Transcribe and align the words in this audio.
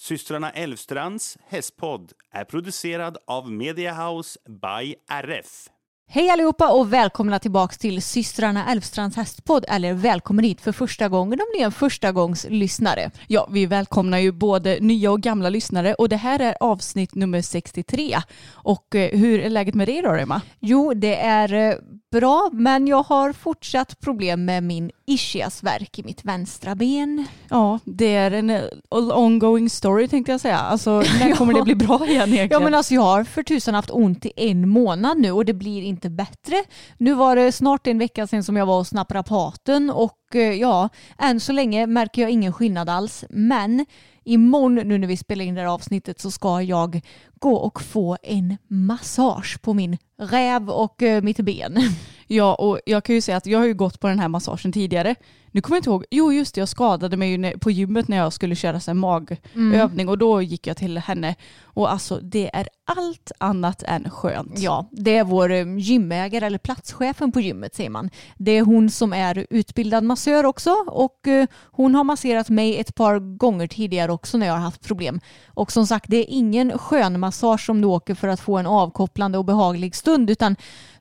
Systrarna 0.00 0.50
Elvstrands 0.50 1.38
hästpodd 1.46 2.12
är 2.30 2.44
producerad 2.44 3.18
av 3.26 3.50
Mediahouse 3.52 4.38
by 4.48 4.94
RF. 5.08 5.68
Hej 6.12 6.30
allihopa 6.30 6.72
och 6.72 6.92
välkomna 6.92 7.38
tillbaks 7.38 7.78
till 7.78 8.02
systrarna 8.02 8.70
Älvstrands 8.70 9.16
hästpodd 9.16 9.64
eller 9.68 9.92
välkommen 9.92 10.44
hit 10.44 10.60
för 10.60 10.72
första 10.72 11.08
gången 11.08 11.40
om 11.40 11.46
ni 11.54 11.60
är 11.60 11.64
en 11.64 11.72
första 11.72 12.12
gångs 12.12 12.46
lyssnare. 12.48 13.10
Ja, 13.26 13.48
vi 13.50 13.66
välkomnar 13.66 14.18
ju 14.18 14.32
både 14.32 14.78
nya 14.80 15.10
och 15.10 15.20
gamla 15.20 15.48
lyssnare 15.48 15.94
och 15.94 16.08
det 16.08 16.16
här 16.16 16.40
är 16.40 16.56
avsnitt 16.60 17.14
nummer 17.14 17.42
63. 17.42 18.18
Och 18.50 18.94
eh, 18.94 19.18
hur 19.18 19.40
är 19.40 19.50
läget 19.50 19.74
med 19.74 19.88
dig 19.88 20.02
då, 20.02 20.10
Emma? 20.10 20.42
Jo, 20.60 20.94
det 20.94 21.16
är 21.16 21.54
eh, 21.54 21.74
bra, 22.10 22.50
men 22.52 22.86
jag 22.86 23.02
har 23.02 23.32
fortsatt 23.32 24.00
problem 24.00 24.44
med 24.44 24.62
min 24.62 24.90
ischiasvärk 25.06 25.98
i 25.98 26.02
mitt 26.02 26.24
vänstra 26.24 26.74
ben. 26.74 27.26
Ja, 27.48 27.78
det 27.84 28.14
är 28.14 28.30
en 28.30 28.50
eh, 28.50 28.62
ongoing 28.90 29.70
story 29.70 30.08
tänkte 30.08 30.32
jag 30.32 30.40
säga. 30.40 30.58
Alltså, 30.58 30.90
när 31.20 31.36
kommer 31.36 31.54
det 31.54 31.62
bli 31.62 31.74
bra 31.74 32.06
igen 32.06 32.28
egentligen? 32.28 32.48
Ja, 32.50 32.60
men 32.60 32.74
alltså 32.74 32.94
jag 32.94 33.02
har 33.02 33.24
för 33.24 33.42
tusan 33.42 33.74
haft 33.74 33.90
ont 33.90 34.26
i 34.26 34.32
en 34.36 34.68
månad 34.68 35.18
nu 35.18 35.32
och 35.32 35.44
det 35.44 35.54
blir 35.54 35.82
inte 35.82 35.99
bättre. 36.08 36.56
Nu 36.96 37.14
var 37.14 37.36
det 37.36 37.52
snart 37.52 37.86
en 37.86 37.98
vecka 37.98 38.26
sedan 38.26 38.44
som 38.44 38.56
jag 38.56 38.66
var 38.66 38.78
hos 38.78 38.92
naprapaten 38.92 39.90
och 39.90 40.34
eh, 40.34 40.52
ja, 40.52 40.88
än 41.18 41.40
så 41.40 41.52
länge 41.52 41.86
märker 41.86 42.22
jag 42.22 42.30
ingen 42.30 42.52
skillnad 42.52 42.88
alls. 42.88 43.24
Men 43.30 43.86
imorgon 44.24 44.88
nu 44.88 44.98
när 44.98 45.08
vi 45.08 45.16
spelar 45.16 45.44
in 45.44 45.54
det 45.54 45.60
här 45.60 45.68
avsnittet 45.68 46.20
så 46.20 46.30
ska 46.30 46.62
jag 46.62 47.00
gå 47.34 47.54
och 47.54 47.82
få 47.82 48.16
en 48.22 48.56
massage 48.68 49.62
på 49.62 49.74
min 49.74 49.98
räv 50.18 50.70
och 50.70 51.02
eh, 51.02 51.22
mitt 51.22 51.40
ben. 51.40 51.78
Ja, 52.32 52.54
och 52.54 52.80
jag 52.86 53.04
kan 53.04 53.14
ju 53.14 53.20
säga 53.20 53.36
att 53.36 53.46
jag 53.46 53.58
har 53.58 53.66
ju 53.66 53.74
gått 53.74 54.00
på 54.00 54.08
den 54.08 54.18
här 54.18 54.28
massagen 54.28 54.72
tidigare. 54.72 55.14
Nu 55.52 55.60
kommer 55.60 55.76
jag 55.76 55.80
inte 55.80 55.90
ihåg, 55.90 56.04
jo 56.10 56.32
just 56.32 56.54
det, 56.54 56.60
jag 56.60 56.68
skadade 56.68 57.16
mig 57.16 57.30
ju 57.30 57.58
på 57.58 57.70
gymmet 57.70 58.08
när 58.08 58.16
jag 58.16 58.32
skulle 58.32 58.54
köra 58.54 58.80
så 58.80 58.90
här 58.90 58.94
magövning 58.94 60.08
och 60.08 60.18
då 60.18 60.42
gick 60.42 60.66
jag 60.66 60.76
till 60.76 60.98
henne. 60.98 61.34
Och 61.64 61.92
alltså 61.92 62.20
det 62.22 62.50
är 62.56 62.68
allt 62.86 63.32
annat 63.38 63.82
än 63.82 64.10
skönt. 64.10 64.58
Ja, 64.58 64.88
det 64.92 65.16
är 65.16 65.24
vår 65.24 65.52
eh, 65.52 65.78
gymägare 65.78 66.46
eller 66.46 66.58
platschefen 66.58 67.32
på 67.32 67.40
gymmet 67.40 67.74
säger 67.74 67.90
man. 67.90 68.10
Det 68.36 68.50
är 68.50 68.62
hon 68.62 68.90
som 68.90 69.12
är 69.12 69.46
utbildad 69.50 70.04
massör 70.04 70.46
också 70.46 70.70
och 70.86 71.28
eh, 71.28 71.46
hon 71.70 71.94
har 71.94 72.04
masserat 72.04 72.48
mig 72.48 72.78
ett 72.78 72.94
par 72.94 73.36
gånger 73.36 73.66
tidigare 73.66 74.12
också 74.12 74.38
när 74.38 74.46
jag 74.46 74.54
har 74.54 74.60
haft 74.60 74.84
problem. 74.84 75.20
Och 75.48 75.72
som 75.72 75.86
sagt, 75.86 76.04
det 76.08 76.16
är 76.16 76.26
ingen 76.28 76.78
skön 76.78 77.20
massage 77.20 77.66
som 77.66 77.80
du 77.80 77.86
åker 77.88 78.14
för 78.14 78.28
att 78.28 78.40
få 78.40 78.58
en 78.58 78.66
avkopplande 78.66 79.38
och 79.38 79.44
behaglig 79.44 79.96
stund 79.96 80.30
utan 80.30 80.56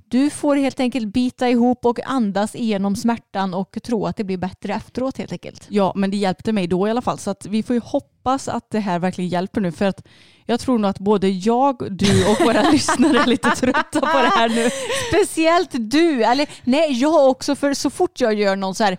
du 0.10 0.30
får 0.30 0.56
helt 0.56 0.80
enkelt 0.80 1.14
bita 1.14 1.50
ihop 1.50 1.86
och 1.86 2.00
andas 2.06 2.56
igenom 2.56 2.96
smärtan 2.96 3.54
och 3.54 3.78
tro 3.84 4.06
att 4.06 4.18
det 4.18 4.24
blir 4.24 4.38
bättre 4.38 4.74
efteråt 4.74 5.18
helt 5.18 5.32
enkelt. 5.32 5.68
Ja, 5.70 5.94
men 5.96 6.12
det 6.12 6.18
hjälpte 6.18 6.54
mig 6.54 6.68
då 6.68 6.88
i 6.88 6.92
alla 6.92 7.02
fall. 7.02 7.20
Så 7.20 7.32
att 7.32 7.46
vi 7.46 7.64
får 7.64 7.74
ju 7.74 7.82
hoppas 7.86 8.48
att 8.48 8.70
det 8.70 8.80
här 8.80 9.00
verkligen 9.00 9.30
hjälper 9.30 9.62
nu. 9.62 9.72
För 9.72 9.86
att 9.86 10.08
jag 10.46 10.60
tror 10.60 10.80
nog 10.80 10.90
att 10.90 11.00
både 11.00 11.30
jag, 11.30 11.88
du 11.92 12.26
och 12.26 12.46
våra 12.46 12.70
lyssnare 12.72 13.20
är 13.20 13.28
lite 13.28 13.50
trötta 13.50 14.00
på 14.00 14.18
det 14.18 14.32
här 14.36 14.50
nu. 14.50 14.70
Speciellt 15.10 15.70
du, 15.72 16.24
eller 16.24 16.50
nej 16.64 16.92
jag 16.92 17.30
också 17.30 17.56
för 17.56 17.74
så 17.74 17.90
fort 17.90 18.22
jag 18.22 18.34
gör 18.34 18.56
någon 18.56 18.76
så 18.76 18.84
här 18.84 18.98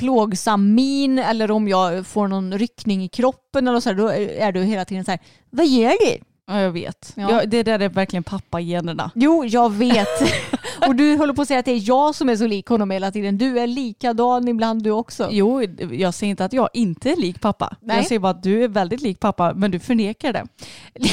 plågsam 0.00 0.74
min 0.74 1.18
eller 1.18 1.50
om 1.50 1.68
jag 1.68 2.06
får 2.06 2.28
någon 2.28 2.58
ryckning 2.58 3.04
i 3.04 3.08
kroppen 3.08 3.68
eller 3.68 3.80
så 3.80 3.88
här, 3.88 3.96
då 3.96 4.08
är 4.12 4.52
du 4.52 4.62
hela 4.62 4.84
tiden 4.84 5.04
så 5.04 5.10
här, 5.10 5.20
vad 5.50 5.66
gör 5.66 6.06
du? 6.06 6.31
Ja, 6.46 6.60
jag 6.60 6.70
vet. 6.70 7.12
Ja. 7.16 7.30
Ja. 7.30 7.46
det 7.46 7.62
där 7.62 7.78
är 7.78 7.88
verkligen 7.88 8.22
pappagenerna. 8.22 9.10
Jo, 9.14 9.44
jag 9.44 9.72
vet. 9.72 10.08
och 10.86 10.94
du 10.96 11.16
håller 11.16 11.34
på 11.34 11.42
att 11.42 11.48
säga 11.48 11.60
att 11.60 11.64
det 11.64 11.72
är 11.72 11.88
jag 11.88 12.14
som 12.14 12.28
är 12.28 12.36
så 12.36 12.46
lik 12.46 12.66
honom 12.66 12.90
hela 12.90 13.10
tiden. 13.10 13.38
Du 13.38 13.58
är 13.58 13.66
likadan 13.66 14.48
ibland 14.48 14.82
du 14.82 14.90
också. 14.90 15.28
Jo, 15.30 15.62
jag 15.92 16.14
säger 16.14 16.30
inte 16.30 16.44
att 16.44 16.52
jag 16.52 16.68
inte 16.72 17.10
är 17.10 17.16
lik 17.16 17.40
pappa. 17.40 17.76
Nej. 17.80 17.96
Jag 17.96 18.06
säger 18.06 18.18
bara 18.18 18.30
att 18.30 18.42
du 18.42 18.64
är 18.64 18.68
väldigt 18.68 19.00
lik 19.02 19.20
pappa, 19.20 19.54
men 19.54 19.70
du 19.70 19.78
förnekar 19.78 20.32
det. 20.32 20.46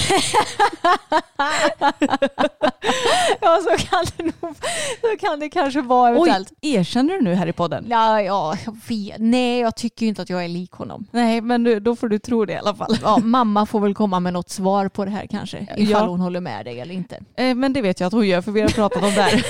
Ja, 3.41 3.59
så 3.63 3.85
kan 3.85 4.05
det 4.17 4.23
nog, 4.23 4.55
så 5.01 5.17
kan 5.19 5.39
det 5.39 5.49
kanske 5.49 5.81
vara 5.81 6.11
Oj, 6.11 6.15
eventuellt. 6.17 6.53
erkänner 6.61 7.13
du 7.13 7.21
nu 7.21 7.33
här 7.33 7.47
i 7.47 7.53
podden? 7.53 7.85
Ja, 7.89 8.21
ja, 8.21 8.55
jag 8.65 8.75
vet. 8.87 9.15
Nej, 9.19 9.59
jag 9.59 9.75
tycker 9.75 10.05
inte 10.05 10.21
att 10.21 10.29
jag 10.29 10.43
är 10.43 10.47
lik 10.47 10.71
honom. 10.71 11.07
Nej, 11.11 11.41
men 11.41 11.83
då 11.83 11.95
får 11.95 12.09
du 12.09 12.19
tro 12.19 12.45
det 12.45 12.53
i 12.53 12.57
alla 12.57 12.75
fall. 12.75 12.97
Ja, 13.03 13.17
mamma 13.17 13.65
får 13.65 13.79
väl 13.79 13.93
komma 13.95 14.19
med 14.19 14.33
något 14.33 14.49
svar 14.49 14.87
på 14.87 15.05
det 15.05 15.11
här 15.11 15.18
kanske. 15.27 15.57
Ifall 15.77 15.87
Ja. 15.89 16.05
hon 16.07 16.19
håller 16.19 16.39
med 16.41 16.65
dig 16.65 16.79
eller 16.79 16.93
inte. 16.93 17.19
Eh, 17.35 17.55
Men 17.55 17.73
det 17.73 17.81
vet 17.81 17.99
jag 17.99 18.07
att 18.07 18.13
hon 18.13 18.27
gör 18.27 18.41
för 18.41 18.51
vi 18.51 18.61
har 18.61 18.67
pratat 18.69 19.03
om 19.03 19.09
det 19.15 19.21
här. 19.21 19.43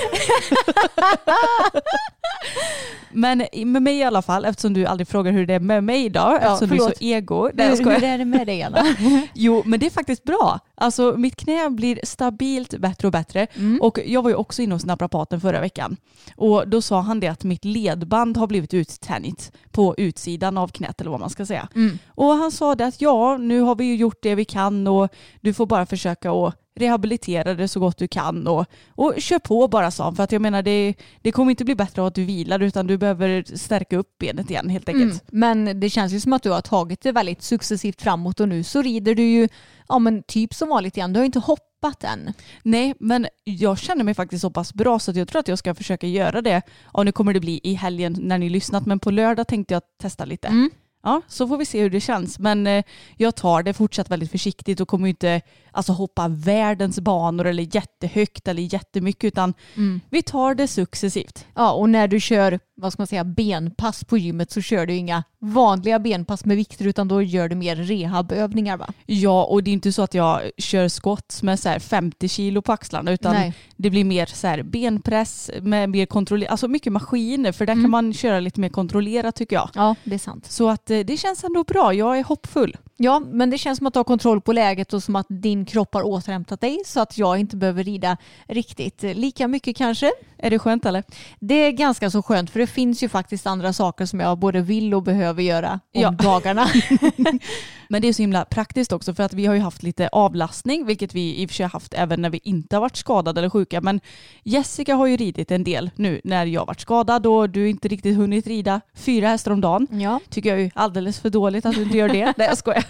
Men 3.12 3.46
med 3.52 3.82
mig 3.82 3.96
i 3.98 4.02
alla 4.02 4.22
fall, 4.22 4.44
eftersom 4.44 4.72
du 4.74 4.86
aldrig 4.86 5.08
frågar 5.08 5.32
hur 5.32 5.46
det 5.46 5.54
är 5.54 5.60
med 5.60 5.84
mig 5.84 6.04
idag, 6.04 6.34
eftersom 6.34 6.58
du 6.68 6.74
är 6.74 6.78
förlåt. 6.78 6.96
så 6.98 7.04
ego. 7.04 7.50
Nej, 7.54 7.68
Hur, 7.70 7.84
hur 7.84 8.04
är 8.04 8.18
det 8.18 8.24
med 8.24 8.46
dig 8.46 8.62
Anna? 8.62 8.84
Jo, 9.34 9.62
men 9.66 9.80
det 9.80 9.86
är 9.86 9.90
faktiskt 9.90 10.24
bra. 10.24 10.58
Alltså 10.74 11.14
mitt 11.16 11.36
knä 11.36 11.70
blir 11.70 12.00
stabilt 12.02 12.78
bättre 12.78 13.08
och 13.08 13.12
bättre. 13.12 13.46
Mm. 13.54 13.80
Och 13.82 13.98
jag 14.06 14.22
var 14.22 14.30
ju 14.30 14.36
också 14.36 14.62
inne 14.62 14.74
hos 14.74 14.84
naprapaten 14.84 15.40
förra 15.40 15.60
veckan. 15.60 15.96
Och 16.36 16.68
då 16.68 16.82
sa 16.82 17.00
han 17.00 17.20
det 17.20 17.28
att 17.28 17.44
mitt 17.44 17.64
ledband 17.64 18.36
har 18.36 18.46
blivit 18.46 18.74
uttänjt 18.74 19.52
på 19.70 19.94
utsidan 19.98 20.58
av 20.58 20.68
knät 20.68 21.00
eller 21.00 21.10
vad 21.10 21.20
man 21.20 21.30
ska 21.30 21.46
säga. 21.46 21.68
Mm. 21.74 21.98
Och 22.08 22.26
han 22.32 22.50
sa 22.52 22.74
det 22.74 22.86
att 22.86 23.00
ja, 23.00 23.36
nu 23.36 23.60
har 23.60 23.74
vi 23.74 23.84
ju 23.84 23.96
gjort 23.96 24.18
det 24.22 24.34
vi 24.34 24.44
kan 24.44 24.86
och 24.86 25.08
du 25.40 25.54
får 25.54 25.59
bara 25.66 25.86
försöka 25.86 26.32
att 26.32 26.54
rehabilitera 26.80 27.54
det 27.54 27.68
så 27.68 27.80
gott 27.80 27.98
du 27.98 28.08
kan 28.08 28.46
och, 28.46 28.66
och 28.88 29.14
kör 29.18 29.38
på 29.38 29.68
bara 29.68 29.90
sa. 29.90 30.14
För 30.14 30.22
att 30.22 30.32
jag 30.32 30.42
menar 30.42 30.62
det, 30.62 30.94
det 31.22 31.32
kommer 31.32 31.50
inte 31.50 31.64
bli 31.64 31.74
bättre 31.74 32.02
av 32.02 32.06
att 32.06 32.14
du 32.14 32.24
vilar 32.24 32.62
utan 32.62 32.86
du 32.86 32.98
behöver 32.98 33.56
stärka 33.56 33.96
upp 33.96 34.18
benet 34.18 34.50
igen 34.50 34.68
helt 34.68 34.88
enkelt. 34.88 35.32
Mm. 35.32 35.64
Men 35.64 35.80
det 35.80 35.90
känns 35.90 36.12
ju 36.12 36.20
som 36.20 36.32
att 36.32 36.42
du 36.42 36.50
har 36.50 36.60
tagit 36.60 37.00
det 37.00 37.12
väldigt 37.12 37.42
successivt 37.42 38.02
framåt 38.02 38.40
och 38.40 38.48
nu 38.48 38.62
så 38.62 38.82
rider 38.82 39.14
du 39.14 39.22
ju 39.22 39.48
ja, 39.88 39.98
men 39.98 40.22
typ 40.22 40.54
som 40.54 40.68
vanligt 40.68 40.96
igen. 40.96 41.12
Du 41.12 41.18
har 41.18 41.24
ju 41.24 41.26
inte 41.26 41.38
hoppat 41.38 42.04
än. 42.04 42.32
Nej, 42.62 42.94
men 43.00 43.26
jag 43.44 43.78
känner 43.78 44.04
mig 44.04 44.14
faktiskt 44.14 44.42
så 44.42 44.50
pass 44.50 44.74
bra 44.74 44.98
så 44.98 45.12
jag 45.14 45.28
tror 45.28 45.40
att 45.40 45.48
jag 45.48 45.58
ska 45.58 45.74
försöka 45.74 46.06
göra 46.06 46.42
det. 46.42 46.62
Ja, 46.94 47.02
nu 47.02 47.12
kommer 47.12 47.34
det 47.34 47.40
bli 47.40 47.60
i 47.62 47.74
helgen 47.74 48.16
när 48.20 48.38
ni 48.38 48.48
lyssnat, 48.48 48.86
men 48.86 48.98
på 48.98 49.10
lördag 49.10 49.48
tänkte 49.48 49.74
jag 49.74 49.82
testa 50.00 50.24
lite. 50.24 50.48
Mm. 50.48 50.70
Ja, 51.02 51.22
så 51.28 51.48
får 51.48 51.56
vi 51.56 51.66
se 51.66 51.80
hur 51.82 51.90
det 51.90 52.00
känns. 52.00 52.38
Men 52.38 52.66
eh, 52.66 52.84
jag 53.16 53.34
tar 53.36 53.62
det 53.62 53.72
fortsatt 53.72 54.10
väldigt 54.10 54.30
försiktigt 54.30 54.80
och 54.80 54.88
kommer 54.88 55.08
inte 55.08 55.40
alltså, 55.72 55.92
hoppa 55.92 56.28
världens 56.28 57.00
banor 57.00 57.46
eller 57.46 57.76
jättehögt 57.76 58.48
eller 58.48 58.74
jättemycket 58.74 59.24
utan 59.24 59.54
Mm. 59.76 60.00
vi 60.10 60.22
tar 60.22 60.54
det 60.54 60.68
successivt. 60.68 61.46
Ja, 61.54 61.72
och 61.72 61.88
när 61.90 62.08
du 62.08 62.20
kör 62.20 62.60
vad 62.76 62.92
ska 62.92 63.00
man 63.00 63.06
säga, 63.06 63.24
benpass 63.24 64.04
på 64.04 64.18
gymmet 64.18 64.50
så 64.50 64.60
kör 64.60 64.86
du 64.86 64.94
inga 64.94 65.24
vanliga 65.42 65.98
benpass 65.98 66.44
med 66.44 66.56
vikter 66.56 66.86
utan 66.86 67.08
då 67.08 67.22
gör 67.22 67.48
du 67.48 67.56
mer 67.56 67.76
rehabövningar 67.76 68.76
va? 68.76 68.92
Ja, 69.06 69.44
och 69.44 69.62
det 69.62 69.70
är 69.70 69.72
inte 69.72 69.92
så 69.92 70.02
att 70.02 70.14
jag 70.14 70.50
kör 70.58 70.88
skott 70.88 71.42
med 71.42 71.60
så 71.60 71.68
här 71.68 71.78
50 71.78 72.28
kilo 72.28 72.62
på 72.62 72.72
axlarna 72.72 73.12
utan 73.12 73.34
Nej. 73.34 73.54
det 73.76 73.90
blir 73.90 74.04
mer 74.04 74.26
så 74.26 74.62
benpress 74.64 75.50
med 75.62 75.90
mer 75.90 76.06
kontrollerat, 76.06 76.50
alltså 76.50 76.68
mycket 76.68 76.92
maskiner 76.92 77.52
för 77.52 77.66
där 77.66 77.72
Mm. 77.72 77.84
kan 77.84 77.90
man 77.90 78.12
köra 78.12 78.40
lite 78.40 78.60
mer 78.60 78.68
kontrollerat 78.68 79.34
tycker 79.36 79.56
jag. 79.56 79.70
Ja, 79.74 79.94
det 80.04 80.14
är 80.14 80.18
sant. 80.18 80.46
Så 80.46 80.68
att 80.68 80.90
eh, 80.90 80.98
det 80.98 81.16
känns 81.16 81.44
ändå 81.44 81.64
bra. 81.64 81.94
Jag 81.94 82.18
är 82.18 82.24
hoppfull. 82.24 82.76
Ja, 83.02 83.20
men 83.30 83.50
det 83.50 83.58
känns 83.58 83.78
som 83.78 83.86
att 83.86 83.92
du 83.92 83.98
har 83.98 84.04
kontroll 84.04 84.40
på 84.40 84.52
läget 84.52 84.92
och 84.92 85.02
som 85.02 85.16
att 85.16 85.26
din 85.28 85.64
kropp 85.64 85.94
har 85.94 86.02
återhämtat 86.02 86.60
dig 86.60 86.78
så 86.86 87.00
att 87.00 87.18
jag 87.18 87.38
inte 87.38 87.56
behöver 87.56 87.84
rida 87.84 88.16
riktigt 88.48 89.02
lika 89.02 89.48
mycket 89.48 89.76
kanske. 89.76 90.10
Är 90.38 90.50
det 90.50 90.58
skönt 90.58 90.86
eller? 90.86 91.04
Det 91.40 91.54
är 91.54 91.70
ganska 91.72 92.10
så 92.10 92.22
skönt 92.22 92.50
för 92.50 92.60
det 92.60 92.66
finns 92.66 93.02
ju 93.02 93.08
faktiskt 93.08 93.46
andra 93.46 93.72
saker 93.72 94.06
som 94.06 94.20
jag 94.20 94.38
både 94.38 94.60
vill 94.60 94.94
och 94.94 95.02
behöver 95.02 95.42
göra 95.42 95.72
om 95.72 95.80
Ja. 96.02 96.10
dagarna. 96.10 96.66
Men 97.88 98.02
det 98.02 98.08
är 98.08 98.12
så 98.12 98.22
himla 98.22 98.44
praktiskt 98.44 98.92
också 98.92 99.14
för 99.14 99.22
att 99.22 99.32
vi 99.34 99.46
har 99.46 99.54
ju 99.54 99.60
haft 99.60 99.82
lite 99.82 100.08
avlastning, 100.08 100.86
vilket 100.86 101.14
vi 101.14 101.42
i 101.42 101.46
och 101.46 101.50
för 101.50 101.54
sig 101.54 101.66
haft 101.66 101.94
även 101.94 102.22
när 102.22 102.30
vi 102.30 102.40
inte 102.44 102.76
har 102.76 102.80
varit 102.80 102.96
skadade 102.96 103.40
eller 103.40 103.50
sjuka. 103.50 103.80
Men 103.80 104.00
Jessica 104.42 104.94
har 104.94 105.06
ju 105.06 105.16
ridit 105.16 105.50
en 105.50 105.64
del 105.64 105.90
nu 105.94 106.20
när 106.24 106.46
jag 106.46 106.66
varit 106.66 106.80
skadad 106.80 107.26
och 107.26 107.50
du 107.50 107.68
inte 107.70 107.88
riktigt 107.88 108.16
hunnit 108.16 108.46
rida 108.46 108.80
fyra 108.94 109.28
hästar 109.28 109.50
om 109.50 109.60
dagen. 109.60 109.86
ja. 109.90 110.20
Tycker 110.28 110.50
jag 110.50 110.60
är 110.60 110.70
alldeles 110.74 111.20
för 111.20 111.30
dåligt 111.30 111.66
att 111.66 111.74
du 111.74 111.82
inte 111.82 111.96
gör 111.98 112.08
det. 112.08 112.24
Nej 112.36 112.46
jag 112.48 112.58
skojar. 112.58 112.84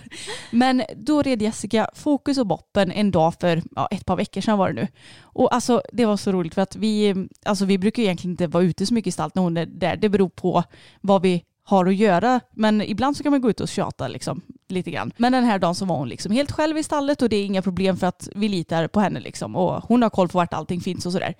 Men 0.50 0.82
då 0.96 1.22
red 1.22 1.42
Jessica 1.42 1.88
Fokus 1.94 2.38
och 2.38 2.46
Boppen 2.46 2.92
en 2.92 3.10
dag 3.10 3.34
för 3.40 3.62
ja, 3.76 3.88
ett 3.90 4.06
par 4.06 4.16
veckor 4.16 4.40
sedan 4.40 4.58
var 4.58 4.68
det 4.68 4.74
nu. 4.74 4.88
Och 5.20 5.54
alltså 5.54 5.82
det 5.92 6.06
var 6.06 6.16
så 6.16 6.32
roligt 6.32 6.54
för 6.54 6.62
att 6.62 6.76
vi, 6.76 7.14
alltså 7.44 7.64
vi 7.64 7.78
brukar 7.78 8.02
egentligen 8.02 8.32
inte 8.32 8.46
vara 8.46 8.64
ute 8.64 8.86
så 8.86 8.94
mycket 8.94 9.08
i 9.08 9.12
stallet 9.12 9.34
när 9.34 9.42
hon 9.42 9.56
är 9.56 9.66
där. 9.66 9.96
Det 9.96 10.08
beror 10.08 10.28
på 10.28 10.64
vad 11.00 11.22
vi 11.22 11.44
har 11.70 11.86
att 11.86 11.96
göra. 11.96 12.40
Men 12.50 12.82
ibland 12.82 13.16
så 13.16 13.22
kan 13.22 13.32
man 13.32 13.40
gå 13.40 13.50
ut 13.50 13.60
och 13.60 13.68
tjata 13.68 14.08
liksom, 14.08 14.40
lite 14.68 14.90
grann. 14.90 15.12
Men 15.16 15.32
den 15.32 15.44
här 15.44 15.58
dagen 15.58 15.74
så 15.74 15.84
var 15.84 15.96
hon 15.96 16.08
liksom 16.08 16.32
helt 16.32 16.52
själv 16.52 16.78
i 16.78 16.82
stallet 16.82 17.22
och 17.22 17.28
det 17.28 17.36
är 17.36 17.44
inga 17.44 17.62
problem 17.62 17.96
för 17.96 18.06
att 18.06 18.28
vi 18.34 18.48
litar 18.48 18.88
på 18.88 19.00
henne 19.00 19.20
liksom. 19.20 19.56
Och 19.56 19.84
hon 19.84 20.02
har 20.02 20.10
koll 20.10 20.28
på 20.28 20.38
vart 20.38 20.54
allting 20.54 20.80
finns 20.80 21.06
och 21.06 21.12
sådär. 21.12 21.34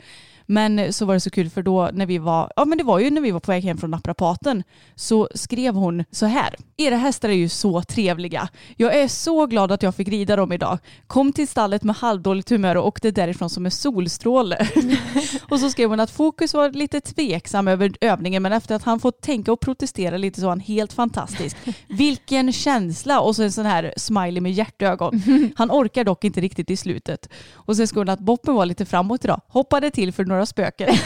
Men 0.50 0.92
så 0.92 1.04
var 1.04 1.14
det 1.14 1.20
så 1.20 1.30
kul 1.30 1.50
för 1.50 1.62
då 1.62 1.90
när 1.92 2.06
vi 2.06 2.18
var, 2.18 2.52
ja 2.56 2.64
men 2.64 2.78
det 2.78 2.84
var 2.84 2.98
ju 2.98 3.10
när 3.10 3.20
vi 3.20 3.30
var 3.30 3.40
på 3.40 3.52
väg 3.52 3.64
hem 3.64 3.78
från 3.78 3.90
naprapaten 3.90 4.62
så 4.94 5.28
skrev 5.34 5.74
hon 5.74 6.04
så 6.10 6.26
här. 6.26 6.56
Era 6.76 6.96
hästar 6.96 7.28
är 7.28 7.32
ju 7.32 7.48
så 7.48 7.82
trevliga. 7.82 8.48
Jag 8.76 8.96
är 8.96 9.08
så 9.08 9.46
glad 9.46 9.72
att 9.72 9.82
jag 9.82 9.94
fick 9.94 10.08
rida 10.08 10.36
dem 10.36 10.52
idag. 10.52 10.78
Kom 11.06 11.32
till 11.32 11.48
stallet 11.48 11.82
med 11.82 11.96
halvdåligt 11.96 12.50
humör 12.50 12.76
och 12.76 12.86
åkte 12.86 13.10
därifrån 13.10 13.50
som 13.50 13.64
en 13.64 13.70
solstråle. 13.70 14.68
och 15.48 15.60
så 15.60 15.70
skrev 15.70 15.90
hon 15.90 16.00
att 16.00 16.10
Fokus 16.10 16.54
var 16.54 16.70
lite 16.70 17.00
tveksam 17.00 17.68
över 17.68 17.92
övningen 18.00 18.42
men 18.42 18.52
efter 18.52 18.74
att 18.74 18.84
han 18.84 19.00
fått 19.00 19.20
tänka 19.20 19.52
och 19.52 19.60
protestera 19.60 20.16
lite 20.16 20.40
så 20.40 20.46
var 20.46 20.52
han 20.52 20.60
helt 20.60 20.92
fantastisk. 20.92 21.56
Vilken 21.88 22.52
känsla! 22.52 23.20
Och 23.20 23.36
så 23.36 23.42
en 23.42 23.52
sån 23.52 23.66
här 23.66 23.94
smiley 23.96 24.40
med 24.40 24.52
hjärtögon. 24.52 25.22
Han 25.56 25.70
orkar 25.70 26.04
dock 26.04 26.24
inte 26.24 26.40
riktigt 26.40 26.70
i 26.70 26.76
slutet. 26.76 27.28
Och 27.52 27.76
sen 27.76 27.88
skrev 27.88 28.00
hon 28.00 28.08
att 28.08 28.20
Boppen 28.20 28.54
var 28.54 28.66
lite 28.66 28.84
framåt 28.84 29.24
idag. 29.24 29.40
Hoppade 29.48 29.90
till 29.90 30.12
för 30.12 30.24
några 30.24 30.39
spöken. 30.46 30.88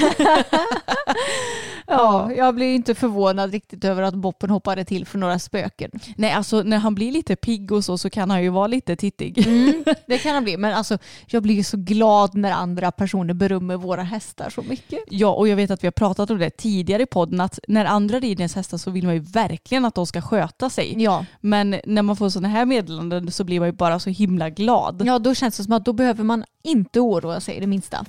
ja, 1.87 2.33
jag 2.33 2.55
blir 2.55 2.75
inte 2.75 2.95
förvånad 2.95 3.53
riktigt 3.53 3.85
över 3.85 4.03
att 4.03 4.15
Boppen 4.15 4.51
hoppade 4.51 4.85
till 4.85 5.07
för 5.07 5.19
några 5.19 5.39
spöken. 5.39 5.91
Nej, 6.17 6.33
alltså 6.33 6.63
när 6.63 6.79
han 6.79 6.95
blir 6.95 7.13
lite 7.13 7.37
pigg 7.37 7.73
och 7.73 7.85
så 7.85 7.99
så 7.99 8.11
kan 8.11 8.31
han 8.31 8.43
ju 8.43 8.49
vara 8.49 8.67
lite 8.67 8.97
tittig. 8.97 9.47
Mm, 9.47 9.85
det 10.07 10.19
kan 10.19 10.35
han 10.35 10.45
bli, 10.45 10.57
men 10.57 10.75
alltså, 10.75 10.99
jag 11.27 11.43
blir 11.43 11.63
så 11.63 11.77
glad 11.77 12.35
när 12.35 12.53
andra 12.53 12.93
personer 12.93 13.35
berömmer 13.35 13.77
våra 13.77 14.03
hästar 14.03 14.51
så 14.51 14.63
mycket. 14.63 14.99
Ja, 15.09 15.29
och 15.29 15.49
jag 15.49 15.57
vet 15.57 15.71
att 15.71 15.83
vi 15.83 15.87
har 15.87 15.93
pratat 15.93 16.31
om 16.31 16.39
det 16.39 16.51
tidigare 16.51 17.03
i 17.03 17.07
podden 17.07 17.41
att 17.41 17.59
när 17.69 17.85
andra 17.85 18.21
rider 18.21 18.41
ens 18.41 18.55
hästar 18.55 18.79
så 18.79 18.91
vill 18.91 19.05
man 19.05 19.15
ju 19.15 19.21
verkligen 19.21 19.85
att 19.85 19.95
de 19.95 20.07
ska 20.07 20.21
sköta 20.21 20.71
sig. 20.71 21.03
Ja. 21.03 21.27
Men 21.41 21.81
när 21.85 22.03
man 22.03 22.17
får 22.17 22.29
sådana 22.29 22.49
här 22.49 22.67
meddelanden 22.67 23.31
så 23.31 23.45
blir 23.45 23.61
man 23.61 23.69
ju 23.69 23.73
bara 23.73 23.99
så 23.99 24.11
himla 24.11 24.51
glad. 24.51 25.03
ja, 25.07 25.19
då 25.19 25.35
känns 25.35 25.57
det 25.57 25.65
som 25.65 25.73
att 25.73 25.85
då 25.85 25.93
behöver 25.93 26.25
man 26.25 26.45
inte 26.63 27.01
oroa 27.01 27.41
sig 27.41 27.61
det 27.61 27.67
minsta. 27.67 28.07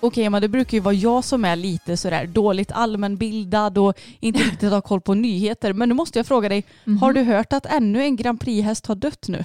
Okej, 0.00 0.30
men 0.30 0.42
det 0.42 0.48
brukar 0.48 0.76
ju 0.76 0.80
vara 0.80 0.94
jag 0.94 1.24
som 1.24 1.44
är 1.44 1.56
lite 1.56 1.96
sådär 1.96 2.26
dåligt 2.26 2.72
allmänbildad 2.72 3.78
och 3.78 4.00
inte 4.20 4.38
riktigt 4.44 4.70
har 4.70 4.80
koll 4.80 5.00
på 5.00 5.14
nyheter. 5.14 5.72
Men 5.72 5.88
nu 5.88 5.94
måste 5.94 6.18
jag 6.18 6.26
fråga 6.26 6.48
dig, 6.48 6.64
har 7.00 7.12
du 7.12 7.22
hört 7.22 7.52
att 7.52 7.66
ännu 7.66 8.02
en 8.02 8.16
Grand 8.16 8.40
Prix-häst 8.40 8.86
har 8.86 8.94
dött 8.94 9.28
nu? 9.28 9.44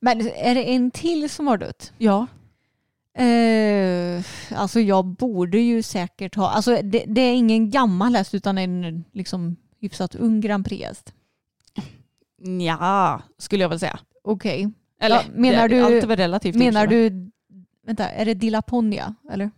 Men 0.00 0.20
är 0.20 0.54
det 0.54 0.62
en 0.74 0.90
till 0.90 1.30
som 1.30 1.46
har 1.46 1.58
dött? 1.58 1.92
Ja. 1.98 2.26
Eh, 3.18 4.24
alltså 4.60 4.80
jag 4.80 5.04
borde 5.04 5.58
ju 5.58 5.82
säkert 5.82 6.34
ha, 6.34 6.50
alltså 6.50 6.82
det, 6.82 7.04
det 7.06 7.20
är 7.20 7.34
ingen 7.34 7.70
gammal 7.70 8.16
häst 8.16 8.34
utan 8.34 8.58
en 8.58 9.04
liksom 9.12 9.56
hyfsat 9.80 10.14
ung 10.14 10.40
Grand 10.40 10.66
Prix-häst. 10.66 11.12
Ja, 12.60 13.22
skulle 13.38 13.64
jag 13.64 13.68
väl 13.68 13.80
säga. 13.80 13.98
Okej. 14.24 14.70
Eller 15.00 15.16
Ja, 15.16 15.22
menar 15.34 15.68
det, 15.68 15.74
du- 15.76 15.82
allt 15.84 16.02
är 16.04 16.06
väl 16.06 16.16
relativt. 16.16 16.56
Menar 16.56 16.86
du, 16.86 17.30
vänta, 17.86 18.08
är 18.08 18.24
det 18.24 18.34
Dilaponia 18.34 19.14
eller? 19.32 19.50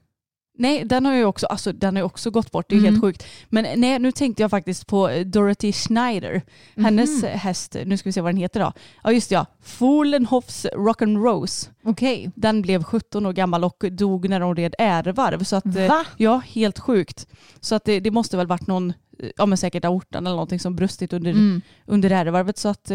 Nej, 0.59 0.85
den 0.85 1.07
har 1.07 1.15
ju 1.15 1.25
också, 1.25 1.47
alltså, 1.47 1.73
den 1.73 1.97
har 1.97 2.03
också 2.03 2.31
gått 2.31 2.51
bort. 2.53 2.67
Det 2.69 2.75
är 2.75 2.79
Mm. 2.79 2.93
helt 2.93 3.05
sjukt. 3.05 3.27
Men 3.49 3.81
nej, 3.81 3.99
nu 3.99 4.13
tänkte 4.13 4.43
jag 4.43 4.51
faktiskt 4.51 4.87
på 4.87 5.09
eh, 5.09 5.27
Dorothy 5.27 5.73
Schneider. 5.73 6.43
Hennes 6.77 7.23
Mhm. 7.23 7.31
häst, 7.39 7.77
nu 7.87 7.97
ska 7.97 8.09
vi 8.09 8.13
se 8.13 8.21
vad 8.21 8.33
den 8.35 8.41
heter 8.41 8.61
då. 8.61 8.73
Ja 9.05 9.13
just 9.13 9.29
det, 9.29 9.35
ja. 9.35 9.47
Fohlenhoffs 9.63 10.67
Rock'n'Rose. 10.67 11.69
Okej. 11.85 12.31
Den 12.35 12.63
blev 12.63 12.83
17 12.85 13.27
år 13.27 13.33
gammal 13.33 13.65
och 13.65 13.85
dog 13.91 14.29
när 14.29 14.41
hon 14.41 14.57
red 14.57 14.75
ärevarv. 14.79 15.45
Så 15.45 15.57
att, 15.57 15.77
eh, 15.77 15.89
Va? 15.89 16.05
Ja, 16.17 16.43
helt 16.47 16.79
sjukt. 16.79 17.27
Så 17.61 17.75
att 17.75 17.85
det, 17.85 18.01
det 18.01 18.11
måste 18.11 18.37
väl 18.37 18.47
varit 18.47 18.67
någon, 18.67 18.93
ja 19.37 19.47
men 19.47 19.59
säkert 19.59 19.85
aortan 19.85 20.27
eller 20.27 20.37
någonting 20.37 20.61
som 20.61 20.77
brustit 20.77 21.13
under, 21.13 21.31
Mm. 21.31 21.63
under 21.87 22.11
ärevarvet. 22.11 22.59
Så 22.59 22.69
att 22.69 22.91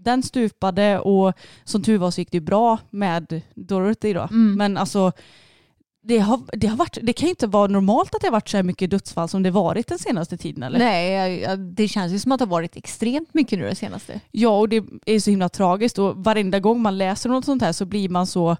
den 0.00 0.22
stupade 0.22 0.98
och 0.98 1.32
som 1.64 1.82
tur 1.82 1.98
var 1.98 2.10
så 2.10 2.20
gick 2.20 2.30
det 2.30 2.36
ju 2.36 2.40
bra 2.44 2.78
med 2.90 3.40
Dorothy 3.54 4.12
då. 4.12 4.20
Mm. 4.30 4.54
Men 4.54 4.76
alltså 4.76 5.12
det, 6.02 6.18
har, 6.18 6.40
det, 6.52 6.66
har 6.66 6.76
varit, 6.76 6.98
det 7.02 7.12
kan 7.12 7.28
inte 7.28 7.46
vara 7.46 7.66
normalt 7.66 8.14
att 8.14 8.20
det 8.20 8.26
har 8.26 8.32
varit 8.32 8.48
så 8.48 8.56
här 8.56 8.64
mycket 8.64 8.90
dödsfall 8.90 9.28
som 9.28 9.42
det 9.42 9.50
varit 9.50 9.86
den 9.86 9.98
senaste 9.98 10.36
tiden 10.36 10.62
eller? 10.62 10.78
Nej, 10.78 11.46
det 11.56 11.88
känns 11.88 12.12
ju 12.12 12.18
som 12.18 12.32
att 12.32 12.38
det 12.38 12.44
har 12.44 12.50
varit 12.50 12.76
extremt 12.76 13.34
mycket 13.34 13.58
nu 13.58 13.64
det 13.64 13.74
senaste. 13.74 14.20
Ja 14.30 14.58
och 14.58 14.68
det 14.68 14.84
är 15.06 15.20
så 15.20 15.30
himla 15.30 15.48
tragiskt 15.48 15.98
och 15.98 16.16
varenda 16.24 16.60
gång 16.60 16.82
man 16.82 16.98
läser 16.98 17.30
något 17.30 17.44
sånt 17.44 17.62
här 17.62 17.72
så 17.72 17.84
blir 17.86 18.08
man 18.08 18.26
så, 18.26 18.56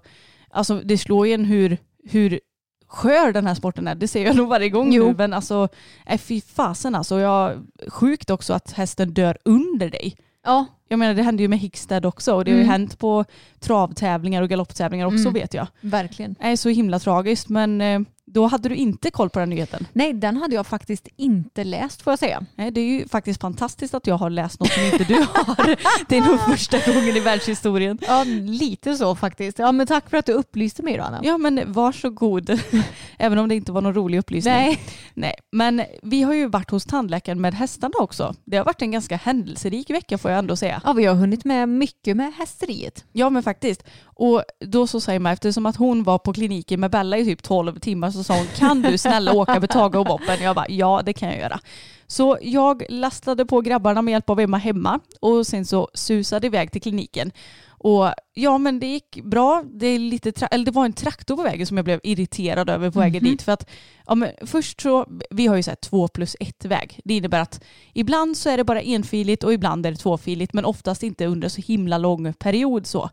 alltså 0.49 0.81
det 0.85 0.97
slår 0.97 1.27
ju 1.27 1.33
en 1.33 1.45
hur, 1.45 1.77
hur 2.09 2.39
skör 2.87 3.31
den 3.33 3.47
här 3.47 3.55
sporten 3.55 3.87
är. 3.87 3.95
Det 3.95 4.07
ser 4.07 4.25
jag 4.25 4.35
nog 4.35 4.49
varje 4.49 4.69
gång 4.69 4.93
Jo. 4.93 5.07
nu 5.07 5.15
men 5.17 5.33
alltså, 5.33 5.67
äh, 6.05 6.17
fy 6.19 6.41
fasen 6.41 6.95
alltså. 6.95 7.19
Jag, 7.19 7.67
sjukt 7.87 8.29
också 8.29 8.53
att 8.53 8.71
hästen 8.71 9.13
dör 9.13 9.37
under 9.45 9.89
dig. 9.89 10.17
Ja, 10.43 10.65
Jag 10.91 10.99
menar 10.99 11.13
det 11.13 11.23
hände 11.23 11.43
ju 11.43 11.47
med 11.49 11.59
Hickstead 11.59 12.05
också 12.05 12.33
och 12.35 12.45
det 12.45 12.51
har 12.51 12.57
ju 12.57 12.63
Mm. 12.63 12.71
hänt 12.71 12.99
på 12.99 13.25
travtävlingar 13.59 14.41
och 14.41 14.49
galopptävlingar 14.49 15.05
också 15.05 15.19
Mm. 15.19 15.33
vet 15.33 15.53
jag. 15.53 15.67
verkligen. 15.81 16.35
Det 16.39 16.47
är 16.47 16.55
så 16.55 16.69
himla 16.69 16.99
tragiskt 16.99 17.49
men 17.49 17.81
eh, 17.81 17.99
då 18.33 18.47
hade 18.47 18.69
du 18.69 18.75
inte 18.75 19.11
koll 19.11 19.29
på 19.29 19.39
den 19.39 19.49
nyheten. 19.49 19.87
Nej, 19.93 20.13
den 20.13 20.37
hade 20.37 20.55
jag 20.55 20.67
faktiskt 20.67 21.07
inte 21.15 21.63
läst 21.63 22.01
får 22.01 22.11
jag 22.11 22.19
säga. 22.19 22.45
Nej, 22.55 22.71
det 22.71 22.81
är 22.81 22.85
ju 22.85 23.07
faktiskt 23.07 23.41
fantastiskt 23.41 23.93
att 23.93 24.07
jag 24.07 24.15
har 24.15 24.29
läst 24.29 24.59
något 24.59 24.71
som 24.71 24.83
inte 24.83 25.03
du 25.03 25.15
har. 25.15 25.75
Det 26.07 26.17
är 26.17 26.21
nog 26.21 26.39
första 26.39 26.93
gången 26.93 27.17
i 27.17 27.19
världshistorien. 27.19 27.99
Ja, 28.01 28.23
lite 28.39 28.95
så 28.95 29.15
faktiskt. 29.15 29.59
Ja, 29.59 29.71
men 29.71 29.87
tack 29.87 30.09
för 30.09 30.17
att 30.17 30.25
du 30.25 30.33
upplyste 30.33 30.83
mig 30.83 30.97
då, 30.97 31.03
Anna. 31.03 31.19
Ja 31.23 31.37
men 31.37 31.73
varsågod. 31.73 32.59
Även 33.17 33.37
om 33.37 33.49
det 33.49 33.55
inte 33.55 33.71
var 33.71 33.81
någon 33.81 33.93
rolig 33.93 34.17
upplysning. 34.17 34.53
Nej. 34.53 34.79
Nej. 35.13 35.33
Men 35.51 35.81
vi 36.03 36.21
har 36.21 36.33
ju 36.33 36.47
varit 36.47 36.71
hos 36.71 36.85
tandläkaren 36.85 37.41
med 37.41 37.53
hästarna 37.53 37.93
också. 37.99 38.35
Det 38.45 38.57
har 38.57 38.65
varit 38.65 38.81
en 38.81 38.91
ganska 38.91 39.15
händelserik 39.15 39.89
vecka 39.89 40.17
får 40.17 40.31
jag 40.31 40.37
ändå 40.39 40.55
säga. 40.55 40.81
Ja, 40.85 40.93
vi 40.93 41.05
har 41.05 41.15
hunnit 41.15 41.45
med 41.45 41.69
mycket 41.69 42.17
med 42.17 42.33
hästeriet. 42.33 43.05
Ja 43.11 43.29
men 43.29 43.43
faktiskt. 43.43 43.83
Och 44.19 44.43
då 44.59 44.87
så 44.87 44.99
säger 44.99 45.19
man 45.19 45.33
eftersom 45.33 45.65
att 45.65 45.75
hon 45.75 46.03
var 46.03 46.17
på 46.17 46.33
kliniken 46.33 46.79
med 46.79 46.91
Bella 46.91 47.17
i 47.17 47.25
typ 47.25 47.43
12 47.43 47.79
timmar 47.79 48.11
så 48.11 48.23
sa 48.23 48.37
hon 48.37 48.47
kan 48.55 48.81
du 48.81 48.97
snälla 48.97 49.33
åka 49.33 49.59
med 49.59 49.69
Tage 49.69 49.95
och 49.95 50.05
Boppen? 50.05 50.41
Jag 50.41 50.55
bara 50.55 50.69
ja 50.69 51.01
det 51.05 51.13
kan 51.13 51.29
jag 51.29 51.37
göra. 51.39 51.59
Så 52.07 52.37
jag 52.41 52.83
lastade 52.89 53.45
på 53.45 53.61
grabbarna 53.61 54.01
med 54.01 54.11
hjälp 54.11 54.29
av 54.29 54.39
Emma 54.39 54.57
hemma 54.57 54.99
och 55.21 55.47
sen 55.47 55.65
så 55.65 55.89
susade 55.93 56.47
iväg 56.47 56.71
till 56.71 56.81
kliniken. 56.81 57.31
Och 57.67 58.13
ja 58.33 58.57
men 58.57 58.79
det 58.79 58.87
gick 58.87 59.23
bra. 59.23 59.63
Det, 59.73 59.87
är 59.87 59.99
lite 59.99 60.47
eller 60.51 60.65
det 60.65 60.71
var 60.71 60.85
en 60.85 60.93
traktor 60.93 61.35
på 61.35 61.43
vägen 61.43 61.67
som 61.67 61.77
jag 61.77 61.85
blev 61.85 61.99
irriterad 62.03 62.69
över 62.69 62.91
på 62.91 62.99
vägen 62.99 63.23
dit. 63.23 63.41
För 63.41 63.51
att 63.51 63.69
ja, 64.07 64.15
men 64.15 64.29
först 64.41 64.81
så, 64.81 65.05
vi 65.29 65.47
har 65.47 65.55
ju 65.55 65.63
så 65.63 65.71
här 65.71 65.75
två 65.75 66.07
plus 66.07 66.35
ett 66.39 66.65
väg. 66.65 66.99
Det 67.03 67.13
innebär 67.13 67.41
att 67.41 67.63
ibland 67.93 68.37
så 68.37 68.49
är 68.49 68.57
det 68.57 68.63
bara 68.63 68.81
enfiligt 68.81 69.43
och 69.43 69.53
ibland 69.53 69.85
är 69.85 69.91
det 69.91 69.97
tvåfiligt 69.97 70.53
men 70.53 70.65
oftast 70.65 71.03
inte 71.03 71.25
under 71.25 71.49
så 71.49 71.61
himla 71.61 71.97
lång 71.97 72.33
period 72.33 72.87
så. 72.87 73.09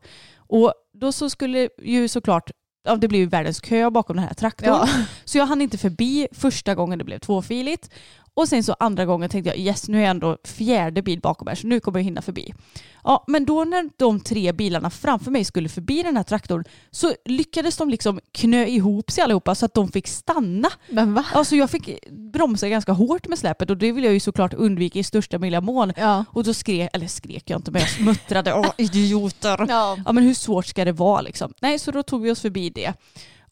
Och 0.48 0.75
då 1.00 1.12
så 1.12 1.30
skulle 1.30 1.68
ju 1.82 2.08
såklart 2.08 2.50
Ja, 2.88 2.96
det 2.96 3.08
blev 3.08 3.20
ju 3.20 3.26
världens 3.26 3.60
kö 3.60 3.90
bakom 3.90 4.16
den 4.16 4.24
här 4.24 4.34
traktorn. 4.34 4.68
Ja. 4.68 4.88
Så 5.24 5.38
jag 5.38 5.46
hann 5.46 5.62
inte 5.62 5.78
förbi 5.78 6.28
första 6.32 6.74
gången 6.74 6.98
det 6.98 7.04
blev 7.04 7.18
tvåfiligt. 7.18 7.90
Och 8.36 8.48
sen 8.48 8.62
så 8.62 8.76
andra 8.78 9.04
gången 9.04 9.28
tänkte 9.28 9.50
jag 9.50 9.58
yes 9.58 9.88
nu 9.88 9.98
är 9.98 10.02
jag 10.02 10.10
ändå 10.10 10.38
fjärde 10.44 11.02
bil 11.02 11.20
bakom 11.20 11.48
här 11.48 11.54
så 11.54 11.66
nu 11.66 11.80
kommer 11.80 11.98
jag 11.98 12.04
hinna 12.04 12.22
förbi. 12.22 12.54
Ja 13.04 13.24
men 13.26 13.44
då 13.44 13.64
när 13.64 13.90
de 13.96 14.20
tre 14.20 14.52
bilarna 14.52 14.90
framför 14.90 15.30
mig 15.30 15.44
skulle 15.44 15.68
förbi 15.68 16.02
den 16.02 16.16
här 16.16 16.24
traktorn 16.24 16.64
så 16.90 17.14
lyckades 17.24 17.76
de 17.76 17.90
liksom 17.90 18.20
knö 18.32 18.66
ihop 18.66 19.10
sig 19.10 19.24
allihopa 19.24 19.54
så 19.54 19.66
att 19.66 19.74
de 19.74 19.88
fick 19.88 20.08
stanna. 20.08 20.68
Men 20.90 21.14
va? 21.14 21.24
Alltså 21.32 21.56
jag 21.56 21.70
fick 21.70 22.10
bromsa 22.10 22.68
ganska 22.68 22.92
hårt 22.92 23.28
med 23.28 23.38
släpet 23.38 23.70
och 23.70 23.76
det 23.76 23.92
vill 23.92 24.04
jag 24.04 24.12
ju 24.12 24.20
såklart 24.20 24.54
undvika 24.54 24.98
i 24.98 25.02
största 25.02 25.38
möjliga 25.38 25.60
mån. 25.60 25.92
Ja. 25.96 26.24
Och 26.30 26.44
då 26.44 26.54
skrek, 26.54 26.90
eller 26.92 27.06
skrek 27.06 27.50
jag 27.50 27.58
inte 27.58 27.70
men 27.70 27.80
jag 27.80 27.90
smuttrade, 27.90 28.54
åh 28.54 28.70
idioter. 28.78 29.66
Ja. 29.68 29.96
Ja 30.04 30.12
men 30.12 30.24
hur 30.24 30.34
svårt 30.34 30.66
ska 30.66 30.84
det 30.84 30.92
vara 30.92 31.20
liksom? 31.20 31.52
Nej 31.60 31.78
så 31.78 31.90
då 31.90 32.02
tog 32.02 32.22
vi 32.22 32.30
oss 32.30 32.40
förbi 32.40 32.70
det. 32.70 32.92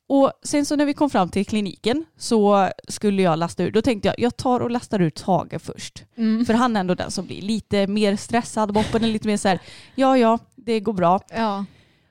Och 0.06 0.32
sen 0.42 0.66
så 0.66 0.76
när 0.76 0.86
vi 0.86 0.94
kom 0.94 1.10
fram 1.10 1.28
till 1.28 1.46
kliniken 1.46 2.04
så 2.18 2.70
skulle 2.88 3.22
jag 3.22 3.38
lasta 3.38 3.62
ur. 3.62 3.70
Då 3.70 3.82
tänkte 3.82 4.08
jag 4.08 4.14
jag 4.18 4.36
tar 4.36 4.60
och 4.60 4.70
lastar 4.70 5.02
ur 5.02 5.10
Tage 5.10 5.62
först. 5.62 6.04
Mm. 6.16 6.46
För 6.46 6.54
han 6.54 6.76
är 6.76 6.80
ändå 6.80 6.94
den 6.94 7.10
som 7.10 7.26
blir 7.26 7.42
lite 7.42 7.86
mer 7.86 8.16
stressad. 8.16 8.72
Boppen 8.72 9.04
är 9.04 9.08
lite 9.08 9.28
mer 9.28 9.36
så 9.36 9.48
här, 9.48 9.58
ja 9.94 10.18
ja 10.18 10.38
det 10.56 10.80
går 10.80 10.92
bra. 10.92 11.20
Ja. 11.34 11.64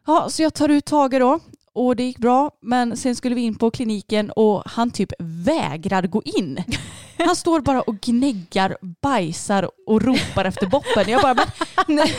Ja, 0.05 0.29
så 0.29 0.41
jag 0.41 0.53
tar 0.53 0.69
ut 0.69 0.85
Tage 0.85 1.19
då 1.19 1.39
och 1.73 1.95
det 1.95 2.03
gick 2.03 2.17
bra. 2.17 2.51
Men 2.61 2.97
sen 2.97 3.15
skulle 3.15 3.35
vi 3.35 3.41
in 3.41 3.55
på 3.55 3.71
kliniken 3.71 4.31
och 4.31 4.63
han 4.65 4.91
typ 4.91 5.13
vägrar 5.19 6.07
gå 6.07 6.21
in. 6.25 6.63
Han 7.17 7.35
står 7.35 7.61
bara 7.61 7.81
och 7.81 8.01
gnäggar, 8.01 8.77
bajsar 9.01 9.69
och 9.87 10.01
ropar 10.01 10.45
efter 10.45 10.67
boppen. 10.67 11.09
Jag 11.09 11.21
bara, 11.21 11.33
men, 11.33 11.45
nej, 11.87 12.15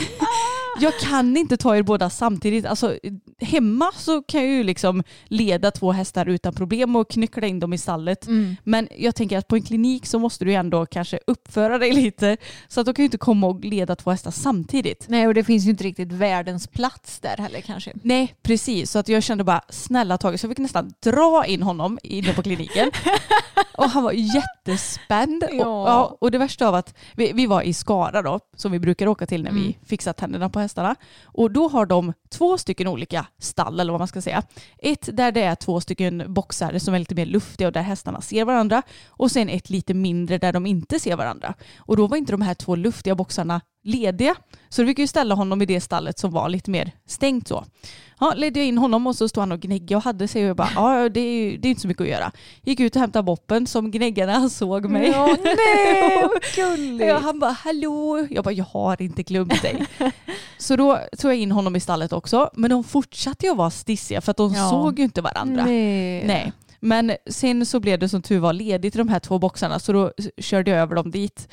jag 0.79 0.99
kan 0.99 1.37
inte 1.37 1.57
ta 1.57 1.75
er 1.75 1.83
båda 1.83 2.09
samtidigt. 2.09 2.65
Alltså, 2.65 2.97
hemma 3.41 3.91
så 3.95 4.21
kan 4.21 4.41
jag 4.41 4.49
ju 4.51 4.63
liksom 4.63 5.03
leda 5.25 5.71
två 5.71 5.91
hästar 5.91 6.25
utan 6.25 6.53
problem 6.53 6.95
och 6.95 7.09
knyckla 7.09 7.47
in 7.47 7.59
dem 7.59 7.73
i 7.73 7.77
stallet. 7.77 8.27
Mm. 8.27 8.55
Men 8.63 8.87
jag 8.97 9.15
tänker 9.15 9.37
att 9.37 9.47
på 9.47 9.55
en 9.55 9.61
klinik 9.61 10.05
så 10.05 10.19
måste 10.19 10.45
du 10.45 10.53
ändå 10.53 10.85
kanske 10.85 11.19
uppföra 11.27 11.77
dig 11.77 11.91
lite. 12.01 12.37
Så 12.67 12.79
att 12.79 12.85
de 12.85 12.93
kan 12.93 13.03
ju 13.03 13.05
inte 13.07 13.17
komma 13.17 13.47
och 13.47 13.65
leda 13.65 13.95
två 13.95 14.11
hästar 14.11 14.31
samtidigt. 14.31 15.05
Nej 15.09 15.27
och 15.27 15.33
det 15.33 15.43
finns 15.43 15.65
ju 15.65 15.69
inte 15.69 15.83
riktigt 15.83 16.11
världens 16.11 16.67
plats 16.67 17.19
där 17.19 17.37
heller 17.37 17.61
kanske. 17.61 17.93
Nej, 18.03 18.35
precis. 18.43 18.91
Så 18.91 18.99
att 18.99 19.09
jag 19.09 19.23
kände 19.23 19.43
bara 19.43 19.61
snälla 19.69 20.17
Tage, 20.17 20.39
så 20.39 20.45
jag 20.45 20.51
fick 20.51 20.57
nästan 20.57 20.93
dra 21.03 21.45
in 21.47 21.63
honom 21.63 21.99
inne 22.03 22.33
på 22.33 22.43
kliniken. 22.43 22.91
och 23.77 23.89
han 23.89 24.03
var 24.03 24.11
jättespänd. 24.11 25.43
Och, 25.43 25.49
Ja. 25.55 25.87
ja, 25.87 26.17
och 26.21 26.31
det 26.31 26.37
värsta 26.37 26.67
av 26.67 26.75
att 26.75 26.95
vi, 27.13 27.31
vi 27.33 27.45
var 27.45 27.61
i 27.61 27.73
Skara 27.73 28.21
då, 28.21 28.39
som 28.55 28.71
vi 28.71 28.79
brukar 28.79 29.07
åka 29.07 29.25
till 29.25 29.43
när 29.43 29.49
Mm. 29.49 29.63
vi 29.63 29.77
fixar 29.85 30.13
tänderna 30.13 30.49
på 30.49 30.59
hästarna. 30.59 30.95
Och 31.23 31.51
då 31.51 31.67
har 31.67 31.85
de 31.85 32.13
två 32.29 32.57
stycken 32.57 32.87
olika 32.87 33.24
stall 33.39 33.79
eller 33.79 33.91
vad 33.91 34.01
man 34.01 34.07
ska 34.07 34.21
säga. 34.21 34.43
Ett 34.77 35.09
där 35.17 35.31
det 35.31 35.41
är 35.41 35.55
två 35.55 35.81
stycken 35.81 36.33
boxar 36.33 36.79
som 36.79 36.93
är 36.93 36.99
lite 36.99 37.15
mer 37.15 37.25
luftiga 37.25 37.67
och 37.67 37.73
där 37.73 37.81
hästarna 37.81 38.21
ser 38.21 38.45
varandra. 38.45 38.81
Och 39.07 39.31
sen 39.31 39.49
ett 39.49 39.69
lite 39.69 39.93
mindre 39.93 40.37
där 40.37 40.53
de 40.53 40.65
inte 40.65 40.99
ser 40.99 41.15
varandra. 41.15 41.53
Och 41.77 41.97
då 41.97 42.07
var 42.07 42.17
inte 42.17 42.31
de 42.31 42.41
här 42.41 42.53
två 42.53 42.75
luftiga 42.75 43.15
boxarna 43.15 43.61
lediga. 43.85 44.35
Så 44.69 44.81
då 44.81 44.87
fick 44.87 44.99
jag 44.99 45.09
ställa 45.09 45.35
honom 45.35 45.61
i 45.61 45.65
det 45.65 45.81
stallet 45.81 46.19
som 46.19 46.31
var 46.31 46.49
lite 46.49 46.71
mer 46.71 46.91
stängt 47.07 47.47
så. 47.47 47.65
Ja, 48.19 48.33
ledde 48.35 48.59
jag 48.59 48.67
in 48.67 48.77
honom 48.77 49.07
och 49.07 49.15
så 49.15 49.29
stod 49.29 49.41
han 49.41 49.51
och 49.51 49.59
gnäggade 49.59 49.95
och 49.95 50.03
hade 50.03 50.27
sig 50.27 50.43
och 50.43 50.49
jag 50.49 50.55
bara, 50.57 50.69
ja 50.75 51.09
det 51.09 51.19
är, 51.19 51.33
ju- 51.51 51.57
det 51.57 51.67
är 51.67 51.69
inte 51.69 51.81
så 51.81 51.87
mycket 51.87 52.01
att 52.01 52.07
göra. 52.09 52.31
Gick 52.63 52.79
ut 52.79 52.95
och 52.95 52.99
hämtade 53.01 53.23
boppen 53.23 53.67
som 53.67 53.91
gnäggade 53.91 54.31
när 54.31 54.39
han 54.39 54.49
såg 54.49 54.85
mig. 54.89 55.07
Ja, 55.09 55.37
nej 55.43 56.21
vad 56.21 56.41
gulligt. 56.55 57.05
Ja, 57.09 57.17
han 57.19 57.39
bara 57.39 57.51
hallå. 57.51 58.27
Jag 58.29 58.43
bara 58.43 58.51
jag 58.53 58.65
har 58.65 59.01
inte 59.01 59.23
glömt 59.23 59.61
dig. 59.61 59.85
så 60.57 60.75
då 60.75 60.99
tog 61.17 61.31
jag 61.31 61.37
in 61.37 61.51
honom 61.51 61.75
i 61.75 61.79
stallet 61.79 62.13
också. 62.13 62.49
Men 62.53 62.69
de 62.69 62.83
fortsatte 62.83 63.45
ju 63.45 63.51
att 63.51 63.57
vara 63.57 63.69
stissiga 63.71 64.21
för 64.21 64.31
att 64.31 64.37
de 64.37 64.53
Ja. 64.53 64.69
såg 64.69 64.99
ju 64.99 65.05
inte 65.05 65.21
varandra. 65.21 65.65
Nej. 65.65 66.23
Nej. 66.25 66.51
Men 66.79 67.11
sen 67.29 67.65
så 67.65 67.79
blev 67.79 67.99
det 67.99 68.09
som 68.09 68.21
tur 68.21 68.39
var 68.39 68.53
ledigt 68.53 68.95
i 68.95 68.97
de 68.97 69.07
här 69.09 69.19
två 69.19 69.39
boxarna 69.39 69.79
så 69.79 69.93
då 69.93 70.11
körde 70.37 70.71
jag 70.71 70.79
över 70.79 70.95
dem 70.95 71.11
dit. 71.11 71.47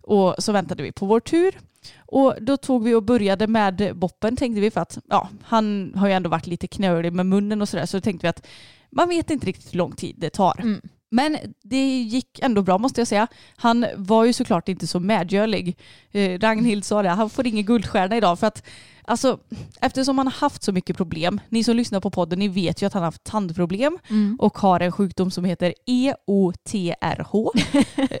Och 0.00 0.34
så 0.38 0.52
väntade 0.52 0.82
vi 0.82 0.92
på 0.92 1.06
vår 1.06 1.20
tur. 1.20 1.58
Och 1.98 2.34
då 2.40 2.56
tog 2.56 2.84
vi 2.84 2.94
och 2.94 3.02
började 3.02 3.46
med 3.46 3.92
boppen 3.96 4.36
tänkte 4.36 4.60
vi 4.60 4.70
för 4.70 4.80
att 4.80 4.98
ja, 5.08 5.28
han 5.42 5.92
har 5.96 6.06
ju 6.06 6.12
ändå 6.12 6.30
varit 6.30 6.46
lite 6.46 6.66
knölig 6.66 7.12
med 7.12 7.26
munnen 7.26 7.62
och 7.62 7.68
sådär 7.68 7.86
så 7.86 7.96
då 7.96 8.00
tänkte 8.00 8.24
vi 8.26 8.28
att 8.28 8.46
man 8.90 9.08
vet 9.08 9.30
inte 9.30 9.46
riktigt 9.46 9.72
hur 9.74 9.78
lång 9.78 9.92
tid 9.92 10.14
det 10.18 10.30
tar. 10.30 10.60
Mm. 10.60 10.80
Men 11.10 11.36
det 11.62 11.98
gick 12.02 12.38
ändå 12.42 12.62
bra 12.62 12.78
måste 12.78 13.00
jag 13.00 13.08
säga. 13.08 13.26
Han 13.56 13.86
var 13.96 14.24
ju 14.24 14.32
såklart 14.32 14.68
inte 14.68 14.86
så 14.86 15.00
medgörlig. 15.00 15.78
Eh, 16.10 16.38
Ragnhild 16.38 16.84
sa 16.84 17.02
det, 17.02 17.08
han 17.08 17.30
får 17.30 17.46
ingen 17.46 17.64
guldstjärna 17.64 18.16
idag 18.16 18.38
för 18.38 18.46
att 18.46 18.62
alltså, 19.04 19.38
eftersom 19.80 20.18
han 20.18 20.26
har 20.26 20.34
haft 20.34 20.62
så 20.62 20.72
mycket 20.72 20.96
problem, 20.96 21.40
ni 21.48 21.64
som 21.64 21.76
lyssnar 21.76 22.00
på 22.00 22.10
podden, 22.10 22.38
ni 22.38 22.48
vet 22.48 22.82
ju 22.82 22.86
att 22.86 22.92
han 22.92 23.02
har 23.02 23.06
haft 23.08 23.24
tandproblem 23.24 23.98
Mm. 24.10 24.36
och 24.40 24.58
har 24.58 24.80
en 24.80 24.92
sjukdom 24.92 25.30
som 25.30 25.44
heter 25.44 25.74
EOTRH. 25.86 27.34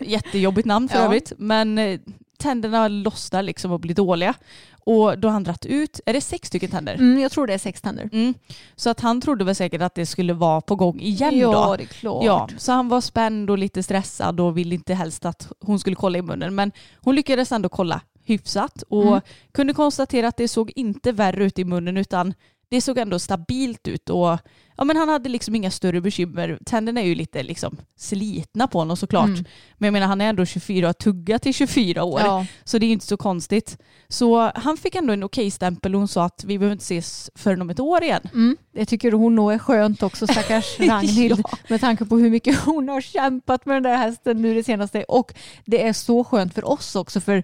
Jättejobbigt 0.00 0.66
namn 0.66 0.88
för 0.88 0.98
Ja. 0.98 1.04
övrigt. 1.04 1.32
Men 1.38 1.78
eh, 1.78 2.00
tänderna 2.38 2.88
lossnar 2.88 3.42
liksom 3.42 3.72
och 3.72 3.80
blir 3.80 3.94
dåliga. 3.94 4.34
Och 4.84 5.18
då 5.18 5.28
har 5.28 5.32
han 5.32 5.44
dratt 5.44 5.66
ut, 5.66 6.00
är 6.06 6.12
det 6.12 6.20
sex 6.20 6.48
stycken 6.48 6.70
tänder? 6.70 6.94
Mm, 6.94 7.20
jag 7.20 7.32
tror 7.32 7.46
det 7.46 7.54
är 7.54 7.58
sex 7.58 7.80
tänder. 7.80 8.08
Mm. 8.12 8.34
Så 8.76 8.90
att 8.90 9.00
han 9.00 9.20
trodde 9.20 9.44
väl 9.44 9.54
säkert 9.54 9.82
att 9.82 9.94
det 9.94 10.06
skulle 10.06 10.32
vara 10.32 10.60
på 10.60 10.76
gång 10.76 11.00
igen 11.00 11.38
ja, 11.38 11.66
då. 11.66 11.76
det 11.76 11.82
är 11.82 11.86
klart. 11.86 12.24
Ja, 12.24 12.48
så 12.58 12.72
han 12.72 12.88
var 12.88 13.00
spänd 13.00 13.50
och 13.50 13.58
lite 13.58 13.82
stressad 13.82 14.40
och 14.40 14.58
ville 14.58 14.74
inte 14.74 14.94
helst 14.94 15.24
att 15.24 15.52
hon 15.60 15.78
skulle 15.78 15.96
kolla 15.96 16.18
i 16.18 16.22
munnen. 16.22 16.54
Men 16.54 16.72
hon 16.96 17.14
lyckades 17.14 17.52
ändå 17.52 17.68
kolla 17.68 18.00
hyfsat 18.24 18.82
och 18.88 19.06
Mm. 19.06 19.20
kunde 19.52 19.74
konstatera 19.74 20.28
att 20.28 20.36
det 20.36 20.48
såg 20.48 20.72
inte 20.76 21.12
värre 21.12 21.44
ut 21.44 21.58
i 21.58 21.64
munnen 21.64 21.96
utan 21.96 22.34
det 22.70 22.80
såg 22.80 22.98
ändå 22.98 23.18
stabilt 23.18 23.88
ut 23.88 24.10
och 24.10 24.38
ja, 24.78 24.84
men 24.84 24.96
han 24.96 25.08
hade 25.08 25.28
liksom 25.28 25.54
inga 25.54 25.70
större 25.70 26.00
bekymmer. 26.00 26.58
Tänderna 26.66 27.00
är 27.00 27.04
ju 27.04 27.14
lite 27.14 27.42
liksom 27.42 27.76
slitna 27.96 28.66
på 28.68 28.78
honom 28.78 28.96
såklart. 28.96 29.28
Mm. 29.28 29.44
Men 29.78 29.86
jag 29.86 29.92
menar 29.92 30.06
han 30.06 30.20
är 30.20 30.28
ändå 30.28 30.44
24 30.44 30.86
och 30.86 30.88
har 30.88 30.92
tuggat 30.92 31.46
i 31.46 31.52
24 31.52 32.04
år. 32.04 32.20
Ja. 32.20 32.46
Så 32.64 32.78
det 32.78 32.86
är 32.86 32.88
ju 32.88 32.92
inte 32.92 33.06
så 33.06 33.16
konstigt. 33.16 33.78
Så 34.08 34.52
han 34.54 34.76
fick 34.76 34.94
ändå 34.94 35.12
en 35.12 35.22
okej 35.22 35.50
stämpel 35.50 35.94
och 35.94 36.00
hon 36.00 36.08
sa 36.08 36.24
att 36.24 36.44
vi 36.44 36.58
behöver 36.58 36.72
inte 36.72 36.82
ses 36.82 37.30
förrän 37.34 37.62
om 37.62 37.70
ett 37.70 37.80
år 37.80 38.02
igen. 38.02 38.28
Mm, 38.34 38.56
tycker 38.86 39.12
hon 39.12 39.34
nog 39.34 39.52
är 39.52 39.58
skönt 39.58 40.02
också 40.02 40.26
stackars 40.26 40.76
Ragnhild. 40.80 41.40
Ja. 41.44 41.58
Med 41.68 41.80
tanke 41.80 42.04
på 42.04 42.18
hur 42.18 42.30
mycket 42.30 42.58
hon 42.58 42.88
har 42.88 43.00
kämpat 43.00 43.66
med 43.66 43.76
den 43.76 43.82
där 43.82 43.96
hästen 43.96 44.42
nu 44.42 44.54
det 44.54 44.64
senaste. 44.64 45.04
Och 45.04 45.34
det 45.64 45.86
är 45.86 45.92
så 45.92 46.24
skönt 46.24 46.54
för 46.54 46.68
oss 46.68 46.96
också 46.96 47.20
för 47.20 47.42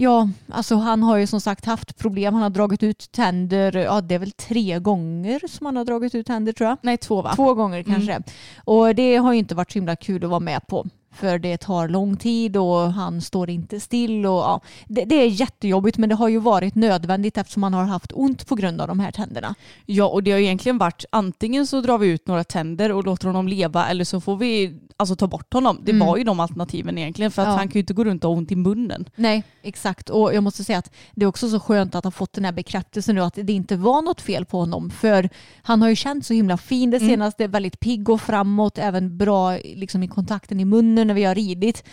Ja, 0.00 0.28
alltså 0.48 0.76
han 0.76 1.02
har 1.02 1.16
ju 1.16 1.26
som 1.26 1.40
sagt 1.40 1.64
haft 1.64 1.98
problem. 1.98 2.34
Han 2.34 2.42
har 2.42 2.50
dragit 2.50 2.82
ut 2.82 3.12
tänder, 3.12 3.76
ja 3.76 4.00
det 4.00 4.14
är 4.14 4.18
väl 4.18 4.32
tre 4.32 4.78
gånger 4.78 5.42
som 5.48 5.66
han 5.66 5.76
har 5.76 5.84
dragit 5.84 6.14
ut 6.14 6.26
tänder 6.26 6.52
tror 6.52 6.68
jag. 6.68 6.78
Nej, 6.82 6.96
två 6.96 7.22
va? 7.22 7.32
Två 7.36 7.54
gånger 7.54 7.82
kanske. 7.82 8.22
Och 8.64 8.94
det 8.94 9.16
har 9.16 9.32
ju 9.32 9.38
inte 9.38 9.54
varit 9.54 9.72
så 9.72 9.78
himla 9.78 9.96
kul 9.96 10.24
att 10.24 10.30
vara 10.30 10.40
med 10.40 10.66
på. 10.66 10.86
För 11.20 11.38
det 11.38 11.56
tar 11.58 11.88
lång 11.88 12.16
tid 12.16 12.56
och 12.56 12.92
han 12.92 13.20
står 13.20 13.50
inte 13.50 13.80
still. 13.80 14.26
Och, 14.26 14.32
ja, 14.38 14.60
det, 14.86 15.04
det 15.04 15.14
är 15.14 15.26
jättejobbigt 15.26 15.98
men 15.98 16.08
det 16.08 16.14
har 16.14 16.28
ju 16.28 16.38
varit 16.38 16.74
nödvändigt 16.74 17.38
eftersom 17.38 17.62
han 17.62 17.74
har 17.74 17.84
haft 17.84 18.12
ont 18.14 18.46
på 18.46 18.54
grund 18.54 18.80
av 18.80 18.88
de 18.88 19.00
här 19.00 19.10
tänderna. 19.12 19.54
Ja, 19.86 20.04
och 20.04 20.22
det 20.22 20.30
har 20.30 20.38
egentligen 20.38 20.78
varit 20.78 21.04
antingen 21.12 21.66
så 21.66 21.80
drar 21.80 21.98
vi 21.98 22.08
ut 22.08 22.26
några 22.26 22.44
tänder 22.44 22.92
och 22.92 23.04
låter 23.04 23.26
honom 23.26 23.48
leva 23.48 23.88
eller 23.88 24.04
så 24.04 24.20
får 24.20 24.36
vi 24.36 24.74
alltså 24.96 25.16
ta 25.16 25.26
bort 25.26 25.52
honom. 25.52 25.80
Det 25.82 25.92
Mm. 25.92 26.06
var 26.06 26.16
ju 26.16 26.24
de 26.24 26.40
alternativen 26.40 26.98
egentligen 26.98 27.30
för 27.30 27.42
att 27.42 27.48
Ja. 27.48 27.52
han 27.54 27.68
kan 27.68 27.74
ju 27.74 27.80
inte 27.80 27.94
gå 27.94 28.04
runt 28.04 28.24
och 28.24 28.30
ha 28.30 28.36
ont 28.38 28.52
i 28.52 28.56
munnen. 28.56 29.08
Nej, 29.16 29.42
exakt. 29.62 30.10
Och 30.10 30.34
jag 30.34 30.42
måste 30.44 30.64
säga 30.64 30.78
att 30.78 30.90
det 31.14 31.24
är 31.24 31.28
också 31.28 31.48
så 31.48 31.60
skönt 31.60 31.94
att 31.94 32.04
ha 32.04 32.10
fått 32.10 32.32
den 32.32 32.44
här 32.44 32.52
bekräftelsen 32.52 33.14
nu 33.14 33.20
att 33.22 33.34
det 33.34 33.52
inte 33.52 33.76
var 33.76 34.02
något 34.02 34.20
fel 34.20 34.44
på 34.44 34.58
honom. 34.58 34.90
För 34.90 35.28
han 35.62 35.82
har 35.82 35.88
ju 35.88 35.96
känt 35.96 36.26
så 36.26 36.34
himla 36.34 36.56
fin 36.56 36.90
det 36.90 36.96
Mm. 36.96 37.08
senaste, 37.08 37.46
väldigt 37.46 37.80
pigg 37.80 38.08
och 38.08 38.20
framåt, 38.20 38.78
även 38.78 39.18
bra 39.18 39.56
liksom, 39.56 40.02
i 40.02 40.08
kontakten 40.08 40.60
i 40.60 40.64
munnen 40.64 41.07
när 41.08 41.14
vi 41.14 41.24
har 41.24 41.34
ridit. 41.34 41.84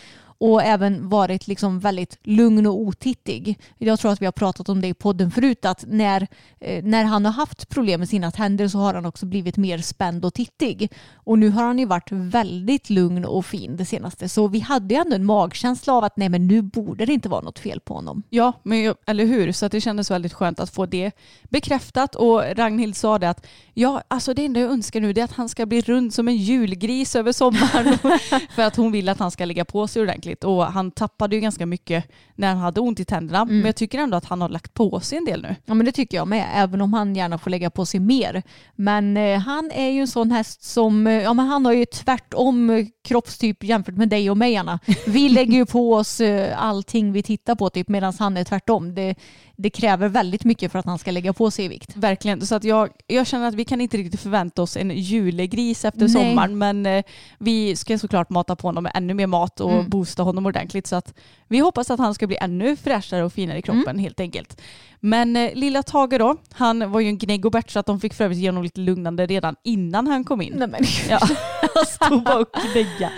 Och 0.46 0.64
även 0.64 1.10
varit 1.10 1.48
liksom 1.48 1.80
väldigt 1.80 2.18
lugn 2.24 2.66
och 2.66 2.80
otittig. 2.80 3.60
Jag 3.78 4.00
tror 4.00 4.12
att 4.12 4.22
vi 4.22 4.26
har 4.26 4.32
pratat 4.32 4.70
om 4.70 4.82
det 4.82 4.88
i 4.88 4.94
podden 4.94 5.32
förut 5.32 5.66
att 5.66 5.84
när, 5.88 6.28
eh, 6.60 6.84
när 6.84 7.04
han 7.04 7.26
har 7.26 7.32
haft 7.32 7.70
problem 7.70 8.00
med 8.00 8.10
sina 8.10 8.32
tänder 8.32 8.68
så 8.68 8.78
har 8.78 8.94
han 8.94 9.06
också 9.06 9.26
blivit 9.26 9.58
mer 9.58 9.78
spänd 9.78 10.26
och 10.26 10.34
tittig. 10.34 10.92
Och 11.14 11.40
nu 11.40 11.50
har 11.50 11.64
han 11.64 11.80
ju 11.80 11.86
varit 11.86 12.12
väldigt 12.12 12.90
lugn 12.90 13.26
och 13.26 13.46
fin 13.46 13.78
det 13.78 13.86
senaste. 13.86 14.30
Så 14.30 14.48
vi 14.48 14.60
hade 14.60 14.94
ju 14.94 15.02
ändå 15.02 15.16
en 15.16 15.26
magkänsla 15.26 15.94
av 15.94 16.04
att 16.04 16.18
nej 16.18 16.30
men 16.30 16.48
nu 16.48 16.62
borde 16.62 17.06
det 17.06 17.14
inte 17.14 17.30
vara 17.30 17.42
något 17.42 17.60
fel 17.60 17.80
på 17.80 17.94
honom. 17.94 18.24
Ja, 18.30 18.54
men, 18.64 18.96
eller 19.06 19.26
hur? 19.26 19.52
Så 19.52 19.66
att 19.66 19.72
det 19.72 19.82
kändes 19.82 20.12
väldigt 20.12 20.34
skönt 20.34 20.60
att 20.60 20.70
få 20.70 20.86
det 20.86 21.12
bekräftat. 21.44 22.16
Och 22.16 22.44
Ragnhild 22.56 22.96
sa 22.96 23.20
det 23.20 23.30
att 23.30 23.48
ja, 23.74 24.02
alltså 24.08 24.34
det 24.34 24.46
enda 24.46 24.60
jag 24.60 24.72
önskar 24.72 25.02
nu 25.02 25.10
är 25.10 25.24
att 25.24 25.32
han 25.32 25.50
ska 25.50 25.66
bli 25.66 25.82
rund 25.82 26.14
som 26.14 26.28
en 26.28 26.38
julgris 26.38 27.16
över 27.16 27.32
sommaren. 27.32 27.98
för 28.56 28.62
att 28.62 28.76
hon 28.76 28.92
vill 28.92 29.10
att 29.10 29.20
han 29.20 29.32
ska 29.32 29.46
ligga 29.46 29.66
på 29.66 29.88
sig 29.88 30.02
ordentligt. 30.02 30.35
Och 30.44 30.66
han 30.66 30.92
tappade 30.92 31.36
ju 31.36 31.42
ganska 31.42 31.66
mycket 31.66 32.12
när 32.36 32.48
han 32.48 32.58
hade 32.58 32.80
ont 32.82 33.00
i 33.00 33.06
tänderna. 33.06 33.46
Men 33.46 33.66
jag 33.66 33.76
tycker 33.76 34.00
ändå 34.00 34.18
att 34.18 34.26
han 34.26 34.42
har 34.42 34.50
lagt 34.50 34.74
på 34.74 35.00
sig 35.00 35.18
en 35.18 35.26
del 35.26 35.42
nu. 35.42 35.56
Ja 35.66 35.74
men 35.74 35.86
det 35.86 35.92
tycker 35.92 36.18
jag 36.18 36.28
med, 36.28 36.48
även 36.56 36.82
om 36.82 36.94
han 36.94 37.16
gärna 37.16 37.38
får 37.38 37.50
lägga 37.52 37.70
på 37.70 37.86
sig 37.86 38.00
mer. 38.00 38.44
Men 38.76 39.18
eh, 39.18 39.40
han 39.40 39.72
är 39.72 39.90
ju 39.90 40.02
en 40.02 40.08
sån 40.08 40.32
häst 40.32 40.64
som, 40.64 41.08
eh, 41.08 41.14
ja 41.14 41.34
men 41.34 41.48
han 41.48 41.66
har 41.66 41.74
ju 41.74 41.86
tvärtom 41.86 42.88
kroppstyp 43.04 43.64
jämfört 43.64 43.96
med 43.98 44.10
dig 44.10 44.30
och 44.30 44.38
mig 44.38 44.56
Anna. 44.56 44.80
Vi 45.08 45.30
lägger 45.40 45.54
ju 45.54 45.66
på 45.66 45.94
oss 45.94 46.22
eh, 46.22 46.64
allting 46.64 47.12
vi 47.12 47.24
tittar 47.24 47.56
på 47.56 47.70
typ 47.70 47.90
medan 47.90 48.14
han 48.20 48.38
är 48.38 48.44
tvärtom. 48.44 48.96
Det, 48.96 49.16
det 49.58 49.70
kräver 49.70 50.08
väldigt 50.08 50.44
mycket 50.44 50.72
för 50.72 50.80
att 50.80 50.86
han 50.86 51.00
ska 51.00 51.12
lägga 51.12 51.34
på 51.34 51.52
sig 51.52 51.66
i 51.66 51.68
vikt. 51.68 51.96
Verkligen. 51.96 52.46
Så 52.46 52.56
att 52.56 52.64
jag, 52.64 52.90
jag 53.08 53.28
känner 53.28 53.48
att 53.48 53.54
vi 53.56 53.66
kan 53.66 53.82
inte 53.82 53.98
riktigt 53.98 54.20
förvänta 54.22 54.62
oss 54.62 54.78
en 54.78 54.92
julegris 54.92 55.86
efter 55.86 56.00
Nej. 56.00 56.10
sommaren. 56.10 56.58
Men 56.58 56.86
eh, 56.86 57.04
vi 57.40 57.76
ska 57.76 57.98
såklart 57.98 58.30
mata 58.30 58.56
på 58.56 58.68
honom 58.68 58.84
med 58.84 58.92
ännu 58.96 59.14
mer 59.14 59.28
mat 59.28 59.60
och 59.60 59.76
Mm. 59.76 59.90
boosta 59.90 60.15
boosta 60.16 60.24
honom 60.24 60.46
ordentligt 60.46 60.88
så 60.88 60.96
att 60.96 61.14
vi 61.48 61.60
hoppas 61.60 61.92
att 61.92 62.00
han 62.00 62.14
ska 62.14 62.28
bli 62.28 62.38
ännu 62.42 62.76
fräschare 62.76 63.24
och 63.24 63.34
finare 63.34 63.58
i 63.58 63.62
kroppen 63.62 64.00
helt 64.00 64.20
enkelt. 64.20 64.62
Men 65.00 65.36
eh, 65.36 65.54
lilla 65.54 65.84
Tage 65.84 66.18
då, 66.20 66.36
han 66.54 66.92
var 66.92 67.00
ju 67.00 67.08
en 67.08 67.18
gnäggobert 67.18 67.70
så 67.72 67.80
att 67.80 67.86
de 67.86 68.00
fick 68.00 68.14
för 68.14 68.24
övrigt 68.24 68.40
ge 68.40 68.48
honom 68.50 68.64
lite 68.64 68.80
lugnande 68.82 69.26
redan 69.26 69.56
innan 69.64 70.08
han 70.08 70.24
kom 70.24 70.42
in. 70.42 70.54
Nej, 70.58 70.68
men, 70.68 70.82
Ja, 71.10 71.20
han 71.76 71.86
stod 71.86 72.24
bara 72.24 72.40
och 72.40 72.48
gnägga. 72.74 73.12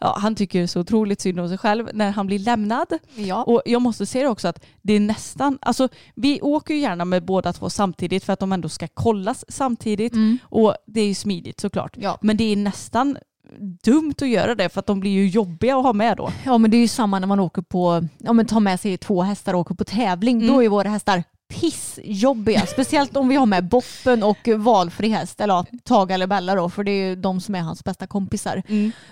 Ja, 0.00 0.16
han 0.20 0.34
tycker 0.34 0.66
så 0.66 0.80
otroligt 0.80 1.20
synd 1.20 1.40
om 1.40 1.48
sig 1.48 1.58
själv 1.58 1.88
när 1.94 2.10
han 2.10 2.26
blir 2.26 2.38
lämnad. 2.38 2.86
ja. 3.16 3.42
Och 3.44 3.62
jag 3.64 3.82
måste 3.82 4.06
säga 4.06 4.30
också 4.30 4.48
att 4.48 4.64
det 4.82 4.92
är 4.92 5.00
nästan, 5.00 5.58
alltså 5.60 5.88
vi 6.14 6.40
åker 6.40 6.74
ju 6.74 6.80
gärna 6.80 7.04
med 7.04 7.24
båda 7.24 7.52
två 7.52 7.70
samtidigt 7.70 8.24
för 8.24 8.32
att 8.32 8.40
de 8.40 8.52
ändå 8.52 8.68
ska 8.68 8.88
kollas 8.88 9.44
samtidigt 9.48 10.12
Mm. 10.14 10.38
och 10.44 10.74
det 10.86 11.00
är 11.00 11.06
ju 11.06 11.14
smidigt 11.14 11.60
såklart. 11.60 11.96
Ja. 11.96 12.18
Men 12.20 12.36
det 12.36 12.52
är 12.52 12.56
nästan 12.56 13.16
dumt 13.84 14.14
att 14.22 14.28
göra 14.28 14.54
det 14.54 14.68
för 14.68 14.80
att 14.80 14.86
de 14.86 15.00
blir 15.00 15.10
ju 15.10 15.28
jobbiga 15.28 15.76
att 15.76 15.82
ha 15.82 15.92
med 15.92 16.16
då. 16.16 16.32
ja 16.44 16.58
men 16.58 16.70
det 16.70 16.76
är 16.76 16.80
ju 16.80 16.88
samma 16.88 17.18
när 17.18 17.26
man 17.26 17.40
åker 17.40 17.62
på, 17.62 18.08
ja 18.18 18.32
men 18.32 18.46
tar 18.46 18.60
med 18.60 18.80
sig 18.80 18.96
två 18.96 19.22
hästar 19.22 19.54
och 19.54 19.60
åker 19.60 19.74
på 19.74 19.84
tävling. 19.84 20.36
Mm. 20.36 20.54
Då 20.54 20.62
är 20.62 20.68
våra 20.68 20.88
hästar 20.88 21.22
pissjobbiga. 21.48 22.66
Speciellt 22.66 23.16
om 23.16 23.28
vi 23.28 23.36
har 23.36 23.46
med 23.46 23.68
Boppen 23.68 24.22
och 24.22 24.48
valfri 24.56 25.08
häst, 25.08 25.40
eller 25.40 25.54
ja, 25.54 25.66
Tage 25.84 26.10
eller 26.10 26.26
Bella 26.26 26.54
då, 26.54 26.70
för 26.70 26.84
det 26.84 26.90
är 26.90 27.08
ju 27.08 27.16
de 27.16 27.40
som 27.40 27.54
är 27.54 27.60
hans 27.60 27.84
bästa 27.84 28.06
kompisar. 28.06 28.62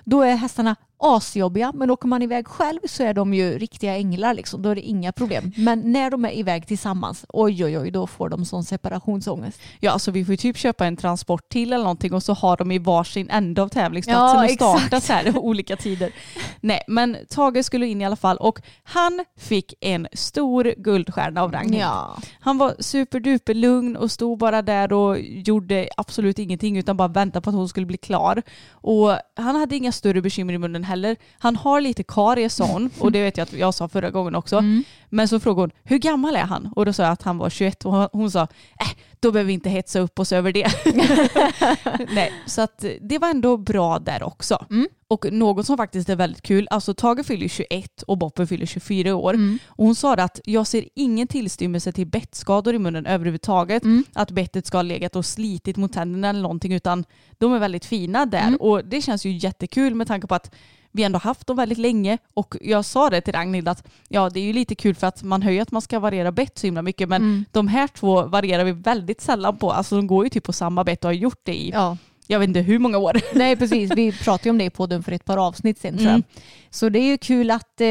Då 0.05 0.23
är 0.23 0.35
hästarna 0.35 0.77
asjobbiga, 1.03 1.73
men 1.75 1.91
åker 1.91 2.09
man 2.09 2.23
iväg 2.23 2.49
själv 2.49 2.79
så 2.85 3.03
är 3.03 3.15
de 3.15 3.35
ju 3.35 3.59
riktiga 3.59 3.97
änglar 3.97 4.35
liksom. 4.35 4.63
Då 4.63 4.69
är 4.69 4.75
det 4.75 4.81
inga 4.81 5.13
problem. 5.13 5.53
Men 5.57 5.93
när 5.93 6.11
de 6.11 6.25
är 6.25 6.31
iväg 6.39 6.67
tillsammans, 6.67 7.25
oj 7.29 7.65
oj 7.65 7.79
oj, 7.79 7.91
då 7.91 8.07
får 8.07 8.29
de 8.29 8.45
sån 8.45 8.65
separationsångest. 8.65 9.61
Ja 9.81 9.91
alltså 9.91 10.11
vi 10.11 10.25
får 10.25 10.33
ju 10.33 10.37
typ 10.37 10.57
köpa 10.57 10.87
en 10.87 10.97
transport 10.97 11.49
till 11.49 11.73
eller 11.73 11.85
någonting 11.85 12.13
och 12.13 12.23
så 12.23 12.33
har 12.35 12.57
de 12.57 12.71
i 12.73 12.79
varsin 12.79 13.31
ände 13.31 13.63
av 13.63 13.69
tävlingsplatsen 13.69 14.39
Ja, 14.39 14.45
och 14.45 14.51
starta 14.51 14.97
exakt. 14.97 15.07
så 15.07 15.13
här 15.13 15.39
olika 15.39 15.77
tider. 15.77 16.13
Nej 16.61 16.83
men 16.89 17.17
Tage 17.31 17.65
skulle 17.65 17.87
in 17.87 18.01
i 18.01 18.05
alla 18.05 18.17
fall 18.17 18.37
och 18.37 18.61
han 18.83 19.25
fick 19.39 19.75
en 19.81 20.09
stor 20.13 20.75
guldstjärna 20.77 21.43
av 21.43 21.53
Ragnhild. 21.53 21.83
Ja. 21.83 22.17
Han 22.41 22.59
var 22.59 22.75
superduper 22.79 23.55
lugn 23.55 23.97
och 23.97 24.11
stod 24.11 24.39
bara 24.39 24.63
där 24.63 24.93
och 24.93 25.21
gjorde 25.21 25.89
absolut 25.97 26.39
ingenting 26.39 26.79
utan 26.79 26.97
bara 26.97 27.09
väntade 27.09 27.43
på 27.43 27.51
att 27.51 27.57
hon 27.57 27.69
skulle 27.69 27.87
bli 27.87 27.97
klar. 27.97 28.43
Och 28.71 29.11
han 29.37 29.57
hade 29.57 29.77
inga 29.77 29.93
större 29.93 30.21
bekymmer 30.23 30.55
i 30.55 30.59
munnen 30.59 30.85
heller. 30.93 31.17
Han 31.39 31.57
har 31.57 31.81
lite 31.81 32.03
karies 32.03 32.55
sa 32.55 32.67
hon 32.67 32.91
och 32.99 33.13
det 33.13 33.23
vet 33.23 33.37
jag 33.37 33.43
att 33.43 33.53
jag 33.53 33.75
sa 33.75 33.89
förra 33.89 34.11
gången 34.11 34.35
också. 34.35 34.63
Men 35.09 35.29
så 35.29 35.41
frågade 35.41 35.63
hon, 35.63 35.71
hur 35.85 35.99
gammal 35.99 36.37
är 36.37 36.45
han? 36.45 36.73
Och 36.77 36.87
då 36.87 36.93
sa 36.93 37.03
jag 37.03 37.13
att 37.13 37.23
han 37.23 37.39
var 37.39 37.51
21 37.51 37.85
och 37.85 37.93
hon 38.13 38.31
sa, 38.31 38.43
äh, 38.81 38.89
då 39.21 39.33
behöver 39.33 39.47
vi 39.47 39.53
inte 39.53 39.71
hetsa 39.71 40.01
upp 40.01 40.19
oss 40.19 40.33
över 40.33 40.53
det. 40.53 40.69
Nej, 42.15 42.33
så 42.47 42.63
att 42.63 42.85
det 43.01 43.19
var 43.19 43.31
ändå 43.31 43.57
bra 43.57 43.99
där 43.99 44.23
också. 44.23 44.67
Och 45.09 45.33
något 45.33 45.67
som 45.67 45.77
faktiskt 45.77 46.09
är 46.09 46.17
väldigt 46.17 46.43
kul, 46.43 46.69
alltså 46.71 46.95
Tage 46.95 47.27
fyller 47.27 47.49
21 47.49 48.03
och 48.03 48.19
Boppen 48.19 48.47
fyller 48.47 48.67
24 48.67 49.15
år. 49.15 49.35
Och 49.67 49.85
hon 49.87 49.95
sa 49.95 50.15
att 50.15 50.41
jag 50.45 50.67
ser 50.67 50.85
ingen 50.95 51.29
tillstymmelse 51.29 51.93
till 51.93 52.07
bettskador 52.07 52.75
i 52.75 52.79
munnen 52.79 53.07
överhuvudtaget. 53.07 53.83
Att 54.15 54.31
bettet 54.31 54.67
ska 54.67 54.79
ha 54.79 54.83
legat 54.83 55.17
och 55.17 55.27
slitit 55.27 55.77
mot 55.77 55.93
tänderna 55.93 56.29
eller 56.29 56.43
någonting 56.43 56.73
utan 56.73 57.05
de 57.39 57.53
är 57.53 57.59
väldigt 57.59 57.85
fina 57.85 58.27
där. 58.27 58.63
Och 58.63 58.85
det 58.85 59.03
känns 59.03 59.27
ju 59.27 59.31
jättekul 59.31 59.95
med 59.95 60.07
tanke 60.07 60.27
på 60.27 60.35
att 60.35 60.55
vi 60.93 61.03
ändå 61.03 61.19
haft 61.19 61.47
dem 61.47 61.57
väldigt 61.57 61.79
länge 61.79 62.19
och 62.35 62.55
jag 62.61 62.85
sa 62.85 63.11
det 63.11 63.21
till 63.21 63.33
Ragnhild 63.35 63.69
att 63.69 63.85
ja 64.09 64.31
det 64.31 64.41
är 64.41 64.45
ju 64.45 64.53
lite 64.53 64.75
kul 64.75 64.95
för 64.95 65.07
att 65.07 65.23
man 65.23 65.43
hör 65.43 65.51
ju 65.51 65.61
att 65.61 65.71
man 65.71 65.83
ska 65.83 65.99
variera 65.99 66.33
bett 66.33 66.59
så 66.59 66.67
himla 66.67 66.83
mycket 66.83 67.09
men 67.09 67.45
de 67.53 67.69
här 67.69 67.89
två 67.89 68.23
varierar 68.23 68.65
vi 68.65 68.73
väldigt 68.73 69.21
sällan 69.21 69.57
på. 69.57 69.73
Alltså 69.73 69.97
de 69.97 70.07
går 70.07 70.25
ju 70.25 70.31
typ 70.31 70.45
på 70.45 70.53
samma 70.53 70.85
bett 70.85 71.05
och 71.05 71.09
har 71.09 71.15
gjort 71.15 71.41
det 71.43 71.55
i 71.55 71.71
ja. 71.71 71.97
Jag 72.27 72.39
vet 72.39 72.49
inte 72.49 72.61
hur 72.61 72.79
många 72.79 72.99
år. 72.99 73.21
Nej 73.35 73.57
precis, 73.57 73.91
vi 73.97 74.13
pratade 74.13 74.49
ju 74.49 74.51
om 74.51 74.59
det 74.59 74.65
i 74.65 74.71
podden 74.71 75.03
för 75.03 75.13
ett 75.13 75.25
par 75.25 75.47
avsnitt 75.47 75.79
sen 75.79 75.95
tror 75.95 76.07
jag. 76.07 76.15
Mm. 76.15 76.25
Så 76.75 76.89
det 76.89 76.99
är 76.99 77.07
ju 77.07 77.19
kul 77.19 77.51
att 77.51 77.81
eh, 77.81 77.87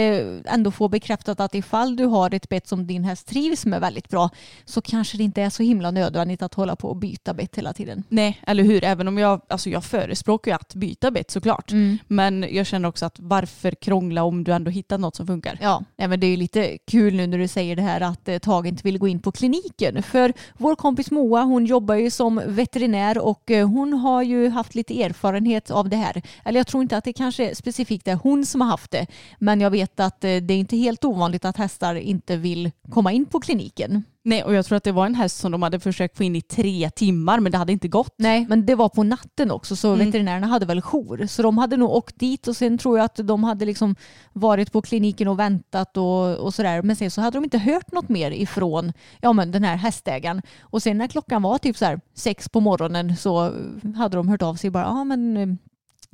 ändå 0.46 0.72
få 0.72 0.88
bekräftat 0.88 1.40
att 1.40 1.56
ifall 1.56 1.96
du 1.96 2.06
har 2.06 2.34
ett 2.34 2.50
bett 2.50 2.68
som 2.68 2.88
din 2.88 3.04
häst 3.04 3.28
trivs 3.28 3.66
med 3.66 3.82
väldigt 3.82 4.10
bra 4.10 4.30
så 4.66 4.82
kanske 4.82 5.18
det 5.18 5.24
inte 5.24 5.42
är 5.42 5.50
så 5.50 5.64
himla 5.64 5.92
nödvändigt 5.92 6.42
att 6.42 6.54
hålla 6.54 6.76
på 6.76 6.90
och 6.90 6.96
byta 6.96 7.34
bett 7.34 7.58
hela 7.58 7.74
tiden. 7.74 8.04
Nej, 8.10 8.42
eller 8.48 8.64
hur? 8.64 8.84
Även 8.84 9.08
om 9.08 9.18
jag, 9.18 9.42
alltså 9.50 9.70
jag 9.70 9.84
förespråkar 9.84 10.52
ju 10.52 10.56
att 10.56 10.76
byta 10.76 11.12
bett 11.12 11.32
såklart. 11.32 11.72
Mm. 11.72 11.98
Men 12.08 12.46
jag 12.52 12.66
känner 12.66 12.90
också 12.90 13.06
att 13.06 13.20
varför 13.20 13.72
krångla 13.72 14.24
om 14.24 14.44
du 14.44 14.54
ändå 14.54 14.72
hittat 14.72 15.00
något 15.00 15.16
som 15.16 15.28
funkar? 15.28 15.58
Ja, 15.62 15.84
nej, 15.98 16.08
men 16.08 16.20
det 16.20 16.28
är 16.28 16.32
ju 16.32 16.38
lite 16.38 16.78
kul 16.88 17.14
nu 17.14 17.28
när 17.28 17.38
du 17.38 17.48
säger 17.48 17.76
det 17.76 17.82
här 17.82 18.02
att 18.02 18.28
eh, 18.28 18.38
Tage 18.38 18.66
inte 18.66 18.84
vill 18.84 18.98
gå 18.98 19.08
in 19.08 19.20
på 19.20 19.32
kliniken. 19.32 20.04
För 20.04 20.34
vår 20.58 20.76
kompis 20.76 21.12
Moa 21.12 21.42
hon 21.42 21.66
jobbar 21.66 21.96
ju 21.96 22.12
som 22.12 22.42
veterinär 22.46 23.18
och 23.18 23.52
eh, 23.52 23.68
hon 23.68 23.94
har 23.94 24.21
har 24.22 24.26
ju 24.26 24.50
haft 24.50 24.76
lite 24.76 25.04
erfarenhet 25.04 25.72
av 25.72 25.90
det 25.90 25.96
här. 25.96 26.22
Eller 26.46 26.60
jag 26.60 26.68
tror 26.68 26.84
inte 26.84 26.98
att 26.98 27.04
det 27.04 27.14
kanske 27.14 27.56
specifikt 27.56 28.08
är 28.08 28.16
hon 28.16 28.46
som 28.46 28.62
har 28.62 28.68
haft 28.68 28.92
det. 28.92 29.08
Men 29.40 29.62
jag 29.62 29.72
vet 29.72 30.00
att 30.00 30.24
eh, 30.24 30.36
det 30.36 30.54
är 30.54 30.58
inte 30.58 30.78
helt 30.78 31.06
ovanligt 31.06 31.46
att 31.46 31.58
hästar 31.58 31.96
inte 31.96 32.38
vill 32.38 32.72
komma 32.90 33.12
in 33.12 33.26
på 33.26 33.40
kliniken. 33.40 34.04
Nej, 34.24 34.44
och 34.44 34.54
jag 34.54 34.66
tror 34.66 34.76
att 34.78 34.84
det 34.84 34.92
var 34.92 35.06
en 35.06 35.16
häst 35.16 35.38
som 35.38 35.52
de 35.52 35.62
hade 35.64 35.80
försökt 35.80 36.18
få 36.18 36.24
in 36.24 36.36
i 36.36 36.42
tre 36.42 36.90
timmar 36.90 37.40
men 37.40 37.52
det 37.52 37.58
hade 37.58 37.72
inte 37.72 37.88
gått. 37.88 38.16
Nej, 38.18 38.46
men 38.50 38.66
det 38.66 38.76
var 38.76 38.90
på 38.90 39.04
natten 39.04 39.52
också 39.52 39.76
så 39.76 39.94
Mm. 39.94 40.06
veterinärerna 40.06 40.48
hade 40.48 40.66
väl 40.66 40.82
jour. 40.82 41.26
Så 41.28 41.42
de 41.42 41.58
hade 41.58 41.78
nog 41.78 41.90
åkt 41.90 42.20
dit 42.20 42.48
och 42.48 42.56
sen 42.58 42.78
tror 42.78 42.98
jag 42.98 43.06
att 43.06 43.16
de 43.16 43.44
hade 43.44 43.66
liksom 43.66 43.96
varit 44.34 44.72
på 44.72 44.82
kliniken 44.82 45.28
och 45.28 45.40
väntat 45.40 45.98
och, 45.98 46.36
och 46.38 46.54
sådär. 46.54 46.82
Men 46.82 46.96
sen 46.96 47.12
så 47.12 47.22
hade 47.22 47.38
de 47.38 47.44
inte 47.44 47.58
hört 47.58 47.92
något 47.92 48.10
mer 48.10 48.32
ifrån 48.32 48.94
ja, 49.22 49.34
men 49.34 49.52
den 49.52 49.64
här 49.64 49.76
hästägaren. 49.76 50.42
Och 50.62 50.84
sen 50.84 50.98
när 50.98 51.08
klockan 51.08 51.42
var 51.42 51.58
typ 51.58 51.78
så 51.78 51.86
här 51.86 52.00
sex 52.14 52.50
på 52.50 52.60
morgonen 52.60 53.18
så 53.18 53.54
hade 53.96 54.18
de 54.18 54.28
hört 54.28 54.42
av 54.42 54.56
sig 54.56 54.70
bara, 54.70 54.84
ja 54.84 55.04
men 55.04 55.38
eh, 55.38 55.48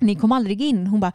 ni 0.01 0.15
kom 0.15 0.31
aldrig 0.31 0.61
in. 0.61 0.87
Hon 0.87 0.99
bara, 0.99 1.11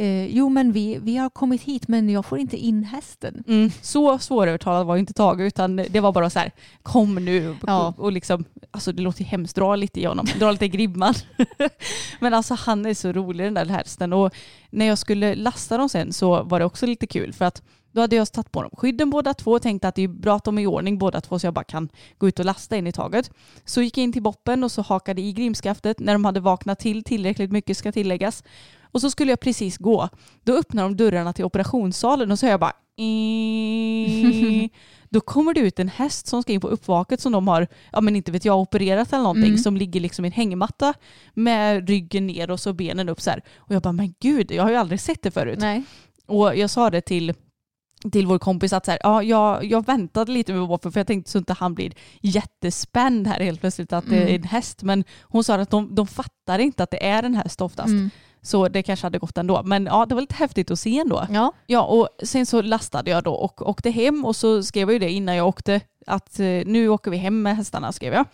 eh, 0.00 0.26
jo 0.26 0.48
men 0.48 0.72
vi, 0.72 0.98
vi 1.02 1.16
har 1.16 1.30
kommit 1.30 1.62
hit 1.62 1.88
men 1.88 2.10
jag 2.10 2.26
får 2.26 2.38
inte 2.38 2.56
in 2.56 2.84
hästen. 2.84 3.44
Mm, 3.48 3.70
så 3.82 4.18
svårövertalad 4.18 4.86
var 4.86 4.96
inte 4.96 5.12
Tage 5.12 5.40
utan 5.40 5.76
det 5.76 6.00
var 6.00 6.12
bara 6.12 6.30
så 6.30 6.38
här 6.38 6.52
kom 6.82 7.14
nu 7.14 7.56
Ja. 7.66 7.94
och 7.96 8.12
liksom 8.12 8.44
alltså 8.70 8.92
det 8.92 9.02
låter 9.02 9.24
hemskt 9.24 9.56
dra 9.56 9.76
lite 9.76 10.00
i 10.00 10.04
honom, 10.04 10.26
dra 10.38 10.50
lite 10.50 10.64
i 10.64 10.68
gribban. 10.68 11.14
Men 12.20 12.34
alltså 12.34 12.54
han 12.54 12.86
är 12.86 12.94
så 12.94 13.12
rolig 13.12 13.46
den 13.46 13.54
där 13.54 13.66
hästen 13.66 14.12
och 14.12 14.34
när 14.70 14.86
jag 14.86 14.98
skulle 14.98 15.34
lasta 15.34 15.76
dem 15.76 15.88
sen 15.88 16.12
så 16.12 16.42
var 16.42 16.58
det 16.58 16.64
också 16.64 16.86
lite 16.86 17.06
kul 17.06 17.32
för 17.32 17.44
att 17.44 17.62
då 17.92 18.00
hade 18.00 18.16
jag 18.16 18.32
tagit 18.32 18.52
på 18.52 18.62
dem 18.62 18.70
skydden 18.76 19.10
båda 19.10 19.34
två 19.34 19.50
och 19.52 19.62
tänkte 19.62 19.88
att 19.88 19.94
det 19.94 20.02
är 20.02 20.08
bra 20.08 20.36
att 20.36 20.44
de 20.44 20.58
är 20.58 20.62
i 20.62 20.66
ordning 20.66 20.98
båda 20.98 21.20
två 21.20 21.38
så 21.38 21.46
jag 21.46 21.54
bara 21.54 21.64
kan 21.64 21.88
gå 22.18 22.28
ut 22.28 22.38
och 22.38 22.44
lasta 22.44 22.76
in 22.76 22.86
i 22.86 22.92
taget. 22.92 23.30
Så 23.64 23.82
gick 23.82 23.98
jag 23.98 24.04
in 24.04 24.12
till 24.12 24.22
boppen 24.22 24.64
och 24.64 24.72
så 24.72 24.82
hakade 24.82 25.20
i 25.22 25.32
grimskaftet 25.32 25.98
när 25.98 26.12
de 26.12 26.24
hade 26.24 26.40
vaknat 26.40 26.78
till 26.78 27.04
tillräckligt 27.04 27.52
mycket 27.52 27.76
ska 27.76 27.92
tilläggas. 27.92 28.44
Och 28.92 29.00
så 29.00 29.10
skulle 29.10 29.32
jag 29.32 29.40
precis 29.40 29.78
gå. 29.78 30.08
Då 30.44 30.52
öppnar 30.52 30.82
de 30.82 30.96
dörrarna 30.96 31.32
till 31.32 31.44
operationssalen 31.44 32.30
och 32.30 32.38
så 32.38 32.46
hör 32.46 32.50
jag 32.50 32.60
bara 32.60 32.72
"Ii." 33.00 34.70
Då 35.12 35.20
kommer 35.20 35.54
det 35.54 35.60
ut 35.60 35.78
en 35.78 35.88
häst 35.88 36.26
som 36.26 36.42
ska 36.42 36.52
in 36.52 36.60
på 36.60 36.68
uppvaket 36.68 37.20
som 37.20 37.32
de 37.32 37.48
har, 37.48 37.66
ja 37.92 38.00
men 38.00 38.16
inte 38.16 38.32
vet 38.32 38.44
jag, 38.44 38.58
opererat 38.60 39.12
eller 39.12 39.22
någonting 39.22 39.58
som 39.58 39.76
ligger 39.76 40.00
liksom 40.00 40.24
i 40.24 40.28
en 40.28 40.32
hängmatta 40.32 40.94
med 41.34 41.88
ryggen 41.88 42.26
ner 42.26 42.50
och 42.50 42.60
så 42.60 42.72
benen 42.72 43.08
upp 43.08 43.20
så 43.20 43.30
här. 43.30 43.42
Och 43.56 43.74
jag 43.74 43.82
bara 43.82 43.92
men 43.92 44.14
gud, 44.20 44.52
jag 44.52 44.62
har 44.62 44.70
ju 44.70 44.76
aldrig 44.76 45.00
sett 45.00 45.22
det 45.22 45.30
förut. 45.30 45.58
Nej. 45.60 45.82
Och 46.26 46.56
jag 46.56 46.70
sa 46.70 46.90
det 46.90 47.00
till 47.00 47.34
till 48.12 48.26
vår 48.26 48.38
kompis 48.38 48.72
att 48.72 48.84
så 48.84 48.90
här, 48.90 49.00
ja, 49.02 49.22
jag, 49.22 49.64
jag 49.64 49.86
väntade 49.86 50.32
lite 50.32 50.52
med 50.52 50.62
Woffer 50.62 50.90
för 50.90 51.00
jag 51.00 51.06
tänkte 51.06 51.30
så 51.30 51.38
inte 51.38 51.52
han 51.52 51.74
blir 51.74 51.92
jättespänd 52.20 53.26
här 53.26 53.40
helt 53.40 53.60
plötsligt 53.60 53.92
att 53.92 54.08
det 54.10 54.16
är 54.16 54.34
en 54.34 54.42
häst. 54.42 54.82
Men 54.82 55.04
hon 55.22 55.44
sa 55.44 55.54
att 55.54 55.70
de, 55.70 55.94
de 55.94 56.06
fattar 56.06 56.58
inte 56.58 56.82
att 56.82 56.90
det 56.90 57.06
är 57.06 57.22
en 57.22 57.34
häst 57.34 57.60
oftast. 57.60 57.88
Mm. 57.88 58.10
Så 58.42 58.68
det 58.68 58.82
kanske 58.82 59.06
hade 59.06 59.18
gått 59.18 59.38
ändå. 59.38 59.62
Men 59.62 59.86
ja, 59.86 60.06
det 60.06 60.14
var 60.14 60.20
lite 60.22 60.34
häftigt 60.34 60.70
att 60.70 60.78
se 60.78 60.98
ändå. 60.98 61.26
Ja. 61.30 61.52
Ja, 61.66 61.82
och 61.82 62.08
sen 62.22 62.46
så 62.46 62.62
lastade 62.62 63.10
jag 63.10 63.24
då 63.24 63.32
och 63.32 63.68
åkte 63.68 63.90
hem 63.90 64.24
och 64.24 64.36
så 64.36 64.62
skrev 64.62 64.88
jag 64.88 64.92
ju 64.92 64.98
det 64.98 65.10
innan 65.10 65.36
jag 65.36 65.48
åkte 65.48 65.80
att 66.06 66.40
eh, 66.40 66.46
nu 66.46 66.88
åker 66.88 67.10
vi 67.10 67.16
hem 67.16 67.42
med 67.42 67.56
hästarna 67.56 67.92
skrev 67.92 68.14
jag. 68.14 68.26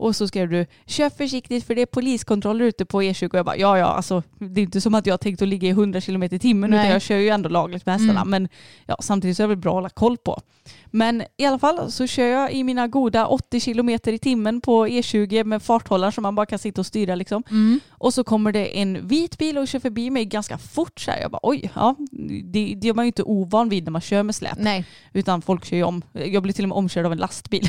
Och 0.00 0.16
så 0.16 0.28
skrev 0.28 0.48
du 0.48 0.66
kör 0.86 1.10
försiktigt 1.10 1.66
för 1.66 1.74
det 1.74 1.82
är 1.82 1.86
poliskontroller 1.86 2.64
ute 2.64 2.84
på 2.84 3.02
E20 3.02 3.28
och 3.28 3.34
jag 3.34 3.44
bara 3.44 3.56
ja 3.56 3.78
ja 3.78 3.86
alltså 3.86 4.22
det 4.38 4.60
är 4.60 4.62
inte 4.62 4.80
som 4.80 4.94
att 4.94 5.06
jag 5.06 5.20
tänkt 5.20 5.42
att 5.42 5.48
ligga 5.48 5.68
i 5.68 5.70
100 5.70 6.00
km 6.00 6.22
i 6.22 6.38
timmen 6.38 6.70
Nej. 6.70 6.78
utan 6.78 6.90
jag 6.92 7.02
kör 7.02 7.16
ju 7.16 7.28
ändå 7.28 7.48
lagligt 7.48 7.86
med 7.86 7.94
hästarna 7.94 8.24
men 8.24 8.48
ja, 8.86 8.96
samtidigt 9.00 9.36
så 9.36 9.42
är 9.42 9.44
det 9.44 9.48
väl 9.48 9.56
bra 9.56 9.70
att 9.70 9.74
hålla 9.74 9.88
koll 9.88 10.16
på. 10.16 10.40
Men 10.86 11.22
i 11.36 11.46
alla 11.46 11.58
fall 11.58 11.92
så 11.92 12.06
kör 12.06 12.26
jag 12.26 12.52
i 12.52 12.64
mina 12.64 12.88
goda 12.88 13.26
80 13.26 13.60
km 13.60 13.88
i 13.88 14.18
timmen 14.18 14.60
på 14.60 14.86
E20 14.86 15.44
med 15.44 15.62
farthållare 15.62 16.12
som 16.12 16.22
man 16.22 16.34
bara 16.34 16.46
kan 16.46 16.58
sitta 16.58 16.80
och 16.80 16.86
styra 16.86 17.14
liksom. 17.14 17.42
Och 17.90 18.14
så 18.14 18.24
kommer 18.24 18.52
det 18.52 18.78
en 18.78 19.08
vit 19.08 19.38
bil 19.38 19.58
och 19.58 19.68
kör 19.68 19.78
förbi 19.78 20.10
mig 20.10 20.24
ganska 20.24 20.58
fort 20.58 21.00
så 21.00 21.10
här. 21.10 21.20
Jag 21.20 21.30
bara 21.30 21.40
oj, 21.42 21.70
ja 21.74 21.96
det, 22.44 22.74
det 22.76 22.88
är 22.88 22.94
man 22.94 23.04
ju 23.04 23.06
inte 23.06 23.22
ovan 23.22 23.68
vid 23.68 23.84
när 23.84 23.90
man 23.90 24.00
kör 24.00 24.22
med 24.22 24.34
släp. 24.34 24.58
Nej. 24.58 24.84
Utan 25.12 25.42
folk 25.42 25.64
kör 25.64 25.76
ju 25.76 25.82
om. 25.82 26.02
Jag 26.12 26.42
blir 26.42 26.52
till 26.52 26.64
och 26.64 26.68
med 26.68 26.78
omkörd 26.78 27.06
av 27.06 27.12
en 27.12 27.18
lastbil. 27.18 27.68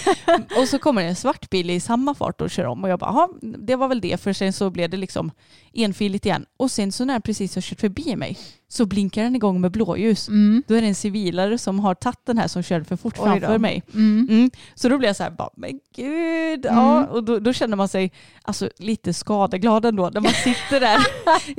och 0.60 0.68
så 0.68 0.78
kommer 0.78 1.02
det 1.02 1.08
en 1.08 1.16
svart 1.16 1.50
bil 1.50 1.67
i 1.72 1.80
samma 1.80 2.14
fart 2.14 2.40
och 2.40 2.50
kör 2.50 2.64
om. 2.64 2.84
Och 2.84 2.90
jag 2.90 2.98
bara, 2.98 3.10
"Jaha, 3.10 3.28
det 3.58 3.76
var 3.76 3.88
väl 3.88 4.00
det. 4.00 4.20
För 4.20 4.32
sen 4.32 4.52
så 4.52 4.70
blev 4.70 4.90
det 4.90 4.96
liksom 4.96 5.30
enfiligt 5.72 6.26
igen. 6.26 6.46
Och 6.56 6.70
sen 6.70 6.92
så 6.92 7.04
när 7.04 7.14
jag 7.14 7.24
precis 7.24 7.54
har 7.54 7.62
kört 7.62 7.80
förbi 7.80 8.16
mig, 8.16 8.38
så 8.70 8.86
blinkar 8.86 9.22
den 9.22 9.36
igång 9.36 9.60
med 9.60 9.70
blåljus. 9.70 10.28
Mm. 10.28 10.62
Då 10.66 10.74
är 10.74 10.80
det 10.80 10.86
en 10.86 10.94
civilare 10.94 11.58
som 11.58 11.80
har 11.80 11.94
tagit 11.94 12.18
den 12.26 12.38
här 12.38 12.48
som 12.48 12.62
körde 12.62 12.84
för 12.84 12.96
fort 12.96 13.16
framför 13.16 13.58
mig. 13.58 13.82
Mm. 13.94 14.26
Mm. 14.30 14.50
Så 14.74 14.88
då 14.88 14.98
blev 14.98 15.08
jag 15.08 15.16
så 15.16 15.22
här, 15.22 15.30
bara, 15.30 15.50
men 15.56 15.80
gud. 15.96 16.64
Ja. 16.64 17.06
Och 17.06 17.24
då, 17.24 17.38
då 17.38 17.52
känner 17.52 17.76
man 17.76 17.88
sig 17.88 18.12
alltså, 18.42 18.70
lite 18.78 19.14
skadeglad 19.14 19.84
ändå 19.84 20.10
när 20.14 20.20
man 20.20 20.32
sitter 20.32 20.80
där 20.80 20.98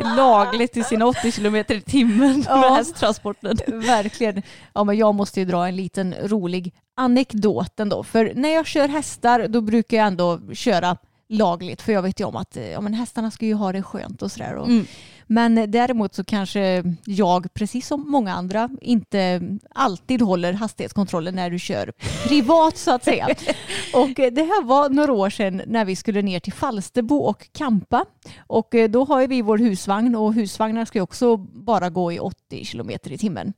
lagligt 0.18 0.78
i 0.78 0.84
sina 0.84 1.06
80 1.06 1.32
kilometer 1.32 1.76
i 1.76 1.82
timmen 1.82 2.38
med 2.38 2.46
Ja. 2.48 2.74
hästtransporten. 2.76 3.58
Verkligen. 3.68 4.42
Ja, 4.74 4.84
men 4.84 4.98
jag 4.98 5.16
måste 5.16 5.40
ju 5.40 5.46
dra 5.46 5.68
en 5.68 5.76
liten 5.76 6.16
rolig 6.24 6.74
anekdot 6.96 7.80
ändå. 7.80 8.04
För 8.04 8.32
när 8.36 8.50
jag 8.50 8.66
kör 8.66 8.88
hästar 8.88 9.48
då 9.48 9.62
brukar 9.62 9.98
jag 9.98 10.08
ändå 10.08 10.40
köra 10.54 10.98
lagligt. 11.30 11.82
För 11.82 11.94
jag 11.94 12.02
vet 12.02 12.20
ju 12.20 12.26
om 12.26 12.36
att 12.36 12.58
eh, 12.58 12.70
ja, 12.72 12.82
men 12.82 12.94
hästarna 12.94 13.32
ska 13.32 13.46
ju 13.46 13.54
ha 13.54 13.72
det 13.72 13.84
skönt 13.84 14.22
och 14.22 14.32
sådär. 14.32 14.56
Och, 14.56 14.68
Mm. 14.68 14.86
Men 15.32 15.72
däremot 15.72 16.16
så 16.16 16.24
kanske 16.24 16.84
jag, 17.06 17.54
precis 17.54 17.88
som 17.88 18.12
många 18.12 18.34
andra, 18.34 18.70
inte 18.82 19.42
alltid 19.76 20.22
håller 20.22 20.54
hastighetskontrollen 20.54 21.36
när 21.36 21.50
du 21.50 21.60
kör 21.60 21.94
privat 22.28 22.78
så 22.78 22.92
att 22.92 23.04
säga. 23.04 23.28
Och 23.94 24.10
det 24.16 24.44
här 24.44 24.64
var 24.64 24.90
några 24.90 25.14
år 25.14 25.30
sedan 25.30 25.62
när 25.68 25.86
vi 25.86 25.96
skulle 25.96 26.22
ner 26.22 26.40
till 26.40 26.54
Falsterbo 26.54 27.16
och 27.16 27.48
campa. 27.52 28.06
Och 28.48 28.76
eh, 28.76 28.90
då 28.90 29.06
har 29.06 29.28
vi 29.28 29.42
vår 29.42 29.58
husvagn 29.58 30.16
och 30.16 30.34
husvagnar 30.34 30.86
ska 30.86 31.02
också 31.02 31.38
bara 31.38 31.90
gå 31.90 32.12
i 32.12 32.20
80 32.20 32.66
kilometer 32.66 33.12
i 33.12 33.18
timmen. 33.18 33.54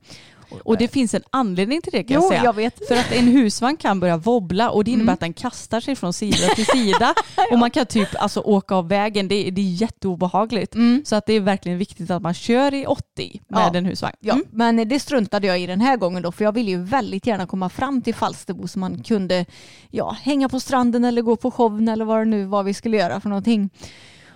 Och 0.64 0.76
det 0.78 0.88
finns 0.88 1.14
en 1.14 1.22
anledning 1.30 1.82
till 1.82 1.92
det 1.92 2.04
kan 2.04 2.14
Jo, 2.14 2.20
jag 2.22 2.28
säga. 2.28 2.44
jag 2.44 2.56
vet. 2.56 2.88
För 2.88 2.94
att 2.96 3.12
en 3.12 3.28
husvagn 3.28 3.76
kan 3.76 4.00
börja 4.00 4.16
wobbla 4.16 4.70
och 4.70 4.84
det 4.84 4.90
innebär 4.90 5.02
Mm. 5.04 5.14
att 5.14 5.20
den 5.20 5.32
kastar 5.32 5.80
sig 5.80 5.96
från 5.96 6.12
sida 6.12 6.48
till 6.54 6.66
sida. 6.66 7.14
Och 7.52 7.58
man 7.58 7.70
kan 7.70 7.86
typ 7.86 8.08
alltså, 8.18 8.40
åka 8.40 8.74
av 8.74 8.88
vägen. 8.88 9.28
Det, 9.28 9.48
är- 9.48 9.50
det 9.50 9.60
är 9.60 9.72
jätteobehagligt. 9.72 10.74
Mm. 10.74 11.02
Så 11.06 11.16
att 11.16 11.26
det 11.26 11.32
är 11.32 11.40
verkligen 11.40 11.78
viktigt 11.78 12.10
att 12.10 12.22
man 12.22 12.34
kör 12.34 12.74
i 12.74 12.86
80 12.86 13.40
med 13.48 13.60
Ja. 13.60 13.74
en 13.74 13.84
husvagn. 13.86 14.16
Ja, 14.20 14.34
Mm. 14.34 14.46
men 14.50 14.88
det 14.88 15.00
struntade 15.00 15.46
jag 15.46 15.60
i 15.60 15.66
den 15.66 15.80
här 15.80 15.96
gången 15.96 16.22
då 16.22 16.32
för 16.32 16.44
jag 16.44 16.52
ville 16.52 16.70
ju 16.70 16.82
väldigt 16.84 17.26
gärna 17.26 17.46
komma 17.46 17.68
fram 17.68 18.02
till 18.02 18.14
Falsterbo 18.14 18.68
så 18.68 18.78
man 18.78 19.02
kunde 19.02 19.46
ja, 19.90 20.16
hänga 20.22 20.48
på 20.48 20.60
stranden 20.60 21.04
eller 21.04 21.22
gå 21.22 21.36
på 21.36 21.50
showen 21.50 21.88
eller 21.88 22.04
vad 22.04 22.18
det 22.18 22.24
nu 22.24 22.44
var 22.44 22.62
vi 22.62 22.74
skulle 22.74 22.96
göra 22.96 23.20
för 23.20 23.28
någonting. 23.28 23.70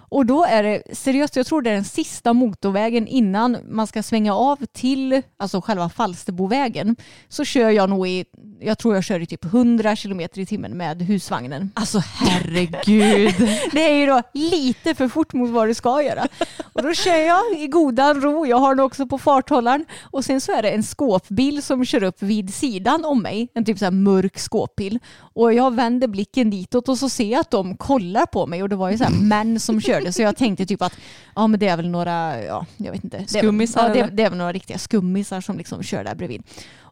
Och 0.09 0.27
då 0.27 0.45
är 0.45 0.63
det 0.63 0.83
seriöst, 0.93 1.37
jag 1.37 1.47
tror 1.47 1.63
det 1.63 1.71
är 1.71 1.75
den 1.75 1.85
sista 1.85 2.33
motorvägen 2.33 3.07
innan 3.07 3.57
man 3.69 3.87
ska 3.87 4.03
svänga 4.03 4.35
av 4.35 4.67
till 4.73 5.23
alltså 5.37 5.61
själva 5.61 5.89
Falsterbovägen. 5.89 6.97
Så 7.29 7.45
kör 7.45 7.71
jag 7.71 7.91
nog 7.91 8.09
i, 8.09 8.25
jag 8.61 8.79
tror 8.79 8.95
jag 8.95 9.05
kör 9.05 9.21
i 9.21 9.27
typ 9.27 9.45
100 9.45 9.97
kilometer 9.97 10.41
i 10.41 10.47
timmen 10.47 10.77
med 10.77 11.03
husvagnen. 11.03 11.71
Alltså 11.75 11.99
herregud. 11.99 13.35
Det 13.73 13.91
är 13.91 13.95
ju 13.95 14.07
då 14.07 14.23
lite 14.33 14.95
för 14.95 15.09
fort 15.09 15.33
mot 15.33 15.51
vad 15.51 15.69
du 15.69 15.75
ska 15.75 16.03
göra. 16.03 16.27
Och 16.73 16.83
då 16.83 16.95
kör 16.95 17.17
jag 17.17 17.43
i 17.59 17.67
godan 17.67 18.21
ro, 18.21 18.47
jag 18.47 18.57
har 18.57 18.75
den 18.75 18.85
också 18.85 19.07
på 19.07 19.19
farthållaren 19.19 19.85
och 20.03 20.25
sen 20.25 20.41
så 20.41 20.53
är 20.53 20.63
det 20.63 20.71
en 20.71 20.83
skåpbil 20.83 21.63
som 21.63 21.85
kör 21.85 22.03
upp 22.03 22.23
vid 22.23 22.55
sidan 22.55 23.05
om 23.05 23.23
mig, 23.23 23.49
en 23.55 23.65
typ 23.65 23.79
så 23.79 23.85
här 23.85 23.93
mörk 23.93 24.39
skåpbil. 24.39 24.99
Och 25.19 25.53
jag 25.55 25.75
vänder 25.75 26.09
blicken 26.09 26.51
ditåt 26.51 26.89
och 26.89 26.99
så 26.99 27.09
ser 27.09 27.31
jag 27.31 27.41
att 27.41 27.51
de 27.51 27.77
kollar 27.77 28.27
på 28.27 28.47
mig 28.47 28.63
och 28.63 28.69
det 28.69 28.77
var 28.77 28.91
ju 28.91 28.99
så 28.99 29.05
här 29.05 29.23
män 29.23 29.61
som 29.61 29.81
körde 29.99 30.13
så 30.13 30.23
jag 30.23 30.37
tänkte 30.37 30.67
typ 30.67 30.83
att 30.83 30.97
ja 31.35 31.47
men 31.47 31.61
det 31.61 31.69
är 31.69 31.77
väl 31.77 31.89
några, 31.89 32.43
ja 32.43 32.67
jag 32.77 32.93
vet 32.93 33.05
inte. 33.05 33.17
Det 33.17 33.23
är 33.23 33.33
väl- 33.33 33.43
Skummisar, 33.43 33.89
Ja, 33.89 33.95
det, 33.95 34.11
det 34.13 34.23
är 34.23 34.29
väl 34.31 34.39
några 34.39 34.53
riktiga 34.53 34.79
skummisar 34.79 35.41
som 35.41 35.59
liksom 35.59 35.83
kör 35.83 36.05
där 36.05 36.15
bredvid. 36.15 36.43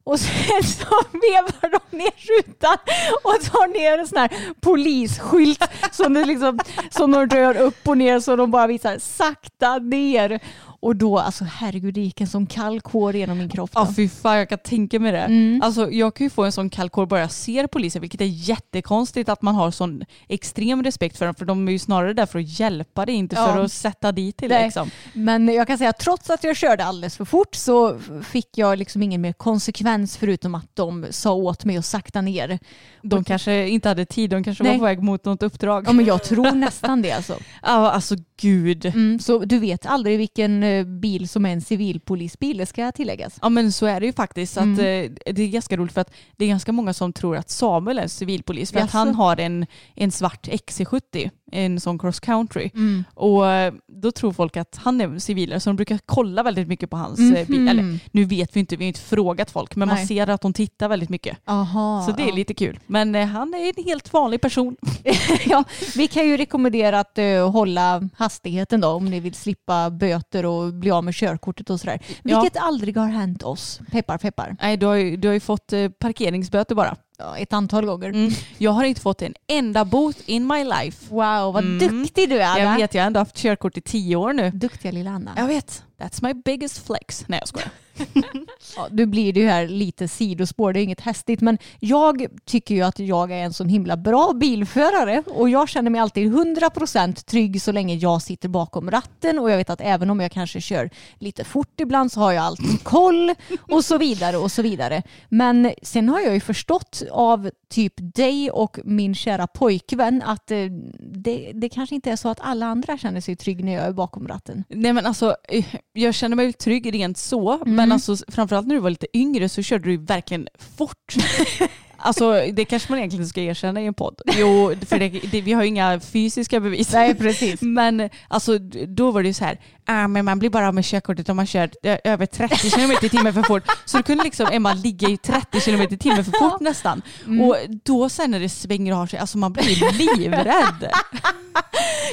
Och 0.07 0.21
sen 0.21 0.63
så 0.65 0.87
vevar 1.13 1.71
de 1.91 1.97
ner 1.97 2.39
rutan 2.39 2.77
och 3.25 3.41
tar 3.53 3.69
ner 3.81 3.99
en 3.99 4.07
sån 4.07 4.19
här 4.19 4.31
polisskylt 4.61 5.65
som, 5.93 6.13
det 6.15 6.25
liksom, 6.25 6.59
som 6.91 7.11
de 7.13 7.27
rör 7.27 7.57
upp 7.57 7.89
och 7.89 7.99
ner 7.99 8.21
så 8.21 8.37
de 8.37 8.51
bara 8.51 8.67
visar 8.67 8.99
sakta 8.99 9.79
ner. 9.79 10.41
Och 10.85 10.97
då, 10.97 11.19
alltså 11.19 11.45
herregud, 11.45 11.95
det 11.95 12.01
gick 12.01 12.21
en 12.21 12.27
sån 12.27 12.47
kall 12.47 12.81
kår 12.81 13.17
genom 13.17 13.39
min 13.39 13.49
kropp. 13.49 13.71
Ja 13.75 13.85
då. 13.85 13.93
fy 13.93 14.09
fan 14.09 14.39
jag 14.39 14.49
kan 14.49 14.59
tänka 14.59 15.01
mig 15.01 15.13
det. 15.13 15.19
Mm. 15.19 15.61
Alltså, 15.63 15.91
jag 15.91 16.15
kan 16.15 16.25
ju 16.25 16.31
få 16.31 16.45
en 16.45 16.53
sån 16.53 16.71
kall 16.71 16.91
kår 16.91 17.07
bara 17.07 17.21
jag 17.21 17.31
ser 17.31 17.67
polisen 17.67 18.01
vilket 18.01 18.21
är 18.21 18.25
jättekonstigt 18.25 19.29
att 19.29 19.43
man 19.43 19.55
har 19.55 19.71
sån 19.71 20.05
extrem 20.29 20.83
respekt 20.83 21.19
för 21.19 21.27
dem 21.27 21.35
för 21.35 21.45
de 21.45 21.69
är 21.69 21.73
ju 21.73 21.79
snarare 21.79 22.13
där 22.13 22.27
för 22.27 22.39
att 22.39 22.61
hjälpa 22.61 23.07
dig 23.07 23.15
inte 23.15 23.37
Ja. 23.37 23.53
för 23.53 23.65
att 23.65 23.73
sätta 23.73 24.13
dit 24.13 24.37
till 24.37 24.49
Nej. 24.49 24.65
liksom. 24.65 24.91
Men 25.13 25.49
jag 25.49 25.67
kan 25.67 25.79
säga 25.79 25.91
att 25.91 25.99
trots 25.99 26.31
att 26.31 26.45
jag 26.45 26.57
körde 26.57 26.85
alldeles 26.85 27.17
för 27.17 27.25
fort 27.25 27.55
så 27.55 27.99
fick 28.23 28.59
jag 28.59 28.79
liksom 28.79 29.03
ingen 29.03 29.21
mer 29.21 29.33
konsekvens 29.33 30.17
förutom 30.17 30.55
att 30.55 30.77
de 30.77 31.07
sa 31.11 31.33
åt 31.33 31.65
mig 31.65 31.77
att 31.77 31.87
sakta 31.87 32.21
ner. 32.21 32.59
De 33.03 33.25
kanske 33.25 33.69
inte 33.69 33.89
hade 33.89 34.05
tid, 34.05 34.31
de 34.31 34.45
kanske 34.45 34.65
Nej. 34.65 34.73
var 34.73 34.79
på 34.79 34.85
väg 34.85 35.03
mot 35.03 35.25
något 35.25 35.43
uppdrag. 35.43 35.85
Ja 35.89 35.93
men 35.93 36.05
jag 36.05 36.25
tror 36.25 36.53
nästan 36.53 37.03
det 37.03 37.13
alltså. 37.13 37.39
Ja 37.63 37.91
alltså 37.91 38.17
gud. 38.41 38.87
Mm, 38.87 39.19
så 39.19 39.39
du 39.39 39.59
vet 39.59 39.87
aldrig 39.87 40.19
vilken 40.19 40.63
eh, 40.63 40.74
bil 40.83 41.29
som 41.29 41.47
är 41.47 41.53
en 41.53 41.61
civilpolisbil, 41.61 42.57
det 42.57 42.67
ska 42.67 42.93
tilläggas. 42.93 43.39
Ja 43.43 43.49
men 43.49 43.73
så 43.73 43.87
är 43.87 44.01
det 44.01 44.07
ju 44.07 44.13
faktiskt. 44.13 44.57
Att, 44.57 44.65
Mm. 44.65 44.79
eh, 45.27 45.33
det 45.35 45.43
är 45.43 45.49
ganska 45.49 45.77
roligt 45.77 45.93
för 45.93 46.01
att 46.01 46.11
det 46.37 46.45
är 46.45 46.49
ganska 46.49 46.73
många 46.73 46.93
som 46.95 47.13
tror 47.13 47.37
att 47.37 47.51
Samuel 47.51 47.99
är 47.99 48.07
civilpolis 48.09 48.73
för 48.73 48.79
att 48.79 48.85
Jaså? 48.85 48.97
han 48.99 49.15
har 49.15 49.41
en, 49.41 49.67
en 49.95 50.11
svart 50.11 50.49
XC70, 50.49 51.31
en 51.55 51.81
sån 51.81 51.99
cross 51.99 52.21
country. 52.21 52.71
Mm. 52.75 53.05
Och 53.15 53.51
eh, 53.51 53.75
då 53.87 54.13
tror 54.13 54.33
folk 54.33 54.57
att 54.57 54.81
han 54.83 55.01
är 55.01 55.19
civilare 55.19 55.61
så 55.61 55.71
de 55.71 55.77
brukar 55.77 55.99
kolla 56.07 56.43
väldigt 56.43 56.69
mycket 56.69 56.91
på 56.91 56.97
hans 56.97 57.21
eh, 57.21 57.47
bil. 57.47 57.61
Mhm. 57.61 57.69
Eller 57.69 57.99
nu 58.13 58.25
vet 58.25 58.57
vi 58.57 58.61
inte, 58.61 58.77
vi 58.77 58.85
har 58.85 58.89
inte 58.89 59.01
frågat 59.01 59.51
folk 59.51 59.77
men 59.77 59.89
Nej. 59.89 59.97
man 59.97 60.07
ser 60.07 60.31
att 60.31 60.41
de 60.41 60.53
tittar 60.53 60.89
väldigt 60.89 61.09
mycket. 61.09 61.39
Aha, 61.45 62.07
Så 62.07 62.17
det 62.17 62.23
är 62.23 62.29
ja. 62.29 62.35
lite 62.35 62.55
kul. 62.55 62.79
Men 62.87 63.15
eh, 63.15 63.27
han 63.27 63.55
är 63.55 63.79
en 63.79 63.85
helt 63.85 64.13
vanlig 64.13 64.41
person. 64.41 64.77
ja, 65.47 65.65
vi 65.97 66.07
kan 66.07 66.27
ju 66.29 66.37
rekommendera 66.37 67.01
att 67.01 67.19
eh, 67.19 67.51
hålla 67.51 68.09
hastigheten 68.17 68.81
då 68.81 68.89
om 68.89 69.05
ni 69.05 69.21
vill 69.21 69.35
slippa 69.35 69.91
böter 69.91 70.47
och 70.47 70.75
bli 70.75 70.91
av 70.91 71.05
med 71.05 71.15
körkortet 71.15 71.71
och 71.71 71.81
sådär. 71.81 72.01
Ja. 72.23 72.41
Vilket 72.41 72.63
aldrig 72.63 72.97
har 72.97 73.09
hänt 73.09 73.43
oss. 73.43 73.81
Peppar 73.91 74.19
peppar. 74.19 74.57
Nej, 74.63 74.77
du 74.77 74.87
har 74.87 74.95
ju, 74.95 75.17
du 75.17 75.29
har 75.29 75.33
ju 75.35 75.41
fått 75.41 75.73
eh, 75.73 75.89
parkeringsböter 75.89 76.75
bara. 76.75 76.97
Ett 77.39 77.53
antal 77.53 77.87
gånger. 77.87 78.09
Mm. 78.09 78.31
Jag 78.59 78.71
har 78.71 78.85
inte 78.85 79.01
fått 79.01 79.23
en 79.23 79.35
enda 79.47 79.85
bot 79.85 80.17
in 80.27 80.47
my 80.47 80.65
life. 80.65 81.07
Wow, 81.15 81.53
vad 81.55 81.65
Mm. 81.65 81.79
duktig 81.79 82.29
du 82.29 82.43
är. 82.43 82.59
Jag 82.59 82.77
vet, 82.77 82.95
jag 82.95 83.03
har 83.03 83.07
ändå 83.07 83.21
haft 83.21 83.37
körkort 83.37 83.77
i 83.77 83.81
tio 83.81 84.17
år 84.17 84.33
nu. 84.33 84.51
Duktiga 84.51 84.93
lilla 84.93 85.11
Anna. 85.11 85.31
Jag 85.37 85.47
vet. 85.47 85.83
That's 86.05 86.23
my 86.23 86.35
biggest 86.35 86.87
flex. 86.87 87.25
Nej 87.29 87.39
jag 87.41 87.49
skojar. 87.49 87.71
Ja, 88.77 88.89
nu 88.91 89.07
blir 89.07 89.33
det 89.33 89.41
ju 89.41 89.47
här 89.47 89.69
lite 89.69 90.09
sidospår, 90.09 90.73
det 90.73 90.81
är 90.81 90.83
inget 90.83 91.01
hästigt 91.01 91.41
men 91.41 91.59
jag 91.81 92.27
tycker 92.45 92.75
ju 92.75 92.83
att 92.83 92.99
jag 92.99 93.31
är 93.31 93.37
en 93.45 93.53
sån 93.53 93.69
himla 93.69 93.97
bra 93.97 94.33
bilförare 94.33 95.23
och 95.27 95.49
jag 95.49 95.69
känner 95.69 95.91
mig 95.91 96.01
alltid 96.01 96.33
100% 96.35 97.25
trygg 97.25 97.63
så 97.63 97.73
länge 97.73 97.95
jag 97.95 98.23
sitter 98.23 98.49
bakom 98.49 98.91
ratten 98.91 99.39
och 99.39 99.51
jag 99.51 99.57
vet 99.57 99.71
att 99.71 99.81
även 99.81 100.11
om 100.11 100.21
jag 100.21 100.33
kanske 100.33 100.61
kör 100.61 100.91
lite 101.19 101.45
fort 101.45 101.81
ibland 101.81 102.13
så 102.13 102.21
har 102.21 102.33
jag 102.33 102.45
alltid 102.45 102.83
koll 102.83 103.35
och 103.71 103.85
så 103.85 103.99
vidare 103.99 104.37
och 104.37 104.53
så 104.53 104.63
vidare. 104.63 105.03
Men 105.29 105.73
sen 105.83 106.09
har 106.09 106.21
jag 106.21 106.35
ju 106.35 106.41
förstått 106.41 107.03
av 107.11 107.51
typ 107.69 107.95
dig 107.97 108.51
och 108.51 108.79
min 108.85 109.15
kära 109.15 109.47
pojkvän 109.47 110.23
att 110.23 110.51
eh, 110.51 110.59
det, 110.99 111.51
det 111.55 111.69
kanske 111.69 111.95
inte 111.95 112.11
är 112.11 112.17
så 112.17 112.29
att 112.29 112.41
alla 112.41 112.67
andra 112.67 112.99
känner 112.99 113.21
sig 113.21 113.37
trygg 113.37 113.65
när 113.65 113.73
jag 113.73 113.85
är 113.85 113.93
bakom 113.93 114.29
ratten. 114.29 114.65
Nej 114.69 114.93
men 114.93 115.07
alltså 115.07 115.37
eh, 115.49 115.65
jag 115.97 116.15
känner 116.15 116.37
mig 116.37 116.53
trygg 116.53 116.95
rent 116.95 117.19
så 117.19 117.61
men 117.67 117.93
alltså 117.93 118.17
framförallt 118.29 118.67
när 118.67 118.75
du 118.75 118.81
var 118.81 118.91
lite 118.91 119.17
yngre 119.17 119.49
så 119.49 119.63
körde 119.63 119.85
du 119.85 119.97
verkligen 119.97 120.49
fort. 120.77 121.15
Alltså 122.05 122.47
det 122.53 122.65
kanske 122.65 122.93
man 122.93 122.99
egentligen 122.99 123.29
ska 123.29 123.41
erkänna 123.41 123.81
i 123.81 123.87
en 123.87 123.95
podd. 123.95 124.21
Jo, 124.39 124.75
för 124.87 124.99
det, 124.99 125.09
det, 125.09 125.41
vi 125.41 125.53
har 125.53 125.63
ju 125.63 125.69
inga 125.69 126.01
fysiska 126.01 126.61
bevis. 126.61 126.93
Nej, 126.93 127.15
precis. 127.15 127.63
Men 127.63 128.11
alltså 128.29 128.59
då 128.89 129.11
var 129.11 129.23
det 129.23 129.29
ju 129.29 129.35
så 129.35 129.45
här, 129.45 129.61
ah, 129.85 130.09
men 130.09 130.25
man 130.25 130.39
blir 130.39 130.51
bara 130.51 130.69
av 130.69 130.75
med 130.75 130.85
körkortet 130.85 131.29
om 131.29 131.37
man 131.37 131.47
kör 131.47 131.71
eh, 131.83 131.99
över 132.05 132.27
30 132.27 132.71
km 132.71 132.91
i 133.03 133.09
timmen 133.09 133.35
för 133.35 133.43
fort. 133.43 133.63
Så 133.85 133.97
då 133.97 134.03
kunde 134.03 134.25
liksom 134.25 134.47
Emma 134.53 134.75
ligga 134.75 135.09
i 135.09 135.17
30 135.17 135.61
km 135.61 135.81
i 135.81 135.99
timmen 135.99 136.25
för 136.25 136.33
fort 136.33 136.61
nästan. 136.61 137.03
Och 137.43 137.57
då 137.85 138.09
sen 138.09 138.31
när 138.31 138.41
det 138.41 138.49
svänger 138.49 138.93
och 138.93 138.99
har 138.99 139.07
sig, 139.07 139.19
alltså 139.19 139.39
man 139.39 139.53
blir 139.53 139.93
livrädd. 139.93 140.91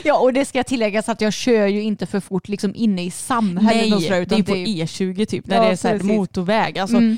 Ja, 0.03 0.19
och 0.19 0.33
det 0.33 0.45
ska 0.45 0.63
tilläggas 0.63 1.09
att 1.09 1.21
jag 1.21 1.33
kör 1.33 1.67
ju 1.67 1.81
inte 1.81 2.05
för 2.05 2.19
fort 2.19 2.47
liksom 2.47 2.75
inne 2.75 3.03
i 3.05 3.11
samhället 3.11 3.89
Nej, 3.89 3.93
och 3.93 4.01
sådär, 4.01 4.15
det 4.15 4.21
utan 4.21 4.39
är 4.39 4.43
på 4.43 4.55
E20 4.55 5.25
typ, 5.25 5.47
när 5.47 5.55
Ja, 5.55 5.61
det 5.63 5.71
är 5.71 5.99
så 5.99 6.05
motorväg. 6.05 6.79
Alltså, 6.79 6.97
Mm. 6.97 7.17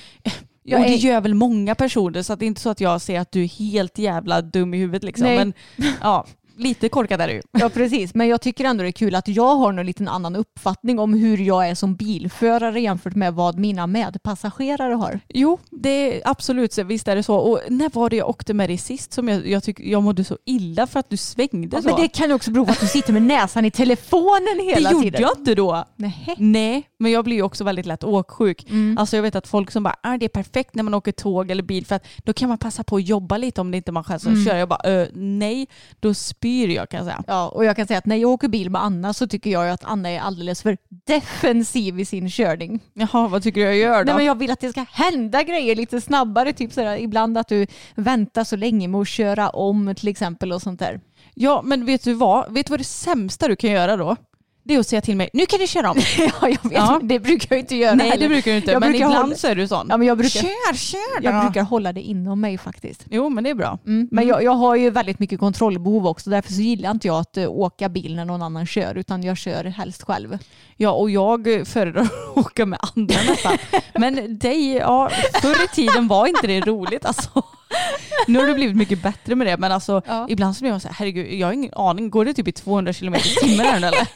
Jag 0.63 0.80
och 0.82 0.86
det 0.88 0.93
är- 0.93 0.97
gör 0.97 1.21
väl 1.21 1.34
många 1.34 1.76
personer 1.76 2.21
så 2.21 2.36
det 2.36 2.45
är 2.45 2.47
inte 2.47 2.62
så 2.62 2.69
att 2.69 2.82
jag 2.82 3.02
ser 3.02 3.19
att 3.19 3.32
du 3.32 3.43
är 3.43 3.47
helt 3.47 3.97
jävla 3.97 4.41
dum 4.41 4.73
i 4.73 4.78
huvudet 4.78 5.04
liksom. 5.04 5.26
Nej. 5.28 5.38
Men 5.38 5.54
ja, 6.02 6.26
lite 6.58 6.89
korkad 6.89 7.22
är 7.22 7.28
du. 7.28 7.42
Ja 7.60 7.70
precis, 7.70 8.13
men 8.13 8.28
jag 8.28 8.42
tycker 8.42 8.66
ändå 8.66 8.84
det 8.84 8.89
är 8.89 8.92
kul 8.92 9.16
att 9.16 9.28
jag 9.28 9.56
har 9.56 9.74
en 9.74 9.86
liten 9.86 10.08
annan 10.08 10.36
uppfattning 10.36 11.00
om 11.00 11.13
hur 11.13 11.38
jag 11.38 11.70
är 11.70 11.76
som 11.76 11.96
bilförare 11.96 12.82
jämfört 12.82 13.16
med 13.16 13.34
vad 13.34 13.58
mina 13.60 13.88
medpassagerare 13.88 14.94
har. 14.94 15.20
Jo, 15.30 15.60
det 15.72 15.89
är 15.89 16.22
absolut, 16.26 16.74
så 16.74 16.84
visst 16.84 17.08
är 17.08 17.16
det 17.16 17.24
så. 17.24 17.36
Och 17.36 17.60
när 17.70 17.89
var 17.89 18.10
det 18.10 18.16
jag 18.16 18.30
åkte 18.30 18.54
med 18.54 18.70
dig 18.70 18.78
sist 18.78 19.13
som 19.13 19.28
jag, 19.28 19.48
jag, 19.48 19.63
tyck, 19.63 19.80
jag 19.80 20.04
mådde 20.04 20.24
så 20.24 20.38
illa 20.46 20.88
för 20.88 21.00
att 21.00 21.10
du 21.10 21.18
svängde 21.18 21.82
så? 21.82 21.88
Men 21.88 22.02
det 22.02 22.08
kan 22.08 22.28
ju 22.28 22.34
också 22.34 22.52
bero 22.52 22.66
på 22.66 22.72
att 22.72 22.80
du 22.80 22.88
sitter 22.88 23.13
med 23.13 23.22
näsan 23.22 23.66
i 23.66 23.72
telefonen 23.72 24.60
hela 24.63 24.89
det 24.89 24.94
gjorde 24.94 25.04
tiden. 25.04 25.22
jag 25.22 25.38
inte 25.38 25.56
då. 25.56 25.86
Nej. 25.96 26.36
Nej, 26.38 26.89
men 27.00 27.12
jag 27.12 27.24
blir 27.26 27.36
ju 27.36 27.42
också 27.44 27.63
väldigt 27.63 27.86
lätt 27.86 28.04
åksjuk. 28.04 28.70
Mm. 28.70 28.98
Alltså 28.98 29.16
jag 29.16 29.24
vet 29.24 29.36
att 29.36 29.48
folk 29.48 29.72
som 29.72 29.84
bara, 29.84 29.96
ah, 30.04 30.18
det 30.18 30.26
är 30.26 30.30
perfekt 30.30 30.76
när 30.76 30.84
man 30.84 30.94
åker 30.94 31.12
tåg 31.12 31.52
eller 31.52 31.63
bil 31.63 31.86
för 31.86 31.96
att 31.96 32.06
då 32.24 32.34
kan 32.34 32.50
man 32.50 32.58
passa 32.58 32.84
på 32.84 32.96
att 32.96 33.08
jobba 33.08 33.38
lite 33.38 33.62
om 33.62 33.72
det 33.72 33.78
inte 33.78 33.89
är 33.89 33.94
man 33.94 34.04
själv 34.04 34.20
som 34.20 34.32
Mm. 34.34 34.46
kör. 34.46 34.56
Jag 34.56 34.70
bara, 34.70 34.82
"Ö, 34.84 35.08
nej, 35.13 35.68
då 36.00 36.13
spyr 36.44 36.70
jag 36.70 36.90
kan 36.90 36.98
jag 36.98 37.06
säga. 37.06 37.24
Ja, 37.28 37.50
och 37.50 37.66
jag 37.66 37.76
kan 37.76 37.88
säga 37.88 37.98
att 37.98 38.06
när 38.06 38.16
jag 38.16 38.32
åker 38.32 38.48
bil 38.48 38.70
med 38.70 38.84
Anna 38.84 39.14
så 39.14 39.28
tycker 39.28 39.50
jag 39.50 39.70
att 39.70 39.84
Anna 39.84 40.10
är 40.10 40.20
alldeles 40.20 40.62
för 40.62 40.78
defensiv 41.06 42.00
i 42.00 42.06
sin 42.06 42.30
körning. 42.30 42.80
Jaha, 42.94 43.28
vad 43.28 43.44
tycker 43.44 43.62
du 43.62 43.68
jag 43.68 43.78
gör 43.78 44.04
då? 44.04 44.06
Nej, 44.06 44.16
men 44.16 44.26
jag 44.26 44.38
vill 44.38 44.52
att 44.52 44.60
det 44.60 44.70
ska 44.70 44.86
hända 44.92 45.44
grejer 45.44 45.76
lite 45.76 46.02
snabbare. 46.02 46.54
Typ 46.54 46.74
sådär, 46.74 46.98
ibland 46.98 47.38
att 47.38 47.48
du 47.48 47.68
väntar 47.96 48.44
så 48.44 48.56
länge 48.56 48.88
med 48.88 49.02
att 49.02 49.08
köra 49.08 49.50
om 49.50 49.96
till 49.96 50.08
exempel 50.08 50.52
och 50.52 50.62
sånt 50.62 50.80
där. 50.80 51.02
Ja, 51.34 51.62
men 51.64 51.86
vet 51.86 52.04
du 52.04 52.14
vad? 52.14 52.54
Vet 52.54 52.66
du 52.66 52.72
vad 52.72 52.80
det 52.80 52.84
sämsta 52.84 53.48
du 53.48 53.56
kan 53.56 53.72
göra 53.72 53.98
då? 53.98 54.16
Det 54.65 54.76
är 54.76 54.80
att 54.80 54.88
säga 54.88 55.02
till 55.02 55.17
mig, 55.17 55.30
nu 55.34 55.45
kan 55.45 55.60
du 55.60 55.67
köra 55.67 55.91
om. 55.91 55.97
ja, 56.17 56.32
jag 56.41 56.49
vet. 56.69 56.71
Ja. 56.73 56.99
Det 57.04 57.19
brukar 57.19 57.56
jag 57.56 57.60
inte 57.60 57.76
göra 57.76 57.95
Nej, 57.95 58.10
heller. 58.10 58.23
det 58.23 58.30
brukar 58.30 58.52
du 58.52 58.58
inte. 58.58 58.71
Jag 58.71 58.80
men 58.80 58.95
ibland 58.95 59.13
hålla- 59.15 59.36
så 59.36 59.47
är 59.47 59.56
du 59.56 59.67
sån. 59.67 59.88
Ja, 59.89 59.97
men 59.97 60.08
jag 60.08 60.17
brukar, 60.17 60.39
Kör, 60.41 60.73
kör 60.76 61.21
då. 61.21 61.28
jag 61.30 61.43
brukar 61.45 61.63
hålla 61.63 61.93
det 61.93 62.02
inom 62.02 62.41
mig 62.41 62.58
faktiskt. 62.58 63.06
Jo, 63.10 63.30
men 63.30 63.43
det 63.43 63.49
är 63.49 63.54
bra. 63.56 63.78
Mm. 63.86 64.08
Men 64.12 64.28
jag, 64.28 64.43
jag 64.43 64.52
har 64.52 64.76
ju 64.76 64.89
väldigt 64.89 65.19
mycket 65.19 65.39
kontrollbehov 65.39 66.08
också. 66.08 66.30
Därför 66.30 66.54
så 66.54 66.62
gillar 66.62 66.91
inte 66.91 67.08
jag 67.08 67.17
att 67.19 67.38
eh, 67.38 67.49
åka 67.52 67.89
bil 67.89 68.15
när 68.15 68.26
någon 68.26 68.41
annan 68.41 68.65
kör. 68.65 68.97
Utan 68.97 69.23
jag 69.23 69.38
kör 69.38 69.63
helst 69.63 70.04
själv. 70.04 70.38
Ja, 70.78 70.91
och 70.91 71.10
jag 71.10 71.54
eh, 71.60 71.63
föredrar 71.63 72.02
att 72.36 72.38
åka 72.45 72.65
med 72.65 72.80
andra 72.95 73.15
nästan. 73.30 73.58
Men 73.93 74.38
dig, 74.39 74.73
ja, 74.76 75.10
förr 75.41 75.63
i 75.65 75.67
tiden 75.76 76.08
var 76.08 76.28
inte 76.28 76.47
det 76.47 76.60
roligt 76.62 77.06
alltså. 77.06 77.30
Nu 78.28 78.40
har 78.40 78.48
det 78.48 78.54
blivit 78.54 78.76
mycket 78.76 79.04
bättre 79.04 79.36
med 79.36 79.48
det, 79.48 79.58
men 79.58 79.72
alltså 79.72 80.02
Ja. 80.08 80.26
ibland 80.30 80.56
så 80.56 80.62
blir 80.64 80.72
man 80.72 80.80
så 80.80 80.88
här, 80.88 80.96
herregud, 80.96 81.34
jag 81.34 81.48
har 81.48 81.54
ingen 81.54 81.74
aning, 81.74 82.10
går 82.10 82.26
det 82.26 82.34
typ 82.34 82.48
i 82.48 82.52
200 82.52 82.94
km 82.94 83.16
i 83.16 83.20
timmen 83.20 83.66
här 83.66 83.80
nu 83.80 83.88
eller? 83.88 84.08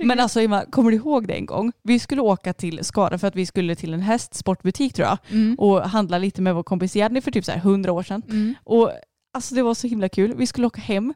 Men 0.04 0.20
alltså 0.20 0.40
Emma, 0.40 0.64
kommer 0.70 0.90
du 0.90 0.96
ihåg 0.96 1.28
det 1.28 1.34
en 1.34 1.46
gång? 1.46 1.72
Vi 1.82 1.98
skulle 1.98 2.20
åka 2.22 2.52
till 2.52 2.84
Skara 2.84 3.18
för 3.18 3.26
att 3.28 3.36
vi 3.36 3.46
skulle 3.46 3.74
till 3.74 3.94
en 3.94 4.00
hästsportbutik 4.02 4.94
tror 4.94 5.08
jag 5.08 5.18
och 5.58 5.82
handla 5.82 6.18
lite 6.18 6.42
med 6.42 6.54
vår 6.54 6.62
kompis 6.62 6.96
Jenny 6.96 7.20
för 7.20 7.30
typ 7.30 7.44
så 7.44 7.52
här 7.52 7.58
100 7.58 7.92
år 7.92 8.02
sedan. 8.02 8.54
Och 8.64 8.90
Alltså 9.34 9.54
det 9.54 9.62
var 9.62 9.74
så 9.74 9.86
himla 9.86 10.08
kul. 10.08 10.34
Vi 10.36 10.46
skulle 10.46 10.66
åka 10.66 10.80
hem 10.80 11.14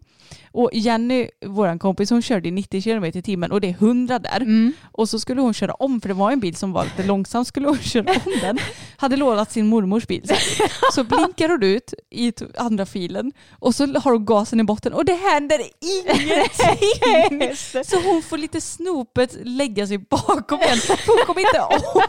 och 0.55 0.71
Jenny, 0.73 1.29
vår 1.47 1.79
kompis, 1.79 2.11
hon 2.11 2.23
körde 2.23 2.49
i 2.49 2.51
90 2.51 2.83
km 2.83 3.05
i 3.05 3.23
timmen 3.23 3.53
och 3.53 3.61
det 3.61 3.69
är 3.69 3.73
100 3.73 4.19
där. 4.19 4.73
Och 4.93 5.09
så 5.09 5.19
skulle 5.19 5.41
hon 5.41 5.55
köra 5.55 5.75
om, 5.75 6.01
för 6.01 6.09
det 6.09 6.15
var 6.15 6.31
en 6.31 6.41
bil 6.41 6.57
som 6.57 6.73
var 6.73 6.85
lite 6.85 7.03
långsam, 7.03 7.45
skulle 7.45 7.69
hon 7.69 7.79
köra 7.79 8.13
om 8.13 8.33
den. 8.41 8.59
Hade 8.97 9.17
lånat 9.17 9.53
sin 9.53 9.67
mormors 9.67 10.07
bil. 10.07 10.29
Så, 10.29 10.35
så 10.93 11.05
blinkar 11.05 11.49
hon 11.49 11.63
ut 11.63 11.95
i 12.11 12.33
andra 12.59 12.87
filen 12.87 13.33
och 13.51 13.75
så 13.75 13.87
har 13.87 14.13
hon 14.13 14.25
gasen 14.25 14.61
i 14.61 14.65
botten 14.65 14.93
och 14.93 15.05
det 15.05 15.15
händer 15.15 15.61
ingenting. 15.81 17.57
Så 17.85 18.01
hon 18.01 18.23
får 18.23 18.39
lite 18.39 18.61
snopet 18.61 19.37
lägga 19.43 19.87
sig 19.87 19.99
bakom 19.99 20.59
för 20.59 21.07
Hon 21.07 21.27
kommer 21.27 21.41
inte 21.41 21.61
om. 21.61 22.03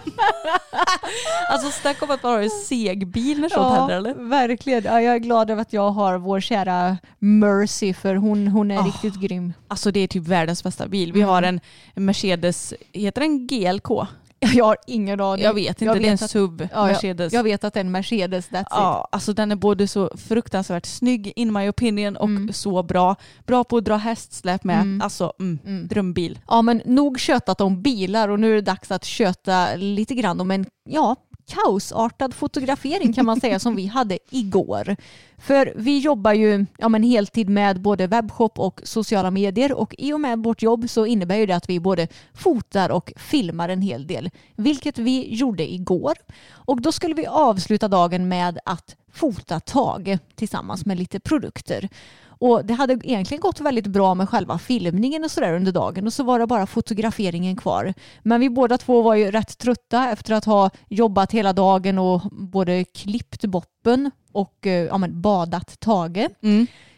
Alltså 1.49 1.71
snacka 1.71 2.05
om 2.05 2.11
att 2.11 2.23
man 2.23 2.31
har 2.31 2.41
en 2.41 2.49
seg 2.49 3.07
bil 3.07 3.39
när 3.41 3.49
sånt 3.49 3.77
händer 3.77 3.97
eller? 3.97 4.13
verkligen. 4.13 4.83
Ja, 4.83 5.01
jag 5.01 5.15
är 5.15 5.19
glad 5.19 5.49
över 5.49 5.61
att 5.61 5.73
jag 5.73 5.91
har 5.91 6.17
vår 6.17 6.39
kära 6.39 6.97
Mercy 7.19 7.93
för 7.93 8.15
hon, 8.15 8.34
hon 8.47 8.71
är 8.71 8.77
Ah. 8.77 8.81
riktigt 8.85 9.15
grym. 9.21 9.53
Alltså 9.67 9.91
det 9.91 9.99
är 9.99 10.07
typ 10.07 10.27
världens 10.27 10.63
bästa 10.63 10.87
bil. 10.87 11.13
Vi 11.13 11.21
har 11.21 11.43
en 11.43 11.59
Mercedes, 11.95 12.73
heter 12.93 13.21
den 13.21 13.47
GLK? 13.47 14.07
Jag 14.39 14.65
har 14.65 14.77
ingen 14.87 15.21
aning. 15.21 15.43
Jag 15.45 15.53
vet 15.53 15.67
inte, 15.81 15.85
Jag 15.85 15.95
det 15.95 15.99
är 16.07 16.11
en 16.11 16.11
vet 16.15 16.21
att- 16.21 16.29
SUV 16.31 16.67
Ja, 16.73 16.85
Mercedes. 16.85 17.33
Jag, 17.33 17.39
jag 17.39 17.43
vet 17.43 17.63
att 17.63 17.73
det 17.73 17.79
är 17.79 17.83
en 17.83 17.91
Mercedes, 17.91 18.49
that's 18.49 18.61
it. 18.61 18.67
Ja, 18.69 19.07
alltså 19.11 19.33
den 19.33 19.51
är 19.51 19.55
både 19.55 19.87
så 19.87 20.11
fruktansvärt 20.17 20.85
snygg 20.85 21.33
in 21.35 21.53
my 21.53 21.69
opinion 21.69 22.15
och 22.17 22.25
Mm. 22.29 22.53
så 22.53 22.83
bra. 22.83 23.15
Bra 23.45 23.63
på 23.63 23.77
att 23.77 23.85
dra 23.85 23.95
hästsläp 23.95 24.63
med. 24.63 24.99
Alltså 25.03 25.33
mm, 25.39 25.87
drömbil. 25.87 26.39
Ja 26.47 26.61
men 26.61 26.81
nog 26.85 27.19
köttat 27.19 27.61
om 27.61 27.81
bilar 27.81 28.29
och 28.29 28.39
nu 28.39 28.51
är 28.51 28.55
det 28.55 28.61
dags 28.61 28.91
att 28.91 29.05
köta 29.05 29.75
lite 29.75 30.15
grann 30.15 30.41
om 30.41 30.51
en 30.51 30.65
ja, 30.89 31.15
kaosartad 31.47 32.33
fotografering 32.33 33.13
kan 33.13 33.25
man 33.25 33.41
säga 33.41 33.59
som 33.59 33.75
vi 33.75 33.85
hade 33.85 34.19
igår. 34.29 34.95
För 35.37 35.73
vi 35.75 35.99
jobbar 35.99 36.33
ju 36.33 36.65
ja, 36.77 36.89
men 36.89 37.03
heltid 37.03 37.49
med 37.49 37.81
både 37.81 38.07
webbshop 38.07 38.59
och 38.59 38.81
sociala 38.83 39.31
medier 39.31 39.73
och 39.73 39.95
i 39.97 40.13
och 40.13 40.21
med 40.21 40.39
vårt 40.39 40.61
jobb 40.61 40.89
så 40.89 41.05
innebär 41.05 41.35
ju 41.35 41.45
det 41.45 41.55
att 41.55 41.69
vi 41.69 41.79
både 41.79 42.07
fotar 42.33 42.89
och 42.89 43.13
filmar 43.15 43.69
en 43.69 43.81
hel 43.81 44.07
del. 44.07 44.29
Vilket 44.55 44.97
vi 44.97 45.35
gjorde 45.35 45.73
igår. 45.73 46.13
Och 46.51 46.81
då 46.81 46.91
skulle 46.91 47.15
vi 47.15 47.25
avsluta 47.25 47.87
dagen 47.87 48.27
med 48.27 48.59
att 48.65 48.95
fota 49.13 49.59
Tage 49.59 50.19
tillsammans 50.35 50.85
med 50.85 50.97
lite 50.97 51.19
produkter. 51.19 51.89
Och 52.37 52.65
det 52.65 52.73
hade 52.73 52.93
egentligen 52.93 53.41
gått 53.41 53.59
väldigt 53.59 53.87
bra 53.87 54.15
med 54.15 54.29
själva 54.29 54.57
filmningen 54.57 55.23
och 55.23 55.31
sådär 55.31 55.53
under 55.53 55.71
dagen 55.71 56.07
och 56.07 56.13
så 56.13 56.23
var 56.23 56.39
det 56.39 56.47
bara 56.47 56.67
fotograferingen 56.67 57.55
kvar. 57.55 57.93
Men 58.23 58.39
vi 58.39 58.49
båda 58.49 58.77
två 58.77 59.01
var 59.01 59.15
ju 59.15 59.31
rätt 59.31 59.57
trötta 59.57 60.09
efter 60.09 60.33
att 60.33 60.45
ha 60.45 60.69
jobbat 60.89 61.31
hela 61.31 61.53
dagen 61.53 61.99
och 61.99 62.21
både 62.31 62.83
klippt 62.83 63.45
boppen 63.45 64.11
och 64.31 64.67
eh, 64.67 64.85
ja, 64.85 64.97
men 64.97 65.21
badat 65.21 65.79
Tage. 65.79 66.27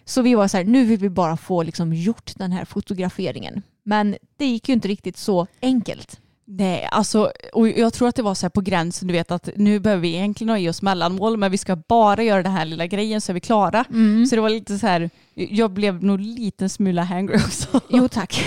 Så 0.05 0.21
vi 0.21 0.35
var 0.35 0.47
så 0.47 0.57
här, 0.57 0.63
nu 0.63 0.85
vill 0.85 0.99
vi 0.99 1.09
bara 1.09 1.37
få 1.37 1.63
liksom 1.63 1.93
gjort 1.93 2.31
den 2.35 2.51
här 2.51 2.65
fotograferingen. 2.65 3.61
Men 3.83 4.15
det 4.37 4.45
gick 4.45 4.69
ju 4.69 4.73
inte 4.73 4.87
riktigt 4.87 5.17
så 5.17 5.47
enkelt. 5.61 6.19
Nej, 6.49 6.89
alltså 6.91 7.31
och 7.53 7.69
jag 7.69 7.93
tror 7.93 8.07
att 8.07 8.15
det 8.15 8.21
var 8.21 8.33
så 8.35 8.45
här 8.45 8.49
på 8.49 8.61
gränsen, 8.61 9.07
du 9.07 9.13
vet 9.13 9.31
att 9.31 9.49
nu 9.55 9.79
behöver 9.79 10.01
vi 10.01 10.15
egentligen 10.15 10.49
ha 10.49 10.57
i 10.57 10.69
oss 10.69 10.81
mellanmål 10.81 11.37
men 11.37 11.51
vi 11.51 11.57
ska 11.57 11.75
bara 11.75 12.23
göra 12.23 12.43
den 12.43 12.51
här 12.51 12.65
lilla 12.65 12.87
grejen 12.87 13.21
så 13.21 13.31
är 13.31 13.33
vi 13.33 13.39
klara. 13.39 13.85
Så 14.29 14.35
det 14.35 14.41
var 14.41 14.49
lite 14.49 14.77
så 14.79 14.87
här, 14.87 15.09
jag 15.33 15.71
blev 15.71 16.03
nog 16.03 16.19
lite 16.19 16.69
smula 16.69 17.03
hangry 17.03 17.35
också. 17.45 17.81
Jo 17.89 18.07
tack. 18.07 18.45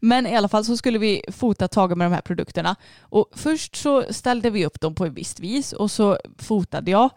Men 0.00 0.26
i 0.26 0.36
alla 0.36 0.48
fall 0.48 0.64
så 0.64 0.76
skulle 0.76 0.98
vi 0.98 1.22
fota 1.32 1.68
Tage 1.68 1.96
med 1.96 2.06
de 2.06 2.12
här 2.14 2.20
produkterna. 2.20 2.76
Och 3.00 3.26
först 3.34 3.76
så 3.76 4.04
ställde 4.10 4.50
vi 4.50 4.66
upp 4.66 4.80
dem 4.80 4.94
på 4.94 5.06
ett 5.06 5.12
visst 5.12 5.40
vis 5.40 5.72
och 5.72 5.90
så 5.90 6.18
fotade 6.38 6.90
jag. 6.90 7.10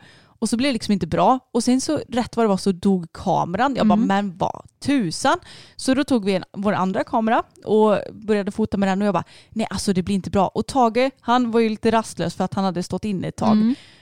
Och 0.45 0.49
så 0.49 0.58
blev 0.58 0.69
det 0.69 0.73
liksom 0.73 0.91
inte 0.91 1.08
bra. 1.08 1.39
Och 1.53 1.63
sen 1.63 1.81
så 1.81 1.99
rätt 2.10 2.36
vad 2.38 2.43
det 2.45 2.47
var 2.47 2.58
så 2.58 2.71
dog 2.71 3.05
kameran. 3.13 3.75
Jag 3.75 3.88
bara, 3.88 3.95
men 4.08 4.38
vad 4.38 4.65
tusan. 4.79 5.38
Så 5.75 5.93
då 5.93 6.03
tog 6.03 6.25
vi 6.25 6.36
en, 6.36 6.43
vår 6.58 6.73
andra 6.73 7.03
kamera 7.03 7.43
och 7.65 7.97
började 8.13 8.51
fota 8.51 8.77
med 8.77 8.89
den 8.89 9.01
och 9.01 9.08
jag 9.08 9.13
bara, 9.13 9.23
nej 9.49 9.67
alltså 9.69 9.93
det 9.93 10.03
blir 10.03 10.15
inte 10.15 10.29
bra. 10.29 10.47
Och 10.47 10.67
Tage, 10.67 11.12
han 11.21 11.51
var 11.51 11.60
ju 11.60 11.69
lite 11.69 11.91
rastlös 11.91 12.36
för 12.36 12.43
att 12.43 12.53
han 12.53 12.63
hade 12.63 12.84
stått 12.84 13.05
inne 13.05 13.27
ett 13.27 13.36
tag. 13.36 13.58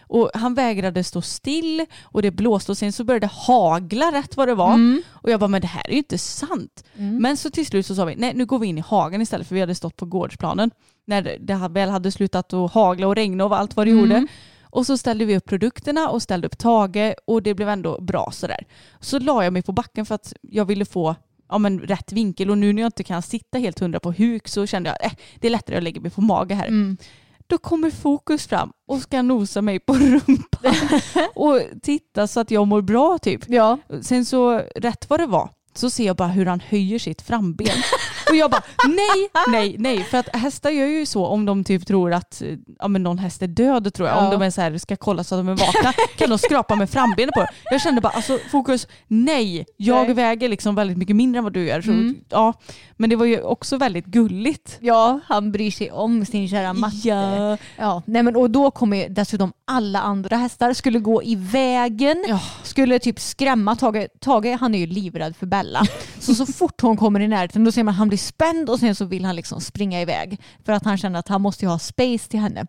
Och 0.07 0.31
han 0.33 0.53
vägrade 0.53 1.03
stå 1.03 1.21
still 1.21 1.85
och 2.03 2.21
det 2.21 2.31
blåste 2.31 2.71
och 2.71 2.77
sen 2.77 2.91
så 2.93 3.03
började 3.03 3.25
det 3.25 3.31
hagla 3.33 4.11
rätt 4.11 4.37
vad 4.37 4.47
det 4.47 4.55
var. 4.55 4.73
Och 5.11 5.31
jag 5.31 5.39
bara, 5.39 5.47
men 5.47 5.61
det 5.61 5.67
här 5.67 5.87
är 5.87 5.91
ju 5.91 5.97
inte 5.97 6.17
sant. 6.17 6.83
Men 7.21 7.37
så 7.37 7.49
till 7.49 7.65
slut 7.65 7.85
så 7.85 7.95
sa 7.95 8.05
vi, 8.05 8.15
nej 8.15 8.31
nu 8.35 8.45
går 8.45 8.59
vi 8.59 8.67
in 8.67 8.77
i 8.77 8.81
hagen 8.81 9.21
istället 9.21 9.47
för 9.47 9.55
vi 9.55 9.61
hade 9.61 9.75
stått 9.75 9.95
på 9.95 10.05
gårdsplanen. 10.05 10.71
När 11.05 11.21
det- 11.21 11.37
det 11.39 11.67
väl 11.71 11.89
hade 11.89 12.11
slutat 12.11 12.53
att 12.53 12.71
hagla 12.73 13.07
och 13.07 13.15
regna 13.15 13.45
och 13.45 13.57
allt 13.59 13.75
vad 13.75 13.87
det 13.87 13.91
gjorde. 13.91 14.27
Och 14.73 14.85
så 14.85 14.97
ställde 14.97 15.25
vi 15.25 15.37
upp 15.37 15.45
produkterna 15.45 16.09
och 16.09 16.21
ställde 16.21 16.47
upp 16.47 16.57
Tage 16.57 17.15
och 17.25 17.43
det 17.43 17.53
blev 17.53 17.69
ändå 17.69 18.01
bra 18.01 18.31
sådär. 18.31 18.67
Så 18.99 19.19
la 19.19 19.43
jag 19.43 19.53
mig 19.53 19.61
på 19.61 19.71
backen 19.71 20.05
för 20.05 20.15
att 20.15 20.33
jag 20.41 20.65
ville 20.65 20.85
få 20.85 21.15
ja, 21.49 21.57
men, 21.57 21.79
rätt 21.79 22.11
vinkel 22.11 22.49
och 22.49 22.57
nu 22.57 22.73
när 22.73 22.81
jag 22.81 22.87
inte 22.87 23.03
kan 23.03 23.21
sitta 23.21 23.57
helt 23.57 23.79
hundra 23.79 23.99
på 23.99 24.11
huk 24.11 24.47
så 24.47 24.65
kände 24.65 24.89
jag 24.89 24.95
att 24.95 25.11
eh, 25.11 25.17
det 25.39 25.47
är 25.47 25.51
lättare 25.51 25.77
att 25.77 25.83
lägga 25.83 26.01
mig 26.01 26.11
på 26.11 26.21
mage 26.21 26.55
här. 26.55 26.95
Då 27.47 27.57
kommer 27.57 27.91
fokus 27.91 28.47
fram 28.47 28.71
och 28.87 29.01
ska 29.01 29.21
nosa 29.21 29.61
mig 29.61 29.79
på 29.79 29.93
rumpan 29.93 30.75
och 31.35 31.59
titta 31.81 32.27
så 32.27 32.39
att 32.39 32.51
jag 32.51 32.67
mår 32.67 32.81
bra 32.81 33.17
typ. 33.17 33.41
Ja. 33.47 33.77
Sen 34.01 34.25
så 34.25 34.61
rätt 34.75 35.09
vad 35.09 35.19
det 35.19 35.27
var 35.27 35.49
så 35.77 35.89
ser 35.89 36.05
jag 36.05 36.15
bara 36.15 36.27
hur 36.27 36.45
han 36.45 36.59
höjer 36.69 36.99
sitt 36.99 37.21
framben. 37.21 37.67
Och 38.29 38.35
jag 38.35 38.51
bara 38.51 38.61
nej, 38.87 39.29
nej, 39.47 39.75
nej. 39.79 40.03
För 40.03 40.17
att 40.17 40.35
hästar 40.35 40.69
gör 40.69 40.85
ju 40.87 41.05
så 41.05 41.25
om 41.25 41.45
de 41.45 41.63
typ 41.63 41.87
tror 41.87 42.13
att 42.13 42.41
ja, 42.79 42.87
men 42.87 43.03
någon 43.03 43.17
häst 43.17 43.41
är 43.41 43.47
död 43.47 43.93
tror 43.93 44.07
jag. 44.09 44.17
Ja. 44.17 44.25
Om 44.25 44.31
de 44.31 44.41
är 44.41 44.49
så 44.49 44.61
här, 44.61 44.77
ska 44.77 44.95
kolla 44.95 45.23
så 45.23 45.35
att 45.35 45.39
de 45.39 45.49
är 45.49 45.55
vakna 45.55 45.93
kan 46.17 46.29
de 46.29 46.37
skrapa 46.37 46.75
med 46.75 46.89
frambenet 46.89 47.33
på 47.33 47.39
det. 47.39 47.49
Jag 47.71 47.81
kände 47.81 48.01
bara 48.01 48.13
alltså 48.13 48.37
fokus, 48.51 48.87
nej. 49.07 49.65
Jag 49.77 50.05
Nej. 50.05 50.13
väger 50.13 50.49
liksom 50.49 50.75
väldigt 50.75 50.97
mycket 50.97 51.15
mindre 51.15 51.37
än 51.37 51.43
vad 51.43 51.53
du 51.53 51.65
gör. 51.65 51.81
Så, 51.81 52.13
ja. 52.29 52.53
Men 52.97 53.09
det 53.09 53.15
var 53.15 53.25
ju 53.25 53.41
också 53.41 53.77
väldigt 53.77 54.05
gulligt. 54.05 54.77
ja, 54.81 55.19
han 55.27 55.51
bryr 55.51 55.71
sig 55.71 55.91
om 55.91 56.25
sin 56.25 56.49
kära 56.49 56.73
matte. 56.73 56.97
Ja. 57.07 57.57
Ja, 57.77 58.01
nej 58.05 58.23
men 58.23 58.35
och 58.35 58.49
då 58.49 58.71
kommer 58.71 59.09
dessutom 59.09 59.53
alla 59.65 59.99
andra 59.99 60.37
hästar 60.37 60.73
skulle 60.73 60.99
gå 60.99 61.23
i 61.23 61.35
vägen, 61.35 62.25
Ja. 62.27 62.39
skulle 62.63 62.99
typ 62.99 63.19
skrämma 63.19 63.75
Tage. 63.75 64.07
Tage 64.19 64.57
han 64.59 64.75
är 64.75 64.79
ju 64.79 64.87
livrädd 64.87 65.35
för 65.35 65.45
Bella. 65.45 65.62
Så 66.19 66.35
så 66.35 66.45
fort 66.45 66.81
hon 66.81 66.97
kommer 66.97 67.19
i 67.19 67.27
närheten 67.27 67.63
då 67.63 67.71
ser 67.71 67.83
man 67.83 67.91
att 67.91 67.97
han 67.97 68.07
blir 68.07 68.17
spänd 68.17 68.69
och 68.69 68.79
sen 68.79 68.95
så 68.95 69.05
vill 69.05 69.25
han 69.25 69.35
liksom 69.35 69.61
springa 69.61 70.01
iväg. 70.01 70.41
För 70.65 70.73
att 70.73 70.85
han 70.85 70.97
känner 70.97 71.19
att 71.19 71.27
han 71.27 71.41
måste 71.41 71.65
ju 71.65 71.69
ha 71.69 71.79
space 71.79 72.29
till 72.29 72.39
henne. 72.39 72.67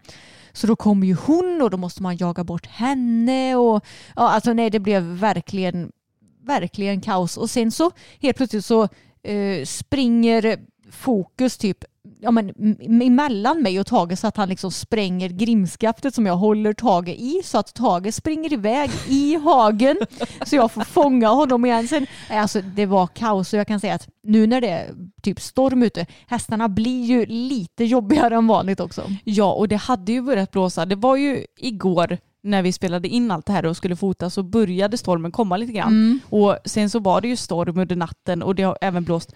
Så 0.52 0.66
då 0.66 0.76
kommer 0.76 1.06
ju 1.06 1.14
hon 1.14 1.62
och 1.62 1.70
då 1.70 1.76
måste 1.76 2.02
man 2.02 2.16
jaga 2.16 2.44
bort 2.44 2.66
henne 2.66 3.56
och 3.56 3.84
ja 4.16 4.30
alltså 4.30 4.52
nej 4.52 4.70
det 4.70 4.80
blev 4.80 5.02
verkligen 5.02 5.92
verkligen 6.42 7.00
kaos. 7.00 7.36
Och 7.36 7.50
sen 7.50 7.70
så 7.70 7.90
helt 8.20 8.36
plötsligt 8.36 8.64
så 8.64 8.82
eh, 9.22 9.64
springer 9.64 10.56
fokus 10.90 11.58
typ 11.58 11.84
ja, 12.24 12.30
men, 12.30 12.52
emellan 13.02 13.62
mig 13.62 13.80
och 13.80 13.86
Tage 13.86 14.18
så 14.18 14.26
att 14.26 14.36
han 14.36 14.48
liksom 14.48 14.70
spränger 14.70 15.28
grimskaftet 15.28 16.14
som 16.14 16.26
jag 16.26 16.36
håller 16.36 16.72
Tage 16.72 17.08
i 17.08 17.40
så 17.44 17.58
att 17.58 17.74
Tage 17.74 18.14
springer 18.14 18.52
iväg 18.52 18.90
i 19.08 19.36
hagen 19.36 19.96
så 20.46 20.56
jag 20.56 20.72
får 20.72 20.84
fånga 20.84 21.28
honom 21.28 21.64
igen. 21.64 21.88
Sen, 21.88 22.06
alltså, 22.30 22.60
det 22.60 22.86
var 22.86 23.06
kaos 23.06 23.52
och 23.52 23.58
jag 23.58 23.66
kan 23.66 23.80
säga 23.80 23.94
att 23.94 24.08
nu 24.22 24.46
när 24.46 24.60
det 24.60 24.68
är 24.68 24.94
typ 25.22 25.40
storm 25.40 25.82
ute, 25.82 26.06
hästarna 26.26 26.68
blir 26.68 27.04
ju 27.04 27.26
lite 27.26 27.84
jobbigare 27.84 28.34
än 28.34 28.46
vanligt 28.46 28.80
också. 28.80 29.02
Ja, 29.24 29.52
och 29.52 29.68
det 29.68 29.76
hade 29.76 30.12
ju 30.12 30.22
börjat 30.22 30.50
blåsa. 30.50 30.86
Det 30.86 30.96
var 30.96 31.16
ju 31.16 31.44
igår 31.56 32.18
när 32.44 32.62
vi 32.62 32.72
spelade 32.72 33.08
in 33.08 33.30
allt 33.30 33.46
det 33.46 33.52
här 33.52 33.66
och 33.66 33.76
skulle 33.76 33.96
fota 33.96 34.30
så 34.30 34.42
började 34.42 34.98
stormen 34.98 35.32
komma 35.32 35.56
lite 35.56 35.72
grann. 35.72 35.88
Mm. 35.88 36.20
Och 36.30 36.56
sen 36.64 36.90
så 36.90 36.98
var 36.98 37.20
det 37.20 37.28
ju 37.28 37.36
storm 37.36 37.78
under 37.78 37.96
natten 37.96 38.42
och 38.42 38.54
det 38.54 38.62
har 38.62 38.78
även 38.80 39.04
blåst 39.04 39.32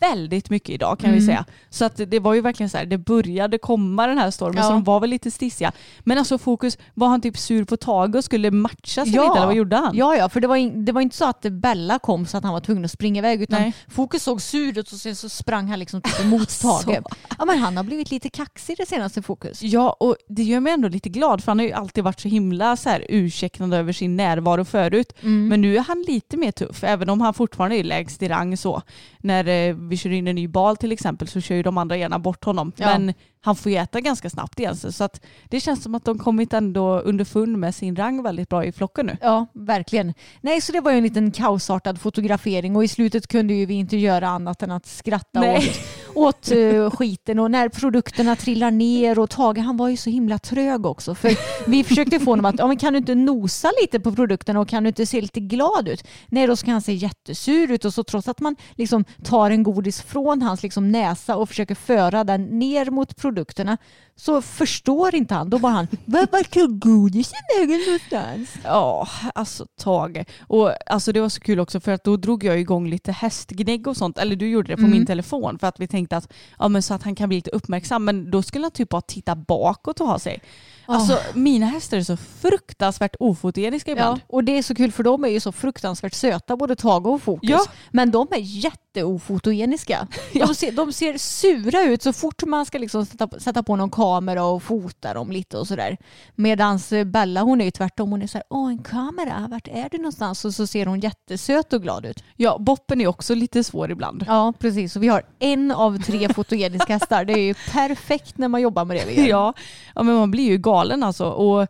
väldigt 0.00 0.50
mycket 0.50 0.70
idag 0.70 0.98
kan 0.98 1.10
vi 1.10 1.16
Mm. 1.16 1.26
säga. 1.26 1.44
Så 1.70 1.84
att 1.84 1.96
det 2.06 2.18
var 2.20 2.34
ju 2.34 2.40
verkligen 2.40 2.70
så 2.70 2.78
här, 2.78 2.86
det 2.86 2.98
började 2.98 3.58
komma 3.58 4.06
den 4.06 4.18
här 4.18 4.30
stormen 4.30 4.56
Ja. 4.56 4.62
så 4.62 4.70
de 4.70 4.84
var 4.84 5.00
väl 5.00 5.10
lite 5.10 5.30
stissiga. 5.30 5.72
Men 6.00 6.18
alltså 6.18 6.38
fokus, 6.38 6.78
var 6.94 7.08
han 7.08 7.20
typ 7.20 7.38
sur 7.38 7.64
på 7.64 7.76
Tage 7.76 8.14
och 8.16 8.24
skulle 8.24 8.50
matcha 8.50 9.04
sig 9.04 9.14
Ja. 9.14 9.22
lite 9.22 9.36
eller 9.36 9.46
vad 9.46 9.54
gjorde 9.56 9.76
han? 9.76 9.96
Ja, 9.96 10.16
ja, 10.16 10.28
för 10.28 10.40
det 10.40 10.46
var, 10.46 10.56
in, 10.56 10.84
det 10.84 10.92
var 10.92 11.00
inte 11.00 11.16
så 11.16 11.24
att 11.24 11.40
Bella 11.42 11.98
kom 11.98 12.26
så 12.26 12.36
att 12.36 12.44
han 12.44 12.52
var 12.52 12.60
tvungen 12.60 12.84
att 12.84 12.90
springa 12.90 13.18
iväg 13.18 13.42
utan 13.42 13.60
Nej. 13.62 13.74
Fokus 13.88 14.22
såg 14.22 14.42
sur 14.42 14.78
ut 14.78 14.92
och 14.92 14.98
sen 14.98 15.16
så 15.16 15.28
sprang 15.28 15.68
han 15.68 15.78
liksom 15.78 16.02
typ 16.02 16.20
emot 16.20 16.48
Tage. 16.62 16.98
Ja, 17.38 17.44
men 17.44 17.58
han 17.58 17.76
har 17.76 17.84
blivit 17.84 18.10
lite 18.10 18.28
kaxig 18.30 18.76
det 18.78 18.86
senaste 18.86 19.22
Fokus. 19.22 19.62
Ja, 19.62 19.96
och 20.00 20.16
det 20.28 20.42
gör 20.42 20.60
mig 20.60 20.72
ändå 20.72 20.88
lite 20.88 21.08
glad 21.08 21.44
för 21.44 21.50
han 21.50 21.58
har 21.58 21.66
ju 21.66 21.72
alltid 21.72 22.04
varit 22.04 22.20
så 22.20 22.28
himla 22.28 22.51
så 22.76 22.88
här 22.88 23.06
ursäktande 23.08 23.76
över 23.76 23.92
sin 23.92 24.16
närvaro 24.16 24.64
förut. 24.64 25.12
Mm. 25.22 25.48
Men 25.48 25.60
nu 25.60 25.76
är 25.76 25.80
han 25.80 26.04
lite 26.08 26.36
mer 26.36 26.52
tuff, 26.52 26.84
även 26.84 27.10
om 27.10 27.20
han 27.20 27.34
fortfarande 27.34 27.76
är 27.76 27.84
lägst 27.84 28.22
i 28.22 28.28
rang 28.28 28.56
så. 28.56 28.82
När 29.22 29.48
eh, 29.48 29.74
vi 29.74 29.96
kör 29.96 30.10
in 30.10 30.26
en 30.26 30.34
ny 30.34 30.48
bal 30.48 30.76
till 30.76 30.92
exempel 30.92 31.28
så 31.28 31.40
kör 31.40 31.54
ju 31.54 31.62
de 31.62 31.78
andra 31.78 31.96
gärna 31.96 32.18
bort 32.18 32.44
honom. 32.44 32.72
Ja. 32.76 32.86
Men 32.86 33.14
han 33.44 33.56
får 33.56 33.72
ju 33.72 33.78
äta 33.78 34.00
ganska 34.00 34.30
snabbt 34.30 34.58
igen. 34.58 34.76
Så 34.76 34.92
så 34.92 35.04
att 35.04 35.20
det 35.48 35.60
känns 35.60 35.82
som 35.82 35.94
att 35.94 36.04
de 36.04 36.18
kommit 36.18 36.52
ändå 36.52 36.98
underfund 36.98 37.58
med 37.58 37.74
sin 37.74 37.96
rang 37.96 38.22
väldigt 38.22 38.48
bra 38.48 38.64
i 38.64 38.72
flocken 38.72 39.06
nu. 39.06 39.16
Ja, 39.20 39.46
verkligen. 39.52 40.14
Nej, 40.40 40.60
så 40.60 40.72
det 40.72 40.80
var 40.80 40.90
ju 40.90 40.96
en 40.96 41.02
liten 41.02 41.30
kaosartad 41.30 42.00
fotografering 42.00 42.76
och 42.76 42.84
i 42.84 42.88
slutet 42.88 43.26
kunde 43.26 43.54
ju 43.54 43.66
vi 43.66 43.74
inte 43.74 43.96
göra 43.96 44.28
annat 44.28 44.62
än 44.62 44.70
att 44.70 44.86
skratta 44.86 45.40
Nej. 45.40 45.72
åt, 46.14 46.50
åt 46.50 46.50
eh, 46.52 46.90
skiten 46.90 47.38
och 47.38 47.50
när 47.50 47.68
produkterna 47.68 48.36
trillar 48.36 48.70
ner 48.70 49.18
och 49.18 49.30
Tage 49.30 49.58
han 49.58 49.76
var 49.76 49.88
ju 49.88 49.96
så 49.96 50.10
himla 50.10 50.38
trög 50.38 50.86
också 50.86 51.14
för 51.14 51.32
vi 51.70 51.84
försökte 51.84 52.20
få 52.20 52.30
honom 52.30 52.44
att 52.44 52.58
ja, 52.58 52.66
men 52.66 52.76
kan 52.76 52.92
du 52.92 52.98
inte 52.98 53.14
nosa 53.14 53.70
lite 53.82 54.00
på 54.00 54.12
produkterna 54.12 54.60
och 54.60 54.68
kan 54.68 54.82
du 54.82 54.88
inte 54.88 55.06
se 55.06 55.20
lite 55.20 55.40
glad 55.40 55.88
ut? 55.88 56.04
Nej, 56.26 56.46
då 56.46 56.56
ska 56.56 56.70
han 56.70 56.82
se 56.82 56.92
jättesur 56.92 57.70
ut 57.70 57.84
och 57.84 57.94
så 57.94 58.04
trots 58.04 58.28
att 58.28 58.40
man 58.40 58.56
liksom 58.74 59.04
tar 59.24 59.50
en 59.50 59.62
godis 59.62 60.02
från 60.02 60.42
hans 60.42 60.62
liksom 60.62 60.92
näsa 60.92 61.36
och 61.36 61.48
försöker 61.48 61.74
föra 61.74 62.24
den 62.24 62.44
ner 62.58 62.90
mot 62.90 63.16
produkterna 63.16 63.76
så 64.16 64.42
förstår 64.42 65.14
inte 65.14 65.34
han. 65.34 65.50
Då 65.50 65.58
bara 65.58 65.72
han, 65.72 65.88
"Va- 66.04 66.26
vart 66.32 66.50
tog 66.50 66.78
godisen 66.78 67.38
vägen 67.58 67.80
någonstans? 67.86 68.54
Ja, 68.64 69.08
alltså 69.34 69.66
Tage. 69.80 70.24
Och 70.48 70.72
alltså 70.92 71.12
det 71.12 71.20
var 71.20 71.28
så 71.28 71.40
kul 71.40 71.60
också 71.60 71.80
för 71.80 71.92
att 71.92 72.04
då 72.04 72.16
drog 72.16 72.44
jag 72.44 72.60
igång 72.60 72.88
lite 72.88 73.12
hästgnägg 73.12 73.86
och 73.86 73.96
sånt. 73.96 74.18
Eller 74.18 74.36
du 74.36 74.48
gjorde 74.50 74.68
det 74.68 74.76
på 74.76 74.80
Mm. 74.80 74.90
min 74.90 75.06
telefon 75.06 75.58
för 75.58 75.66
att 75.66 75.80
vi 75.80 75.86
tänkte 75.86 76.16
att 76.16 76.32
ja, 76.58 76.68
men 76.68 76.82
så 76.82 76.94
att 76.94 77.02
han 77.02 77.14
kan 77.14 77.28
bli 77.28 77.38
lite 77.38 77.50
uppmärksam. 77.50 78.04
Men 78.04 78.30
då 78.30 78.42
skulle 78.42 78.64
han 78.64 78.70
typ 78.70 78.88
bara 78.88 79.00
titta 79.00 79.36
bakåt 79.36 80.00
och 80.00 80.06
ha 80.06 80.18
sig. 80.18 80.40
Alltså 80.86 81.18
mina 81.34 81.66
hästar 81.66 81.96
är 81.96 82.02
så 82.02 82.16
fruktansvärt 82.16 83.16
ofotogeniska 83.20 83.90
ibland. 83.90 84.18
Ja, 84.18 84.24
och 84.28 84.44
det 84.44 84.58
är 84.58 84.62
så 84.62 84.74
kul 84.74 84.92
för 84.92 85.02
de 85.02 85.24
är 85.24 85.28
ju 85.28 85.40
så 85.40 85.52
fruktansvärt 85.52 86.14
söta, 86.14 86.56
både 86.56 86.76
Tage 86.76 87.06
och 87.06 87.22
Fokus. 87.22 87.50
Ja. 87.50 87.64
Men 87.90 88.10
de 88.10 88.28
är 88.30 88.38
jätteofotogeniska. 88.38 90.08
De, 90.32 90.54
ser, 90.54 90.72
de 90.72 90.92
ser 90.92 91.18
sura 91.18 91.82
ut 91.82 92.02
så 92.02 92.12
fort 92.12 92.42
man 92.42 92.66
ska 92.66 92.78
liksom 92.78 93.06
sätta, 93.06 93.40
sätta 93.40 93.62
på 93.62 93.76
någon 93.76 93.90
kamera 93.90 94.44
och 94.44 94.62
fota 94.62 95.14
dem 95.14 95.32
lite 95.32 95.58
och 95.58 95.68
sådär. 95.68 95.96
Medan 96.34 96.78
Bella 97.06 97.40
hon 97.42 97.60
är 97.60 97.64
ju 97.64 97.70
tvärtom. 97.70 98.10
Hon 98.10 98.22
är 98.22 98.26
så 98.26 98.38
här, 98.38 98.44
åh 98.50 98.70
en 98.70 98.78
kamera, 98.82 99.46
vart 99.50 99.68
är 99.68 99.88
du 99.90 99.98
någonstans? 99.98 100.44
Och 100.44 100.54
så 100.54 100.66
ser 100.66 100.86
hon 100.86 101.00
jättesöt 101.00 101.72
och 101.72 101.82
glad 101.82 102.06
ut. 102.06 102.24
Ja, 102.36 102.58
boppen 102.58 103.00
är 103.00 103.06
också 103.06 103.34
lite 103.34 103.64
svår 103.64 103.90
ibland. 103.90 104.24
Ja, 104.28 104.52
precis. 104.58 104.92
Så 104.92 105.00
vi 105.00 105.08
har 105.08 105.22
en 105.38 105.70
av 105.70 106.02
tre 106.02 106.28
fotogeniska 106.28 106.92
hästar. 106.92 107.24
Det 107.24 107.32
är 107.32 107.44
ju 107.44 107.54
perfekt 107.54 108.38
när 108.38 108.48
man 108.48 108.60
jobbar 108.60 108.84
med 108.84 108.96
det 108.96 109.04
vi 109.06 109.14
gör. 109.14 109.22
Ja, 109.32 109.54
ja, 109.94 110.02
men 110.02 110.14
man 110.14 110.30
blir 110.30 110.44
ju 110.44 110.58
galen 110.58 110.71
alltså. 110.80 111.26
Och 111.26 111.66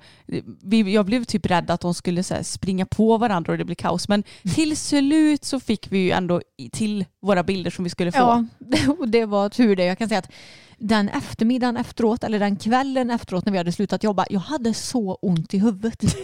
vi, 0.63 0.95
jag 0.95 1.07
blev 1.07 1.25
typ 1.25 1.47
rädd 1.47 1.71
att 1.71 1.81
de 1.81 1.95
skulle 1.95 2.23
så 2.23 2.35
springa 2.43 2.87
på 2.87 3.19
varandra 3.19 3.53
och 3.53 3.59
det 3.59 3.65
blir 3.65 3.77
kaos. 3.77 4.09
Men 4.09 4.23
till 4.55 4.77
slut 4.77 5.45
så 5.45 5.61
fick 5.61 5.93
vi 5.93 5.99
ju 5.99 6.11
ändå 6.11 6.43
till 6.73 7.05
våra 7.23 7.43
bilder 7.43 7.71
som 7.71 7.85
vi 7.85 7.91
skulle 7.91 8.13
få. 8.13 8.19
Ja, 8.19 8.45
och 8.99 9.09
det 9.09 9.25
var 9.25 9.49
tur 9.49 9.77
det. 9.77 9.85
Jag 9.85 9.99
kan 9.99 10.09
säga 10.09 10.19
att 10.19 10.31
den 10.79 11.09
eftermiddagen 11.09 11.77
efteråt, 11.77 12.25
eller 12.25 12.39
den 12.39 12.57
kvällen 12.57 13.11
efteråt 13.11 13.45
när 13.45 13.53
vi 13.53 13.59
hade 13.59 13.73
slutat 13.73 14.05
jobba, 14.05 14.27
jag 14.31 14.41
hade 14.41 14.75
så 14.75 15.15
ont 15.15 15.55
i 15.55 15.59
huvudet. 15.59 16.05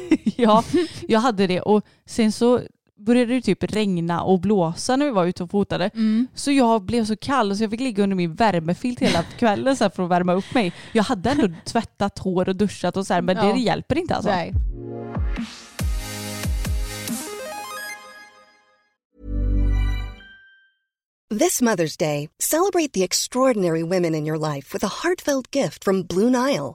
Ja, 0.40 0.64
jag 1.08 1.20
hade 1.20 1.46
det 1.46 1.60
och 1.60 1.84
sen 2.06 2.32
så 2.32 2.60
började 2.98 3.34
det 3.34 3.40
typ 3.42 3.62
regna 3.64 4.22
och 4.22 4.40
blåsa 4.40 4.96
när 4.96 5.06
vi 5.06 5.12
var 5.12 5.26
ute 5.26 5.42
och 5.42 5.50
fotade. 5.50 5.90
Så 6.34 6.50
jag 6.52 6.82
blev 6.82 7.04
så 7.04 7.16
kall 7.16 7.56
så 7.56 7.64
jag 7.64 7.70
fick 7.70 7.80
ligga 7.80 8.02
under 8.02 8.16
min 8.16 8.34
värmefilt 8.34 9.00
hela 9.00 9.22
kvällen 9.38 9.76
så 9.76 9.84
här 9.84 9.90
för 9.90 10.02
att 10.02 10.10
värma 10.10 10.32
upp 10.32 10.54
mig. 10.54 10.72
Jag 10.92 11.02
hade 11.02 11.30
ändå 11.30 11.48
tvättat 11.64 12.18
hår 12.18 12.48
och 12.48 12.56
duschat 12.56 12.96
och 12.96 13.06
så 13.06 13.14
här, 13.14 13.22
men 13.22 13.36
Ja. 13.36 13.52
det 13.52 13.60
hjälper 13.60 13.98
inte 13.98 14.14
alltså. 14.14 14.30
Nej. 14.30 14.54
This 21.30 21.60
Mother's 21.60 21.96
Day, 21.98 22.28
celebrate 22.38 22.92
the 22.92 23.04
extraordinary 23.04 23.82
women 23.82 24.14
in 24.14 24.26
your 24.26 24.38
life 24.38 24.72
with 24.72 24.82
a 24.84 24.88
heartfelt 25.02 25.50
gift 25.50 25.84
from 25.84 26.02
Blue 26.02 26.30
Nile. 26.30 26.74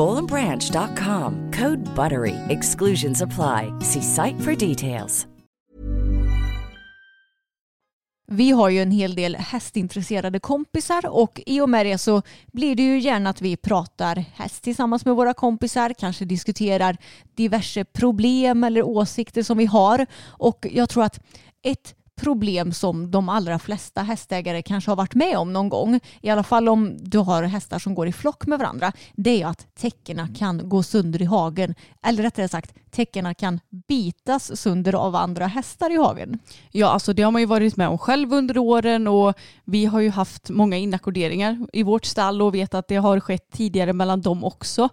bowlandbranch.com. 0.01 1.51
Code 1.51 1.83
BUTTERY. 1.95 2.35
Exclusions 2.49 3.21
apply. 3.21 3.73
See 3.81 4.01
site 4.01 4.41
for 4.41 4.55
details. 4.55 5.27
Vi 8.33 8.51
har 8.51 8.69
ju 8.69 8.81
en 8.81 8.91
hel 8.91 9.15
del 9.15 9.35
hästintresserade 9.35 10.39
kompisar 10.39 11.05
och 11.09 11.41
i 11.45 11.61
och 11.61 11.69
med 11.69 11.85
det 11.85 11.97
så 11.97 12.21
blir 12.51 12.75
det 12.75 12.83
ju 12.83 12.99
gärna 12.99 13.29
att 13.29 13.41
vi 13.41 13.57
pratar 13.57 14.25
häst 14.33 14.63
tillsammans 14.63 15.05
med 15.05 15.15
våra 15.15 15.33
kompisar, 15.33 15.93
kanske 15.99 16.25
diskuterar 16.25 16.97
diverse 17.35 17.85
problem 17.85 18.63
eller 18.63 18.83
åsikter 18.83 19.43
som 19.43 19.57
vi 19.57 19.65
har 19.65 20.05
och 20.23 20.67
jag 20.71 20.89
tror 20.89 21.03
att 21.03 21.19
ett 21.63 21.95
problem 22.21 22.73
som 22.73 23.11
de 23.11 23.29
allra 23.29 23.59
flesta 23.59 24.01
hästägare 24.01 24.61
kanske 24.61 24.91
har 24.91 24.95
varit 24.95 25.15
med 25.15 25.37
om 25.37 25.53
någon 25.53 25.69
gång, 25.69 25.99
i 26.21 26.29
alla 26.29 26.43
fall 26.43 26.69
om 26.69 26.97
du 26.99 27.17
har 27.17 27.43
hästar 27.43 27.79
som 27.79 27.95
går 27.95 28.07
i 28.07 28.11
flock 28.13 28.45
med 28.45 28.59
varandra, 28.59 28.91
det 29.15 29.41
är 29.41 29.47
att 29.47 29.75
täckena 29.75 30.27
kan 30.37 30.69
gå 30.69 30.83
sönder 30.83 31.21
i 31.21 31.25
hagen. 31.25 31.75
Eller 32.05 32.23
rättare 32.23 32.47
sagt, 32.47 32.73
täckena 32.91 33.33
kan 33.33 33.59
bitas 33.87 34.57
sönder 34.61 34.95
av 34.95 35.15
andra 35.15 35.47
hästar 35.47 35.89
i 35.89 35.97
hagen. 35.97 36.39
Ja, 36.71 36.87
alltså 36.87 37.13
det 37.13 37.23
har 37.23 37.31
man 37.31 37.41
ju 37.41 37.45
varit 37.45 37.77
med 37.77 37.87
om 37.87 37.97
själv 37.97 38.33
under 38.33 38.57
åren 38.57 39.07
och 39.07 39.33
vi 39.65 39.85
har 39.85 39.99
ju 39.99 40.09
haft 40.09 40.49
många 40.49 40.77
inackorderingar 40.77 41.67
i 41.73 41.83
vårt 41.83 42.05
stall 42.05 42.41
och 42.41 42.55
vet 42.55 42.73
att 42.73 42.87
det 42.87 42.95
har 42.95 43.19
skett 43.19 43.51
tidigare 43.51 43.93
mellan 43.93 44.21
dem 44.21 44.43
också. 44.43 44.89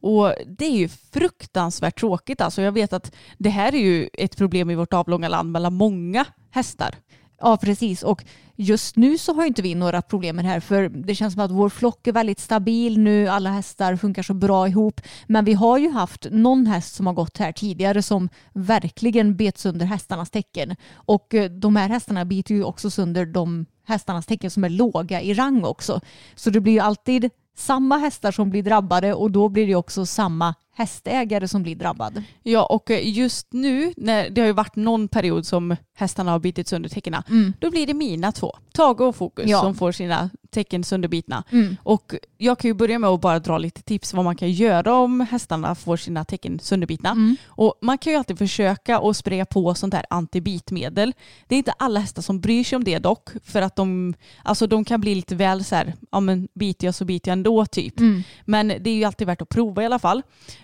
Och 0.00 0.32
det 0.46 0.64
är 0.64 0.76
ju 0.76 0.88
fruktansvärt 0.88 1.98
tråkigt. 2.00 2.40
Alltså 2.40 2.62
jag 2.62 2.72
vet 2.72 2.92
att 2.92 3.12
det 3.38 3.50
här 3.50 3.74
är 3.74 3.78
ju 3.78 4.08
ett 4.12 4.36
problem 4.36 4.70
i 4.70 4.74
vårt 4.74 4.92
avlånga 4.92 5.28
land 5.28 5.52
mellan 5.52 5.74
många 5.74 6.24
hästar. 6.52 6.94
Ja, 7.40 7.56
precis. 7.56 8.02
Och 8.02 8.24
just 8.56 8.96
nu 8.96 9.18
så 9.18 9.34
har 9.34 9.44
inte 9.44 9.62
vi 9.62 9.74
några 9.74 10.02
problem 10.02 10.36
med 10.36 10.44
det 10.44 10.48
här 10.48 10.60
för 10.60 10.88
det 10.88 11.14
känns 11.14 11.34
som 11.34 11.42
att 11.42 11.50
vår 11.50 11.68
flock 11.68 12.06
är 12.06 12.12
väldigt 12.12 12.40
stabil 12.40 12.98
nu. 12.98 13.28
Alla 13.28 13.50
hästar 13.50 13.96
funkar 13.96 14.22
så 14.22 14.34
bra 14.34 14.68
ihop. 14.68 15.00
Men 15.26 15.44
vi 15.44 15.52
har 15.52 15.78
ju 15.78 15.90
haft 15.90 16.26
någon 16.30 16.66
häst 16.66 16.94
som 16.94 17.06
har 17.06 17.14
gått 17.14 17.38
här 17.38 17.52
tidigare 17.52 18.02
som 18.02 18.28
verkligen 18.52 19.36
bet 19.36 19.58
sönder 19.58 19.86
hästarnas 19.86 20.30
tecken. 20.30 20.76
Och 20.94 21.34
eh, 21.34 21.50
de 21.50 21.76
här 21.76 21.88
hästarna 21.88 22.24
biter 22.24 22.54
ju 22.54 22.64
också 22.64 22.90
sönder 22.90 23.26
de 23.26 23.66
hästarnas 23.86 24.26
tecken 24.26 24.50
som 24.50 24.64
är 24.64 24.68
låga 24.68 25.20
i 25.20 25.34
rang 25.34 25.64
också. 25.64 26.00
Så 26.34 26.50
det 26.50 26.60
blir 26.60 26.72
ju 26.72 26.80
alltid 26.80 27.30
samma 27.56 27.98
hästar 27.98 28.32
som 28.32 28.50
blir 28.50 28.62
drabbade 28.62 29.14
och 29.14 29.30
då 29.30 29.48
blir 29.48 29.66
det 29.66 29.74
också 29.74 30.06
samma 30.06 30.54
hästägare 30.74 31.48
som 31.48 31.62
blir 31.62 31.76
drabbad. 31.76 32.22
Ja, 32.42 32.64
och 32.64 32.90
eh, 32.90 33.08
just 33.08 33.46
nu, 33.52 33.92
när 33.96 34.30
det 34.30 34.40
har 34.40 34.46
ju 34.46 34.52
varit 34.52 34.76
någon 34.76 35.08
period 35.08 35.46
som 35.46 35.76
hästarna 35.96 36.30
har 36.30 36.38
bitit 36.38 36.68
sönder 36.68 36.88
täckena, 36.88 37.22
Mm. 37.28 37.52
då 37.58 37.70
blir 37.70 37.86
det 37.86 37.94
mina 37.94 38.32
två, 38.32 38.52
Tage 38.72 39.00
och 39.00 39.16
Fokus, 39.16 39.44
Ja. 39.48 39.60
som 39.60 39.74
får 39.74 39.92
sina 39.92 40.30
tecken 40.50 40.84
sönderbitna. 40.84 41.44
Mm. 41.50 41.76
Och 41.82 42.14
jag 42.38 42.58
kan 42.58 42.68
ju 42.68 42.74
börja 42.74 42.98
med 42.98 43.10
att 43.10 43.20
bara 43.20 43.38
dra 43.38 43.58
lite 43.58 43.82
tips 43.82 44.14
vad 44.14 44.24
man 44.24 44.36
kan 44.36 44.50
göra 44.50 44.94
om 44.94 45.20
hästarna 45.20 45.74
får 45.74 45.96
sina 45.96 46.24
tecken 46.24 46.58
sönderbitna. 46.62 47.10
Mm. 47.10 47.36
Och 47.46 47.74
man 47.82 47.98
kan 47.98 48.12
ju 48.12 48.18
alltid 48.18 48.38
försöka 48.38 48.98
att 48.98 49.16
spraya 49.16 49.44
på 49.44 49.74
sånt 49.74 49.94
här 49.94 50.06
antibitmedel. 50.10 51.12
Det 51.48 51.54
är 51.54 51.58
inte 51.58 51.72
alla 51.78 52.00
hästar 52.00 52.22
som 52.22 52.40
bryr 52.40 52.64
sig 52.64 52.76
om 52.76 52.84
det 52.84 52.98
dock, 52.98 53.28
för 53.44 53.62
att 53.62 53.76
de, 53.76 54.14
alltså 54.44 54.66
de 54.66 54.84
kan 54.84 55.00
bli 55.00 55.14
lite 55.14 55.34
väl 55.34 55.64
så 55.64 55.74
här, 55.74 55.94
ja 56.10 56.20
men 56.20 56.48
biter 56.54 56.86
jag 56.86 56.94
så 56.94 57.04
biter 57.04 57.30
jag 57.30 57.32
ändå 57.36 57.66
typ. 57.66 58.00
Mm. 58.00 58.22
Men 58.44 58.68
det 58.68 58.90
är 58.90 58.94
ju 58.94 59.04
alltid 59.04 59.26
värt 59.26 59.42
att 59.42 59.48
prova 59.48 59.82
i 59.82 59.86
alla 59.86 59.98
fall. 59.98 60.22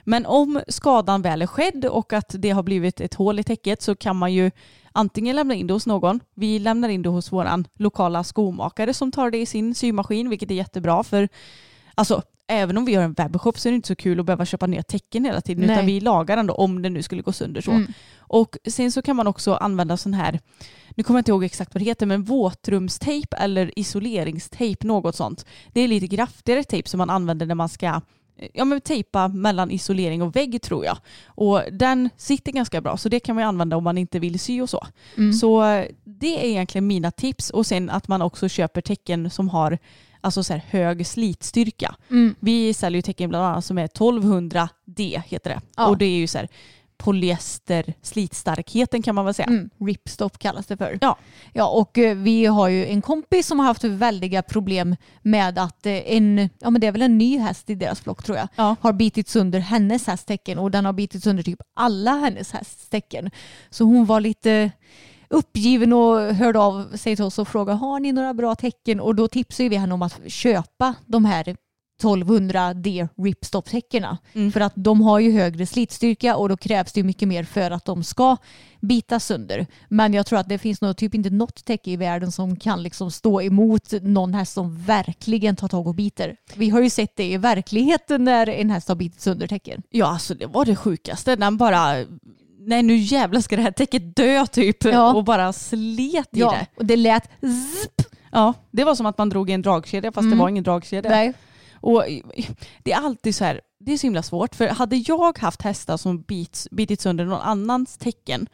Men 0.08 0.26
om 0.26 0.60
skadan 0.68 1.22
väl 1.22 1.42
är 1.42 1.46
skedd 1.46 1.84
och 1.84 2.12
att 2.12 2.34
det 2.38 2.50
har 2.50 2.62
blivit 2.62 3.00
ett 3.00 3.14
hål 3.14 3.38
i 3.38 3.42
täcket 3.42 3.82
så 3.82 3.96
kan 3.96 4.16
man 4.16 4.32
ju 4.32 4.50
antingen 4.92 5.36
lämna 5.36 5.54
in 5.54 5.66
det 5.66 5.72
hos 5.72 5.86
någon. 5.86 6.20
Vi 6.34 6.58
lämnar 6.58 6.88
in 6.88 7.02
det 7.02 7.08
hos 7.08 7.32
våran 7.32 7.66
lokala 7.78 8.24
skomakare 8.24 8.94
som 8.94 9.12
tar 9.12 9.30
det 9.30 9.38
i 9.38 9.46
sin 9.46 9.74
symaskin, 9.74 10.30
vilket 10.30 10.50
är 10.50 10.54
jättebra 10.54 11.02
för 11.02 11.28
alltså 11.94 12.22
även 12.46 12.78
om 12.78 12.84
vi 12.84 12.92
gör 12.92 13.02
en 13.02 13.12
webbshop 13.12 13.58
så 13.58 13.68
är 13.68 13.70
det 13.70 13.76
inte 13.76 13.88
så 13.88 13.96
kul 13.96 14.20
att 14.20 14.26
behöva 14.26 14.44
köpa 14.44 14.66
nya 14.66 14.82
tecken 14.82 15.24
hela 15.24 15.40
tiden 15.40 15.66
Nej. 15.66 15.74
utan 15.74 15.86
vi 15.86 16.00
lagar 16.00 16.36
ändå 16.36 16.54
om 16.54 16.82
det 16.82 16.90
nu 16.90 17.02
skulle 17.02 17.22
gå 17.22 17.32
sönder 17.32 17.60
så. 17.60 17.70
Mm. 17.70 17.92
Och 18.18 18.56
sen 18.68 18.92
så 18.92 19.02
kan 19.02 19.16
man 19.16 19.26
också 19.26 19.54
använda 19.54 19.96
sån 19.96 20.14
här, 20.14 20.40
nu 20.90 21.02
kommer 21.02 21.18
jag 21.18 21.20
inte 21.20 21.30
ihåg 21.30 21.44
exakt 21.44 21.74
vad 21.74 21.80
det 21.80 21.84
heter, 21.86 22.06
men 22.06 22.22
våtrumstejp 22.22 23.36
eller 23.36 23.78
isoleringstejp, 23.78 24.86
något 24.86 25.16
sånt. 25.16 25.46
Det 25.72 25.80
är 25.80 25.88
lite 25.88 26.16
kraftigare 26.16 26.64
tejp 26.64 26.88
som 26.88 26.98
man 26.98 27.10
använder 27.10 27.46
när 27.46 27.54
man 27.54 27.68
ska 27.68 28.00
ja, 28.52 28.64
men 28.64 28.80
tejpa 28.80 29.28
mellan 29.28 29.70
isolering 29.70 30.22
och 30.22 30.36
vägg 30.36 30.62
tror 30.62 30.84
jag. 30.84 30.98
Och 31.26 31.62
den 31.72 32.10
sitter 32.16 32.52
ganska 32.52 32.80
bra 32.80 32.96
så 32.96 33.08
det 33.08 33.20
kan 33.20 33.36
man 33.36 33.44
använda 33.44 33.76
om 33.76 33.84
man 33.84 33.98
inte 33.98 34.18
vill 34.18 34.40
sy 34.40 34.60
och 34.60 34.70
så. 34.70 34.86
Mm. 35.16 35.32
Så 35.32 35.64
eh, 35.64 35.86
det 36.04 36.44
är 36.44 36.48
egentligen 36.48 36.86
mina 36.86 37.10
tips 37.10 37.50
och 37.50 37.66
sen 37.66 37.90
att 37.90 38.08
man 38.08 38.22
också 38.22 38.48
köper 38.48 38.80
tecken 38.80 39.30
som 39.30 39.48
har 39.48 39.78
alltså 40.20 40.42
så 40.42 40.54
hög 40.54 41.06
slitstyrka. 41.06 41.94
Mm. 42.10 42.34
Vi 42.40 42.74
säljer 42.74 42.98
ju 42.98 43.02
tecken 43.02 43.28
bland 43.30 43.44
annat 43.44 43.64
som 43.64 43.78
är 43.78 43.86
1200D 43.86 45.22
heter 45.26 45.50
det. 45.50 45.60
Ja. 45.76 45.86
Och 45.86 45.98
det 45.98 46.04
är 46.04 46.16
ju 46.16 46.26
så 46.26 46.38
här 46.38 46.48
polyester 46.98 47.94
slitstarkheten 48.02 49.02
kan 49.02 49.14
man 49.14 49.24
väl 49.24 49.34
säga. 49.34 49.46
Mm. 49.48 49.70
Ripstop 49.80 50.38
kallas 50.38 50.66
det 50.66 50.76
för. 50.76 50.98
Ja. 51.00 51.18
Ja, 51.52 51.68
och 51.68 51.98
eh, 51.98 52.16
vi 52.16 52.46
har 52.46 52.68
ju 52.68 52.86
en 52.86 53.02
kompis 53.02 53.46
som 53.46 53.58
har 53.58 53.66
haft 53.66 53.84
väldiga 53.84 54.42
problem 54.42 54.96
med 55.22 55.58
att 55.58 55.86
eh, 55.86 55.92
en, 56.16 56.50
ja 56.58 56.70
men 56.70 56.80
det 56.80 56.86
är 56.86 56.92
väl 56.92 57.02
en 57.02 57.18
ny 57.18 57.38
häst 57.38 57.70
i 57.70 57.74
deras 57.74 58.00
flock 58.00 58.24
tror 58.24 58.38
jag, 58.38 58.48
Ja. 58.56 58.76
har 58.80 58.92
bitit 58.92 59.28
sönder 59.28 59.60
hennes 59.60 60.06
hästtecken 60.06 60.58
och 60.58 60.70
den 60.70 60.84
har 60.84 60.92
bitit 60.92 61.24
sönder 61.24 61.42
typ 61.42 61.58
alla 61.76 62.10
hennes 62.12 62.52
hästtecken. 62.52 63.30
Så 63.70 63.84
hon 63.84 64.04
var 64.06 64.20
lite 64.20 64.70
uppgiven 65.30 65.92
och 65.92 66.20
hörde 66.34 66.58
av 66.58 66.96
sig 66.96 67.16
till 67.16 67.24
oss 67.24 67.38
och 67.38 67.48
frågade 67.48 67.78
har 67.78 68.00
ni 68.00 68.12
några 68.12 68.34
bra 68.34 68.54
tecken 68.54 69.00
och 69.00 69.14
då 69.14 69.28
tipsade 69.28 69.68
vi 69.68 69.76
henne 69.76 69.94
om 69.94 70.02
att 70.02 70.20
köpa 70.26 70.94
de 71.06 71.24
här 71.24 71.56
1200D 72.02 73.08
ripstop-täckena. 73.16 74.18
Mm. 74.34 74.52
För 74.52 74.60
att 74.60 74.72
de 74.76 75.00
har 75.00 75.18
ju 75.18 75.32
högre 75.32 75.66
slitstyrka 75.66 76.36
och 76.36 76.48
då 76.48 76.56
krävs 76.56 76.92
det 76.92 77.02
mycket 77.02 77.28
mer 77.28 77.44
för 77.44 77.70
att 77.70 77.84
de 77.84 78.04
ska 78.04 78.36
bita 78.80 79.20
sönder. 79.20 79.66
Men 79.88 80.14
jag 80.14 80.26
tror 80.26 80.38
att 80.38 80.48
det 80.48 80.58
finns 80.58 80.80
nog 80.80 80.96
typ 80.96 81.14
inte 81.14 81.30
något 81.30 81.64
täcke 81.64 81.90
i 81.90 81.96
världen 81.96 82.32
som 82.32 82.56
kan 82.56 82.82
liksom 82.82 83.10
stå 83.10 83.42
emot 83.42 83.92
någon 84.02 84.34
häst 84.34 84.52
som 84.52 84.82
verkligen 84.82 85.56
tar 85.56 85.68
tag 85.68 85.86
och 85.86 85.94
biter. 85.94 86.36
Vi 86.54 86.70
har 86.70 86.80
ju 86.80 86.90
sett 86.90 87.16
det 87.16 87.32
i 87.32 87.36
verkligheten 87.36 88.24
när 88.24 88.48
en 88.48 88.70
häst 88.70 88.88
har 88.88 88.94
bitit 88.94 89.20
sönder 89.20 89.46
täcken. 89.46 89.82
Ja, 89.90 90.06
alltså 90.06 90.34
det 90.34 90.46
var 90.46 90.64
det 90.64 90.76
sjukaste. 90.76 91.36
Den 91.36 91.56
bara, 91.56 91.94
nej 92.60 92.82
nu 92.82 92.96
jävlar 92.96 93.40
ska 93.40 93.56
det 93.56 93.62
här 93.62 93.70
täcket 93.70 94.16
dö 94.16 94.46
typ. 94.46 94.84
Ja. 94.84 95.14
Och 95.14 95.24
bara 95.24 95.52
slet 95.52 96.36
i 96.36 96.40
Ja, 96.40 96.50
det. 96.50 96.66
och 96.76 96.84
det 96.86 96.96
lät 96.96 97.30
zip. 97.40 98.06
Ja, 98.32 98.54
det 98.70 98.84
var 98.84 98.94
som 98.94 99.06
att 99.06 99.18
man 99.18 99.28
drog 99.28 99.50
i 99.50 99.52
en 99.52 99.62
dragkedja 99.62 100.12
fast 100.12 100.30
det 100.30 100.36
var 100.36 100.48
ingen 100.48 100.64
dragkedja. 100.64 101.10
Nej. 101.10 101.34
Och 101.80 102.04
det 102.82 102.92
är 102.92 102.96
alltid 102.96 103.34
så 103.34 103.44
här, 103.44 103.60
det 103.80 103.92
är 103.92 103.98
så 103.98 104.06
himla 104.06 104.22
svårt. 104.22 104.54
För 104.54 104.68
hade 104.68 104.96
jag 104.96 105.38
haft 105.38 105.62
hästar 105.62 105.96
som 105.96 106.22
bits, 106.22 106.68
bitit 106.70 107.00
sönder 107.00 107.24
någon 107.24 107.40
annans 107.40 107.96
tecken, 107.96 108.46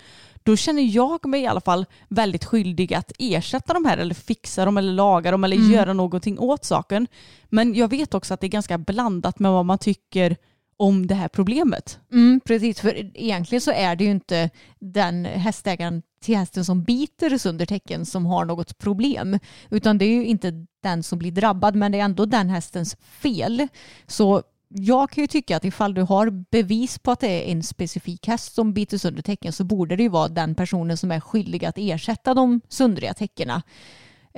då 0.43 0.57
känner 0.57 0.83
jag 0.83 1.27
mig 1.27 1.43
i 1.43 1.47
alla 1.47 1.61
fall 1.61 1.87
väldigt 2.09 2.45
skyldig 2.45 2.95
att 2.95 3.13
ersätta 3.19 3.75
de 3.75 3.85
här 3.85 3.99
eller 3.99 4.15
fixa 4.15 4.65
dem 4.65 4.77
eller 4.77 4.93
laga 4.93 5.31
dem 5.31 5.45
eller 5.45 5.57
göra 5.57 5.93
någonting 5.93 6.39
åt 6.39 6.65
saken. 6.65 7.07
Men 7.45 7.75
jag 7.75 7.89
vet 7.89 8.15
också 8.15 8.35
att 8.35 8.41
det 8.41 8.47
är 8.47 8.49
ganska 8.49 8.79
blandat 8.79 9.39
med 9.39 9.53
vad 9.53 9.67
man 9.67 9.79
tycker 9.79 10.37
om 10.85 11.07
det 11.07 11.15
här 11.15 11.29
problemet. 11.29 11.99
Mm, 12.13 12.41
precis, 12.45 12.81
för 12.81 13.11
egentligen 13.15 13.61
så 13.61 13.71
är 13.71 13.97
det 13.97 14.05
ju 14.05 14.11
inte 14.11 14.51
den 14.79 15.25
hästägaren 15.25 16.03
till 16.21 16.37
hästen 16.37 16.65
som 16.65 16.83
biter 16.83 17.39
sönder 17.39 17.67
tecken 17.67 18.07
som 18.07 18.27
har 18.27 18.45
något 18.45 18.79
problem. 18.79 19.39
Utan 19.71 19.99
det 19.99 20.05
är 20.05 20.15
ju 20.15 20.27
inte 20.27 20.67
den 20.83 21.03
som 21.03 21.19
blir 21.19 21.33
drabbad 21.33 21.77
men 21.77 21.93
det 21.93 22.01
är 22.01 22.05
ändå 22.05 22.27
den 22.27 22.51
hästens 22.51 22.97
fel. 23.01 23.69
Så 24.07 24.43
jag 24.69 25.11
kan 25.11 25.25
ju 25.25 25.29
tycka 25.29 25.57
att 25.57 25.65
ifall 25.65 25.95
du 25.95 26.03
har 26.03 26.31
bevis 26.31 26.99
på 26.99 27.11
att 27.11 27.21
det 27.21 27.29
är 27.29 27.53
en 27.53 27.63
specifik 27.63 28.27
häst 28.27 28.55
som 28.55 28.73
biter 28.73 28.99
sönder 28.99 29.23
tecken 29.23 29.53
så 29.53 29.65
borde 29.65 29.97
det 29.97 30.03
ju 30.03 30.09
vara 30.09 30.29
den 30.29 30.55
personen 30.55 30.97
som 30.97 31.11
är 31.11 31.21
skyldig 31.21 31.65
att 31.65 31.79
ersätta 31.79 32.35
de 32.35 32.61
sundriga 32.69 33.15
teckena. 33.15 33.63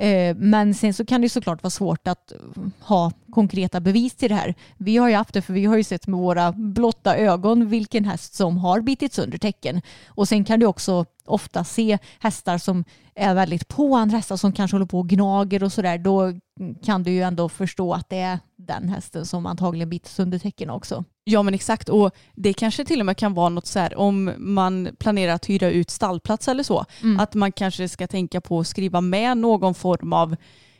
Eh, 0.01 0.35
men 0.35 0.73
sen 0.73 0.93
så 0.93 1.05
kan 1.05 1.21
det 1.21 1.29
såklart 1.29 1.63
vara 1.63 1.71
svårt 1.71 2.07
att 2.07 2.31
eh, 2.31 2.37
ha 2.79 3.11
konkreta 3.31 3.79
bevis 3.79 4.15
till 4.15 4.29
det 4.29 4.35
här. 4.35 4.55
Vi 4.77 4.97
har 4.97 5.09
ju 5.09 5.15
haft 5.15 5.33
det 5.33 5.41
för 5.41 5.53
vi 5.53 5.65
har 5.65 5.77
ju 5.77 5.83
sett 5.83 6.07
med 6.07 6.19
våra 6.19 6.51
blotta 6.51 7.17
ögon 7.17 7.69
vilken 7.69 8.05
häst 8.05 8.33
som 8.33 8.57
har 8.57 8.81
bitit 8.81 9.13
sönder 9.13 9.37
tecken. 9.37 9.81
Och 10.07 10.27
sen 10.27 10.45
kan 10.45 10.59
du 10.59 10.65
också 10.65 11.05
ofta 11.25 11.63
se 11.63 11.97
hästar 12.19 12.57
som 12.57 12.83
är 13.15 13.33
väldigt 13.33 13.67
på 13.67 13.95
andra 13.95 14.17
hästar 14.17 14.37
som 14.37 14.51
kanske 14.51 14.75
håller 14.75 14.85
på 14.85 14.99
och 14.99 15.09
gnager 15.09 15.63
och 15.63 15.71
sådär. 15.71 15.97
Då 15.97 16.33
kan 16.83 17.03
du 17.03 17.11
ju 17.11 17.21
ändå 17.21 17.49
förstå 17.49 17.93
att 17.93 18.09
det 18.09 18.19
är 18.19 18.39
den 18.55 18.89
hästen 18.89 19.25
som 19.25 19.45
antagligen 19.45 19.89
bitit 19.89 20.11
sönder 20.11 20.39
tecken 20.39 20.69
också. 20.69 21.03
Ja 21.29 21.43
men 21.43 21.53
exakt 21.53 21.89
och 21.89 22.11
det 22.35 22.53
kanske 22.53 22.85
till 22.85 22.99
och 22.99 23.05
med 23.05 23.17
kan 23.17 23.33
vara 23.33 23.49
något 23.49 23.65
så 23.67 23.79
här 23.79 23.97
om 23.97 24.31
man 24.37 24.89
planerar 24.99 25.33
att 25.33 25.49
hyra 25.49 25.71
ut 25.71 25.89
stallplats 25.89 26.47
eller 26.47 26.63
så. 26.63 26.85
Att 27.19 27.33
man 27.33 27.51
kanske 27.51 27.89
ska 27.89 28.07
tänka 28.07 28.41
på 28.41 28.59
att 28.59 28.67
skriva 28.67 29.01
med 29.01 29.37
någon 29.37 29.73
form 29.75 30.13
av 30.13 30.35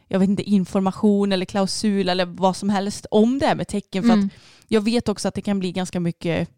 jag 0.07 0.19
vet 0.19 0.29
inte, 0.29 0.43
information 0.43 1.31
eller 1.31 1.45
klausul 1.45 2.09
eller 2.09 2.25
vad 2.25 2.55
som 2.55 2.69
helst 2.69 3.05
om 3.11 3.39
det 3.39 3.45
här 3.45 3.55
med 3.55 3.67
tecken. 3.67 4.03
För 4.03 4.13
Mm. 4.13 4.25
att 4.25 4.31
jag 4.67 4.81
vet 4.81 5.09
också 5.09 5.27
att 5.27 5.33
det 5.33 5.41
kan 5.41 5.59
bli 5.59 5.71
ganska 5.71 5.99
mycket 5.99 6.49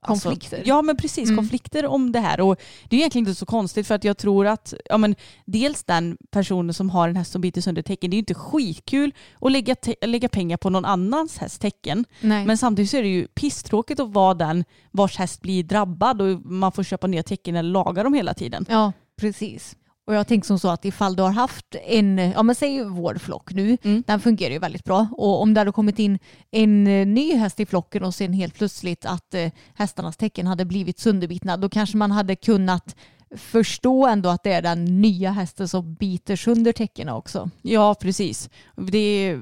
alltså, 0.00 0.28
Konflikter. 0.28 0.62
ja 0.66 0.82
men 0.82 0.96
precis, 0.96 1.24
Mm. 1.28 1.36
konflikter 1.36 1.86
om 1.86 2.12
det 2.12 2.20
här. 2.20 2.40
Och 2.40 2.60
det 2.88 2.96
är 2.96 2.98
egentligen 3.00 3.28
inte 3.28 3.38
så 3.38 3.46
konstigt 3.46 3.86
för 3.86 3.94
att 3.94 4.04
jag 4.04 4.16
tror 4.18 4.46
att 4.46 4.74
ja, 4.84 4.98
men, 4.98 5.14
dels 5.44 5.84
den 5.84 6.16
personen 6.30 6.74
som 6.74 6.90
har 6.90 7.08
en 7.08 7.16
häst 7.16 7.32
som 7.32 7.40
biter 7.40 7.60
sönder 7.60 7.82
tecken, 7.82 8.10
det 8.10 8.14
är 8.14 8.16
ju 8.18 8.22
inte 8.22 8.34
skitkul 8.34 9.14
att 9.40 9.52
lägga, 9.52 9.76
lägga 10.06 10.28
pengar 10.28 10.56
på 10.56 10.70
någon 10.70 10.84
annans 10.84 11.38
häst 11.38 11.60
tecken. 11.60 12.04
Nej. 12.20 12.46
Men 12.46 12.58
samtidigt 12.58 12.90
så 12.90 12.96
är 12.96 13.02
det 13.02 13.08
ju 13.08 13.26
pisstråkigt 13.26 14.00
att 14.00 14.10
vara 14.12 14.34
den 14.34 14.64
vars 14.90 15.16
häst 15.16 15.42
blir 15.42 15.62
drabbad 15.64 16.22
och 16.22 16.40
man 16.44 16.72
får 16.72 16.82
köpa 16.82 17.06
nya 17.06 17.22
tecken 17.22 17.56
eller 17.56 17.70
laga 17.70 18.02
dem 18.02 18.14
hela 18.14 18.34
tiden. 18.34 18.66
Ja, 18.68 18.92
precis. 19.16 19.76
Och 20.06 20.14
jag 20.14 20.26
tänker 20.26 20.46
som 20.46 20.58
så 20.58 20.68
att 20.68 20.84
ifall 20.84 21.16
du 21.16 21.22
har 21.22 21.30
haft 21.30 21.74
en, 21.86 22.18
ja 22.18 22.42
men 22.42 22.54
säg 22.54 22.84
vår 22.84 23.14
flock 23.14 23.52
nu, 23.52 23.76
Mm. 23.84 24.02
den 24.06 24.20
fungerar 24.20 24.52
ju 24.52 24.58
väldigt 24.58 24.84
bra. 24.84 25.06
Och 25.12 25.42
om 25.42 25.54
det 25.54 25.60
hade 25.60 25.72
kommit 25.72 25.98
in 25.98 26.18
en 26.50 26.86
eh, 26.86 27.06
ny 27.06 27.34
häst 27.34 27.60
i 27.60 27.66
flocken 27.66 28.04
och 28.04 28.14
sen 28.14 28.32
helt 28.32 28.54
plötsligt 28.54 29.06
att 29.06 29.34
eh, 29.34 29.50
hästarnas 29.74 30.16
tecken 30.16 30.46
hade 30.46 30.64
blivit 30.64 30.98
sönderbitna, 30.98 31.56
då 31.56 31.68
kanske 31.68 31.96
man 31.96 32.10
hade 32.10 32.36
kunnat 32.36 32.96
förstå 33.36 34.06
ändå 34.06 34.28
att 34.28 34.42
det 34.42 34.52
är 34.52 34.62
den 34.62 34.84
nya 35.00 35.30
hästen 35.30 35.68
som 35.68 35.94
biter 35.94 36.36
sönder 36.36 36.72
tecknen 36.72 37.08
också. 37.08 37.50
Ja, 37.62 37.94
precis. 37.94 38.50
Det 38.76 38.98
är, 38.98 39.36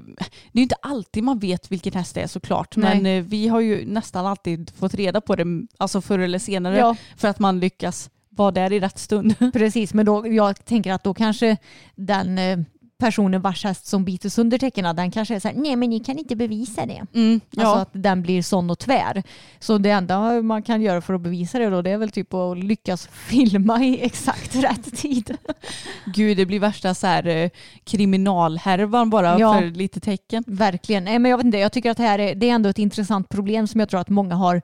det 0.52 0.58
är 0.58 0.62
inte 0.62 0.74
alltid 0.82 1.24
man 1.24 1.38
vet 1.38 1.72
vilken 1.72 1.92
häst 1.92 2.14
det 2.14 2.20
är 2.20 2.26
såklart. 2.26 2.76
Nej. 2.76 2.94
Men 3.02 3.06
eh, 3.18 3.22
vi 3.24 3.48
har 3.48 3.60
ju 3.60 3.86
nästan 3.86 4.26
alltid 4.26 4.70
fått 4.78 4.94
reda 4.94 5.20
på 5.20 5.36
det, 5.36 5.44
alltså 5.78 6.00
förr 6.00 6.18
eller 6.18 6.38
senare, 6.38 6.78
Ja. 6.78 6.96
för 7.16 7.28
att 7.28 7.38
man 7.38 7.60
lyckas 7.60 8.10
vara 8.36 8.50
där 8.50 8.72
i 8.72 8.80
rätt 8.80 8.98
stund. 8.98 9.34
Precis, 9.52 9.94
men 9.94 10.06
då, 10.06 10.26
jag 10.26 10.64
tänker 10.64 10.92
att 10.92 11.04
då 11.04 11.14
kanske 11.14 11.56
den 11.94 12.38
eh, 12.38 12.58
personen 13.02 13.40
vars 13.42 13.64
häst 13.64 13.86
som 13.86 14.04
biter 14.04 14.28
sönder 14.28 14.58
tecknen, 14.58 14.96
den 14.96 15.10
kanske 15.10 15.34
är 15.34 15.40
så 15.40 15.48
här, 15.48 15.54
nej 15.54 15.76
men 15.76 15.90
ni 15.90 16.00
kan 16.00 16.18
inte 16.18 16.36
bevisa 16.36 16.86
det. 16.86 17.06
Mm, 17.14 17.40
ja. 17.50 17.62
Alltså 17.62 17.82
att 17.82 18.02
den 18.02 18.22
blir 18.22 18.42
sån 18.42 18.70
och 18.70 18.78
tvär. 18.78 19.22
Så 19.60 19.78
det 19.78 19.90
enda 19.90 20.42
man 20.42 20.62
kan 20.62 20.82
göra 20.82 21.00
för 21.00 21.14
att 21.14 21.20
bevisa 21.20 21.58
det 21.58 21.70
då 21.70 21.82
det 21.82 21.90
är 21.90 21.96
väl 21.98 22.10
typ 22.10 22.34
att 22.34 22.58
lyckas 22.58 23.06
filma 23.12 23.84
i 23.84 24.04
exakt 24.04 24.56
rätt 24.56 24.96
tid. 24.96 25.36
Gud, 26.06 26.36
det 26.36 26.46
blir 26.46 26.60
värsta 26.60 26.94
så 26.94 27.06
här, 27.06 27.26
eh, 27.26 27.50
kriminalhärvan 27.84 29.10
bara 29.10 29.38
Ja. 29.38 29.58
för 29.58 29.66
lite 29.66 30.00
tecken. 30.00 30.44
Verkligen. 30.46 31.04
Nej, 31.04 31.18
men 31.18 31.30
jag, 31.30 31.38
vet 31.38 31.46
inte, 31.46 31.58
jag 31.58 31.72
tycker 31.72 31.90
att 31.90 31.96
det 31.96 32.02
här 32.02 32.18
är, 32.18 32.34
det 32.34 32.48
är 32.50 32.54
ändå 32.54 32.68
ett 32.68 32.78
intressant 32.78 33.28
problem 33.28 33.66
som 33.66 33.80
jag 33.80 33.88
tror 33.88 34.00
att 34.00 34.08
många 34.08 34.34
har 34.34 34.62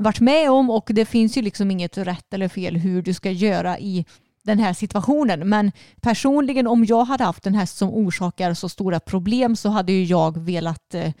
varit 0.00 0.20
med 0.20 0.50
om 0.50 0.70
och 0.70 0.90
det 0.94 1.04
finns 1.04 1.36
ju 1.38 1.42
liksom 1.42 1.70
inget 1.70 1.98
rätt 1.98 2.34
eller 2.34 2.48
fel 2.48 2.76
hur 2.76 3.02
du 3.02 3.14
ska 3.14 3.30
göra 3.30 3.78
i 3.78 4.04
den 4.42 4.58
här 4.58 4.72
situationen. 4.72 5.48
Men 5.48 5.72
personligen 6.00 6.66
om 6.66 6.84
jag 6.84 7.04
hade 7.04 7.24
haft 7.24 7.46
en 7.46 7.54
häst 7.54 7.76
som 7.76 7.90
orsakar 7.90 8.54
så 8.54 8.68
stora 8.68 9.00
problem 9.00 9.56
så 9.56 9.68
hade 9.68 9.92
ju 9.92 10.04
jag 10.04 10.38
velat 10.38 10.94
eh, 10.94 11.12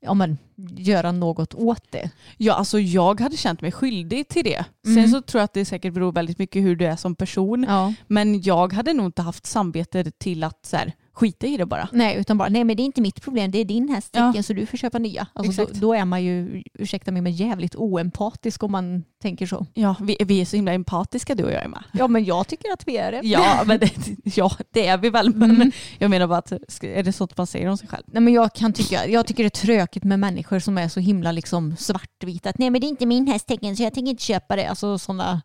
ja, 0.00 0.14
men, 0.14 0.38
göra 0.76 1.12
något 1.12 1.54
åt 1.54 1.84
det. 1.92 2.10
Ja, 2.36 2.54
alltså 2.54 2.80
jag 2.80 3.20
hade 3.20 3.36
känt 3.36 3.60
mig 3.60 3.72
skyldig 3.72 4.28
till 4.28 4.44
det. 4.44 4.64
Sen 4.84 4.98
Mm. 4.98 5.10
så 5.10 5.20
tror 5.22 5.38
jag 5.40 5.44
att 5.44 5.52
det 5.52 5.64
säkert 5.64 5.94
beror 5.94 6.12
väldigt 6.12 6.38
mycket 6.38 6.62
hur 6.62 6.76
du 6.76 6.86
är 6.86 6.96
som 6.96 7.14
person. 7.14 7.64
Ja. 7.68 7.94
Men 8.06 8.42
jag 8.42 8.72
hade 8.72 8.92
nog 8.92 9.06
inte 9.06 9.22
haft 9.22 9.46
samvete 9.46 10.10
till 10.10 10.44
att 10.44 10.66
så 10.66 10.76
här, 10.76 10.92
skita 11.18 11.46
i 11.46 11.56
det 11.56 11.66
bara. 11.66 11.88
Nej, 11.92 12.16
utan 12.16 12.38
bara 12.38 12.48
nej 12.48 12.64
men 12.64 12.76
det 12.76 12.82
är 12.82 12.84
inte 12.84 13.00
mitt 13.00 13.22
problem, 13.22 13.50
det 13.50 13.58
är 13.58 13.64
din 13.64 13.88
häst 13.88 14.08
Ja. 14.12 14.28
tecken, 14.32 14.42
så 14.42 14.52
du 14.52 14.66
får 14.66 14.76
köpa 14.78 14.98
nya. 14.98 15.26
Alltså, 15.32 15.52
då, 15.52 15.62
Exakt. 15.62 15.80
då 15.80 15.94
är 15.94 16.04
man 16.04 16.24
ju, 16.24 16.62
ursäkta 16.74 17.12
mig, 17.12 17.22
men 17.22 17.32
jävligt 17.32 17.74
oempatisk 17.76 18.62
om 18.62 18.72
man 18.72 19.04
tänker 19.22 19.46
så. 19.46 19.66
Ja, 19.74 19.94
vi, 20.00 20.16
vi 20.20 20.40
är 20.40 20.44
så 20.44 20.56
himla 20.56 20.72
empatiska 20.72 21.34
du 21.34 21.44
och 21.44 21.52
jag 21.52 21.64
Emma. 21.64 21.84
Ja 21.92 22.08
men 22.08 22.24
jag 22.24 22.48
tycker 22.48 22.72
att 22.72 22.88
vi 22.88 22.96
är 22.96 23.12
det. 23.12 23.20
Ja, 23.24 23.62
men 23.66 23.78
det, 23.80 23.90
ja, 24.36 24.50
det 24.70 24.86
är 24.86 24.98
vi 24.98 25.10
väl. 25.10 25.34
Men 25.34 25.50
Mm. 25.50 25.72
jag 25.98 26.10
menar 26.10 26.26
bara 26.26 26.38
att 26.38 26.52
är 26.82 27.02
det 27.02 27.12
sånt 27.12 27.36
man 27.36 27.46
säger 27.46 27.68
om 27.68 27.76
sig 27.78 27.88
själv? 27.88 28.04
Nej, 28.06 28.22
men 28.22 28.34
jag, 28.34 28.52
kan 28.54 28.72
tycka, 28.72 29.06
jag 29.06 29.26
tycker 29.26 29.42
det 29.42 29.46
är 29.46 29.76
tråkigt 29.78 30.04
med 30.04 30.18
människor 30.20 30.58
som 30.58 30.78
är 30.78 30.88
så 30.88 31.00
himla 31.00 31.32
liksom 31.32 31.76
svartvita. 31.76 32.50
Att 32.50 32.58
nej 32.58 32.70
men 32.70 32.80
det 32.80 32.86
är 32.86 32.88
inte 32.88 33.06
min 33.06 33.26
hästtecken 33.26 33.76
så 33.76 33.82
jag 33.82 33.94
tänker 33.94 34.10
inte 34.10 34.22
köpa 34.22 34.56
det. 34.56 34.66
Alltså 34.66 34.98
sådana 34.98 35.42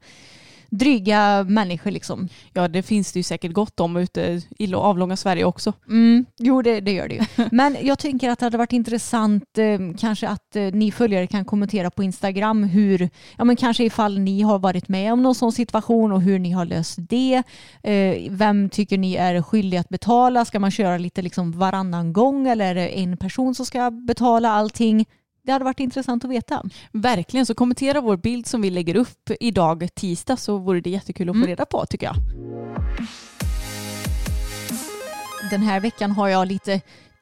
dryga 0.78 1.43
människor 1.43 1.91
liksom. 1.91 2.30
Ja, 2.53 2.67
det 2.67 2.84
finns 2.84 3.11
det 3.11 3.19
ju 3.19 3.24
säkert 3.24 3.53
gott 3.53 3.80
om 3.80 3.97
ute 3.97 4.41
i 4.59 4.74
avlånga 4.74 5.17
Sverige 5.17 5.45
också. 5.45 5.74
Mm, 5.89 6.26
jo 6.39 6.61
det, 6.61 6.82
det 6.82 6.91
gör 6.91 7.07
det 7.07 7.15
ju. 7.15 7.45
Men 7.51 7.78
jag 7.82 7.99
tänker 7.99 8.30
att 8.30 8.39
det 8.39 8.45
hade 8.45 8.57
varit 8.57 8.74
intressant 8.74 9.57
eh, 9.57 9.80
kanske 9.99 10.28
att 10.28 10.55
eh, 10.55 10.63
ni 10.63 10.91
följare 10.91 11.28
kan 11.28 11.45
kommentera 11.45 11.91
på 11.91 12.03
Instagram 12.03 12.63
hur, 12.63 13.09
ja 13.38 13.43
men 13.43 13.55
kanske 13.55 13.84
ifall 13.84 14.19
ni 14.19 14.41
har 14.41 14.59
varit 14.59 14.88
med 14.88 15.13
om 15.13 15.24
någon 15.24 15.36
sån 15.36 15.51
situation 15.51 16.11
och 16.11 16.21
hur 16.21 16.39
ni 16.39 16.51
har 16.51 16.65
löst 16.65 16.97
det. 17.09 17.43
Eh, 17.84 18.17
vem 18.30 18.69
tycker 18.69 18.97
ni 18.97 19.15
är 19.15 19.41
skyldig 19.41 19.78
att 19.78 19.89
betala? 19.89 20.45
Ska 20.45 20.59
man 20.59 20.71
köra 20.71 20.97
lite 20.97 21.21
liksom 21.21 21.51
varannan 21.51 22.13
gång 22.13 22.47
eller 22.47 22.65
är 22.65 22.76
det 22.76 22.99
en 22.99 23.17
person 23.17 23.55
som 23.55 23.65
ska 23.65 23.91
betala 23.91 24.49
allting? 24.49 25.05
Det 25.46 25.52
hade 25.52 25.66
varit 25.66 25.80
intressant 25.80 26.26
att 26.26 26.32
veta. 26.32 26.64
Verkligen, 26.91 27.46
så 27.46 27.56
kommentera 27.56 28.02
vår 28.02 28.18
bild 28.18 28.48
som 28.48 28.62
vi 28.62 28.70
lägger 28.70 28.96
upp 28.96 29.30
idag 29.39 29.89
tisdag 29.96 30.38
så 30.38 30.58
vore 30.58 30.82
det 30.82 30.89
jättekul 30.89 31.30
att 31.30 31.34
få 31.36 31.38
Mm. 31.38 31.48
reda 31.48 31.66
på 31.66 31.86
tycker 31.86 32.06
jag. 32.06 32.16
Den 35.52 35.62
här 35.62 35.80
veckan 35.80 36.12
har 36.12 36.28
jag 36.28 36.48
lite 36.48 36.82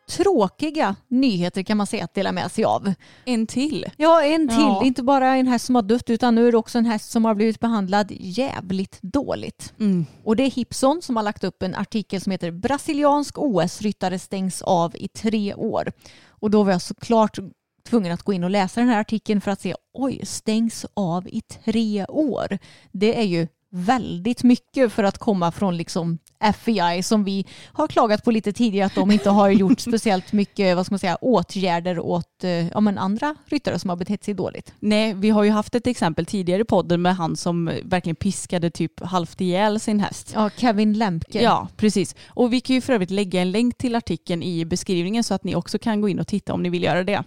tråkiga 0.09 0.95
nyheter 1.07 1.63
kan 1.63 1.77
man 1.77 1.87
säga 1.87 2.03
att 2.03 2.13
dela 2.13 2.31
med 2.31 2.51
sig 2.51 2.63
av. 2.63 2.93
En 3.25 3.47
till. 3.47 3.85
Ja, 3.97 4.23
en 4.23 4.47
till. 4.47 4.57
Ja. 4.57 4.81
Inte 4.85 5.03
bara 5.03 5.35
en 5.35 5.47
häst 5.47 5.65
som 5.65 5.75
har 5.75 5.81
dött 5.81 6.09
utan 6.09 6.35
nu 6.35 6.47
är 6.47 6.51
det 6.51 6.57
också 6.57 6.77
en 6.77 6.85
häst 6.85 7.11
som 7.11 7.25
har 7.25 7.35
blivit 7.35 7.59
behandlad 7.59 8.07
jävligt 8.19 8.99
dåligt. 9.01 9.73
Mm. 9.79 10.05
Och 10.23 10.35
det 10.35 10.43
är 10.43 10.51
Hipson 10.51 11.01
som 11.01 11.15
har 11.15 11.23
lagt 11.23 11.43
upp 11.43 11.63
en 11.63 11.75
artikel 11.75 12.21
som 12.21 12.31
heter 12.31 12.51
Brasiliansk 12.51 13.37
OS-ryttare 13.37 14.19
stängs 14.19 14.61
av 14.61 14.95
i 14.95 15.07
tre 15.07 15.53
år. 15.53 15.91
Och 16.29 16.51
då 16.51 16.63
var 16.63 16.71
jag 16.71 16.81
såklart 16.81 17.37
tvungen 17.83 18.13
att 18.13 18.23
gå 18.23 18.33
in 18.33 18.43
och 18.43 18.49
läsa 18.49 18.81
den 18.81 18.89
här 18.89 18.99
artikeln 18.99 19.41
för 19.41 19.51
att 19.51 19.61
se 19.61 19.75
oj, 19.93 20.25
stängs 20.25 20.85
av 20.93 21.27
i 21.27 21.41
tre 21.41 22.05
år. 22.05 22.57
Det 22.91 23.19
är 23.19 23.25
ju 23.25 23.47
väldigt 23.71 24.43
mycket 24.43 24.91
för 24.93 25.03
att 25.03 25.17
komma 25.17 25.51
från 25.51 25.77
liksom 25.77 26.17
FEI 26.55 27.03
som 27.03 27.23
vi 27.23 27.45
har 27.73 27.87
klagat 27.87 28.23
på 28.23 28.31
lite 28.31 28.53
tidigare 28.53 28.85
att 28.85 28.95
de 28.95 29.11
inte 29.11 29.29
har 29.29 29.49
gjort 29.61 29.79
speciellt 29.79 30.33
mycket 30.33 30.75
vad 30.75 30.85
ska 30.85 30.93
man 30.93 30.99
säga, 30.99 31.15
åtgärder 31.15 31.99
åt 31.99 32.43
eh, 32.43 32.67
ja, 32.67 32.79
men 32.79 32.97
andra 32.97 33.35
ryttare 33.45 33.79
som 33.79 33.89
har 33.89 33.97
betett 33.97 34.23
sig 34.23 34.33
dåligt. 34.33 34.73
Nej, 34.79 35.13
vi 35.13 35.29
har 35.29 35.43
ju 35.43 35.49
haft 35.49 35.75
ett 35.75 35.87
exempel 35.87 36.25
tidigare 36.25 36.61
i 36.61 36.65
podden 36.65 37.01
med 37.01 37.15
han 37.15 37.35
som 37.35 37.71
verkligen 37.83 38.15
piskade 38.15 38.69
typ 38.69 38.99
halvt 38.99 39.41
ihjäl 39.41 39.79
sin 39.79 39.99
häst. 39.99 40.31
Ja, 40.35 40.49
Kevin 40.57 40.93
Lemke. 40.93 41.41
Ja, 41.41 41.67
precis. 41.77 42.15
Och 42.27 42.53
vi 42.53 42.61
kan 42.61 42.73
ju 42.73 42.81
för 42.81 42.93
övrigt 42.93 43.11
lägga 43.11 43.41
en 43.41 43.51
länk 43.51 43.77
till 43.77 43.95
artikeln 43.95 44.43
i 44.43 44.65
beskrivningen 44.65 45.23
så 45.23 45.33
att 45.33 45.43
ni 45.43 45.55
också 45.55 45.79
kan 45.79 46.01
gå 46.01 46.09
in 46.09 46.19
och 46.19 46.27
titta 46.27 46.53
om 46.53 46.63
ni 46.63 46.69
vill 46.69 46.83
göra 46.83 47.03
det. 47.03 47.23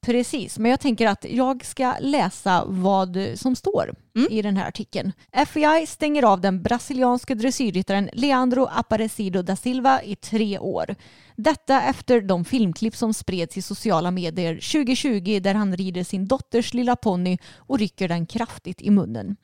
Precis, 0.00 0.58
men 0.58 0.70
jag 0.70 0.80
tänker 0.80 1.06
att 1.06 1.26
jag 1.30 1.64
ska 1.64 1.94
läsa 2.00 2.64
vad 2.66 3.18
som 3.34 3.56
står 3.56 3.94
Mm. 4.16 4.32
i 4.32 4.42
den 4.42 4.56
här 4.56 4.68
artikeln. 4.68 5.12
FBI 5.32 5.86
stänger 5.86 6.22
av 6.22 6.40
den 6.40 6.62
brasilianske 6.62 7.34
dressyrryttaren 7.34 8.10
Leandro 8.12 8.68
Aparecido 8.72 9.42
da 9.42 9.56
Silva 9.56 10.02
i 10.02 10.16
tre 10.16 10.58
år. 10.58 10.94
Detta 11.36 11.82
efter 11.82 12.20
de 12.20 12.44
filmklipp 12.44 12.96
som 12.96 13.14
spreds 13.14 13.56
i 13.56 13.62
sociala 13.62 14.10
medier 14.10 14.54
2020 14.54 15.40
där 15.42 15.54
han 15.54 15.76
rider 15.76 16.04
sin 16.04 16.26
dotters 16.26 16.74
lilla 16.74 16.96
ponny 16.96 17.38
och 17.56 17.78
rycker 17.78 18.08
den 18.08 18.26
kraftigt 18.26 18.82
i 18.82 18.90
munnen. 18.90 19.36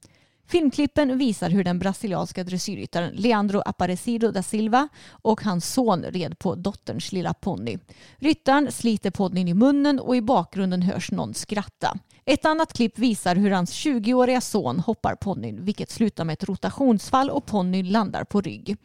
Filmklippen 0.47 1.19
visar 1.19 1.51
hur 1.51 1.65
den 1.65 1.79
brasilianska 1.79 2.45
dressyrryttaren 2.45 3.15
Leandro 3.15 3.63
Aparecido 3.65 4.31
da 4.31 4.43
Silva 4.43 4.89
och 5.11 5.41
hans 5.41 5.73
son 5.73 6.03
red 6.03 6.39
på 6.39 6.55
dotterns 6.55 7.13
lilla 7.13 7.35
ponny. 7.35 7.79
Ryttaren 8.17 8.73
sliter 8.73 9.11
ponnyn 9.11 9.49
i 9.49 9.55
munnen 9.55 10.01
och 10.01 10.17
i 10.17 10.21
bakgrunden 10.21 10.83
hörs 10.83 11.11
någon 11.11 11.35
skratta. 11.35 11.99
Ett 12.25 12.45
annat 12.45 12.73
klipp 12.73 12.99
visar 12.99 13.37
hur 13.37 13.51
hans 13.51 13.73
20-åriga 13.73 14.41
son 14.41 14.81
hoppar 14.81 15.15
ponnyn 15.15 15.65
vilket 15.65 15.91
slutar 15.91 16.25
med 16.25 16.33
ett 16.33 16.45
rotationsfall 16.45 17.31
och 17.31 17.47
ponnyn 17.47 17.93
landar 17.93 18.25
på 18.25 18.41
rygg. 18.41 18.77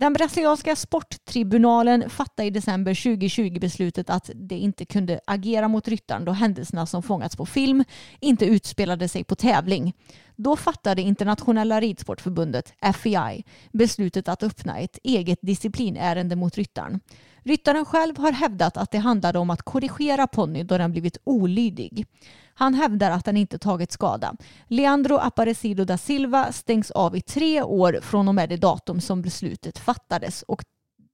Den 0.00 0.12
brasilianska 0.12 0.76
sporttribunalen 0.76 2.10
fattade 2.10 2.46
i 2.46 2.50
december 2.50 2.94
2020 2.94 3.58
beslutet 3.60 4.10
att 4.10 4.30
det 4.34 4.58
inte 4.58 4.84
kunde 4.84 5.20
agera 5.24 5.68
mot 5.68 5.88
ryttaren 5.88 6.24
då 6.24 6.32
händelserna 6.32 6.86
som 6.86 7.02
fångats 7.02 7.36
på 7.36 7.46
film 7.46 7.84
inte 8.20 8.46
utspelade 8.46 9.08
sig 9.08 9.24
på 9.24 9.34
tävling. 9.34 9.92
Då 10.36 10.56
fattade 10.56 11.02
internationella 11.02 11.80
ridsportförbundet, 11.80 12.72
FEI, 12.94 13.44
beslutet 13.72 14.28
att 14.28 14.42
öppna 14.42 14.78
ett 14.78 14.98
eget 15.02 15.38
disciplinärende 15.42 16.36
mot 16.36 16.56
ryttaren. 16.56 17.00
Ryttaren 17.48 17.84
själv 17.84 18.18
har 18.18 18.32
hävdat 18.32 18.76
att 18.76 18.90
det 18.90 18.98
handlade 18.98 19.38
om 19.38 19.50
att 19.50 19.62
korrigera 19.62 20.26
ponny 20.26 20.62
då 20.62 20.78
den 20.78 20.90
blivit 20.90 21.18
olydig. 21.24 22.06
Han 22.54 22.74
hävdar 22.74 23.10
att 23.10 23.24
den 23.24 23.36
inte 23.36 23.58
tagit 23.58 23.92
skada. 23.92 24.36
Leandro 24.66 25.16
Aparecido 25.16 25.84
da 25.84 25.98
Silva 25.98 26.52
stängs 26.52 26.90
av 26.90 27.16
i 27.16 27.20
tre 27.20 27.62
år 27.62 27.98
från 28.02 28.28
och 28.28 28.34
med 28.34 28.48
det 28.48 28.56
datum 28.56 29.00
som 29.00 29.22
beslutet 29.22 29.78
fattades 29.78 30.42
och 30.42 30.64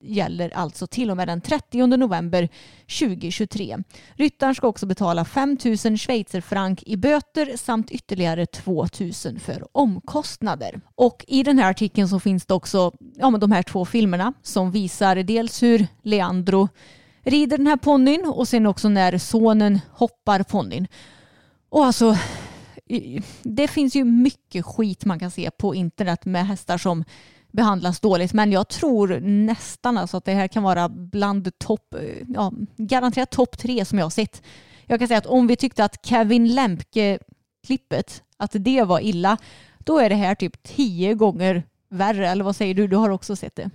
gäller 0.01 0.57
alltså 0.57 0.87
till 0.87 1.11
och 1.11 1.17
med 1.17 1.29
den 1.29 1.41
30 1.41 1.87
november 1.87 2.49
2023. 2.99 3.79
Ryttaren 4.15 4.55
ska 4.55 4.67
också 4.67 4.87
betala 4.87 5.25
5 5.25 5.59
000 5.65 5.99
schweizerfrank 5.99 6.83
i 6.87 6.97
böter 6.97 7.57
samt 7.57 7.91
ytterligare 7.91 8.47
2 8.47 8.87
000 9.01 9.39
för 9.39 9.67
omkostnader. 9.73 10.81
Och 10.95 11.25
i 11.29 11.43
den 11.43 11.59
här 11.59 11.71
artikeln 11.71 12.09
så 12.09 12.21
finns 12.21 12.47
det 12.47 12.55
också 12.55 12.93
ja, 13.17 13.31
men 13.31 13.41
de 13.41 13.53
här 13.53 13.63
två 13.63 13.85
filmerna 13.85 14.33
som 14.43 14.71
visar 14.71 15.17
dels 15.17 15.63
hur 15.63 15.87
Leandro 16.03 16.69
rider 17.23 17.59
den 17.59 17.67
här 17.67 17.77
ponnyn 17.77 18.25
och 18.25 18.49
sen 18.49 18.67
också 18.67 18.89
när 18.89 19.19
sonen 19.19 19.81
hoppar 19.91 20.43
ponnyn. 20.43 20.87
Och 21.69 21.85
alltså, 21.85 22.17
det 23.43 23.69
finns 23.69 23.97
ju 23.97 24.05
mycket 24.05 24.65
skit 24.65 25.05
man 25.05 25.19
kan 25.19 25.31
se 25.31 25.51
på 25.51 25.75
internet 25.75 26.25
med 26.25 26.47
hästar 26.47 26.79
som 26.79 27.05
behandlas 27.55 28.01
dåligt. 28.01 28.33
Men 28.33 28.53
jag 28.53 28.69
tror 28.69 29.21
nästan 29.21 29.99
alltså 29.99 30.17
att 30.17 30.25
det 30.25 30.33
här 30.33 30.49
kan 30.49 30.63
vara 30.63 30.89
bland 30.89 31.59
topp, 31.59 31.95
ja, 32.29 32.53
garanterat 32.77 33.31
topp 33.31 33.59
tre 33.59 33.85
som 33.85 33.99
jag 33.99 34.05
har 34.05 34.11
sett. 34.11 34.43
Jag 34.87 34.99
kan 34.99 35.09
säga 35.09 35.19
att 35.19 35.27
om 35.27 35.47
vi 35.47 35.57
tyckte 35.57 35.85
att 35.85 36.07
Kevin 36.07 36.49
Lemke-klippet, 36.49 38.23
att 38.37 38.51
det 38.55 38.83
var 38.83 39.01
illa, 39.01 39.37
då 39.79 39.99
är 39.99 40.09
det 40.09 40.15
här 40.15 40.35
typ 40.35 40.63
tio 40.63 41.15
gånger 41.15 41.63
värre. 41.91 42.29
Eller 42.29 42.45
vad 42.45 42.57
säger 42.57 42.75
du? 42.75 42.89
Du 42.89 42.97
har 42.97 43.11
också 43.11 43.37
sett 43.37 43.57
det. 43.57 43.71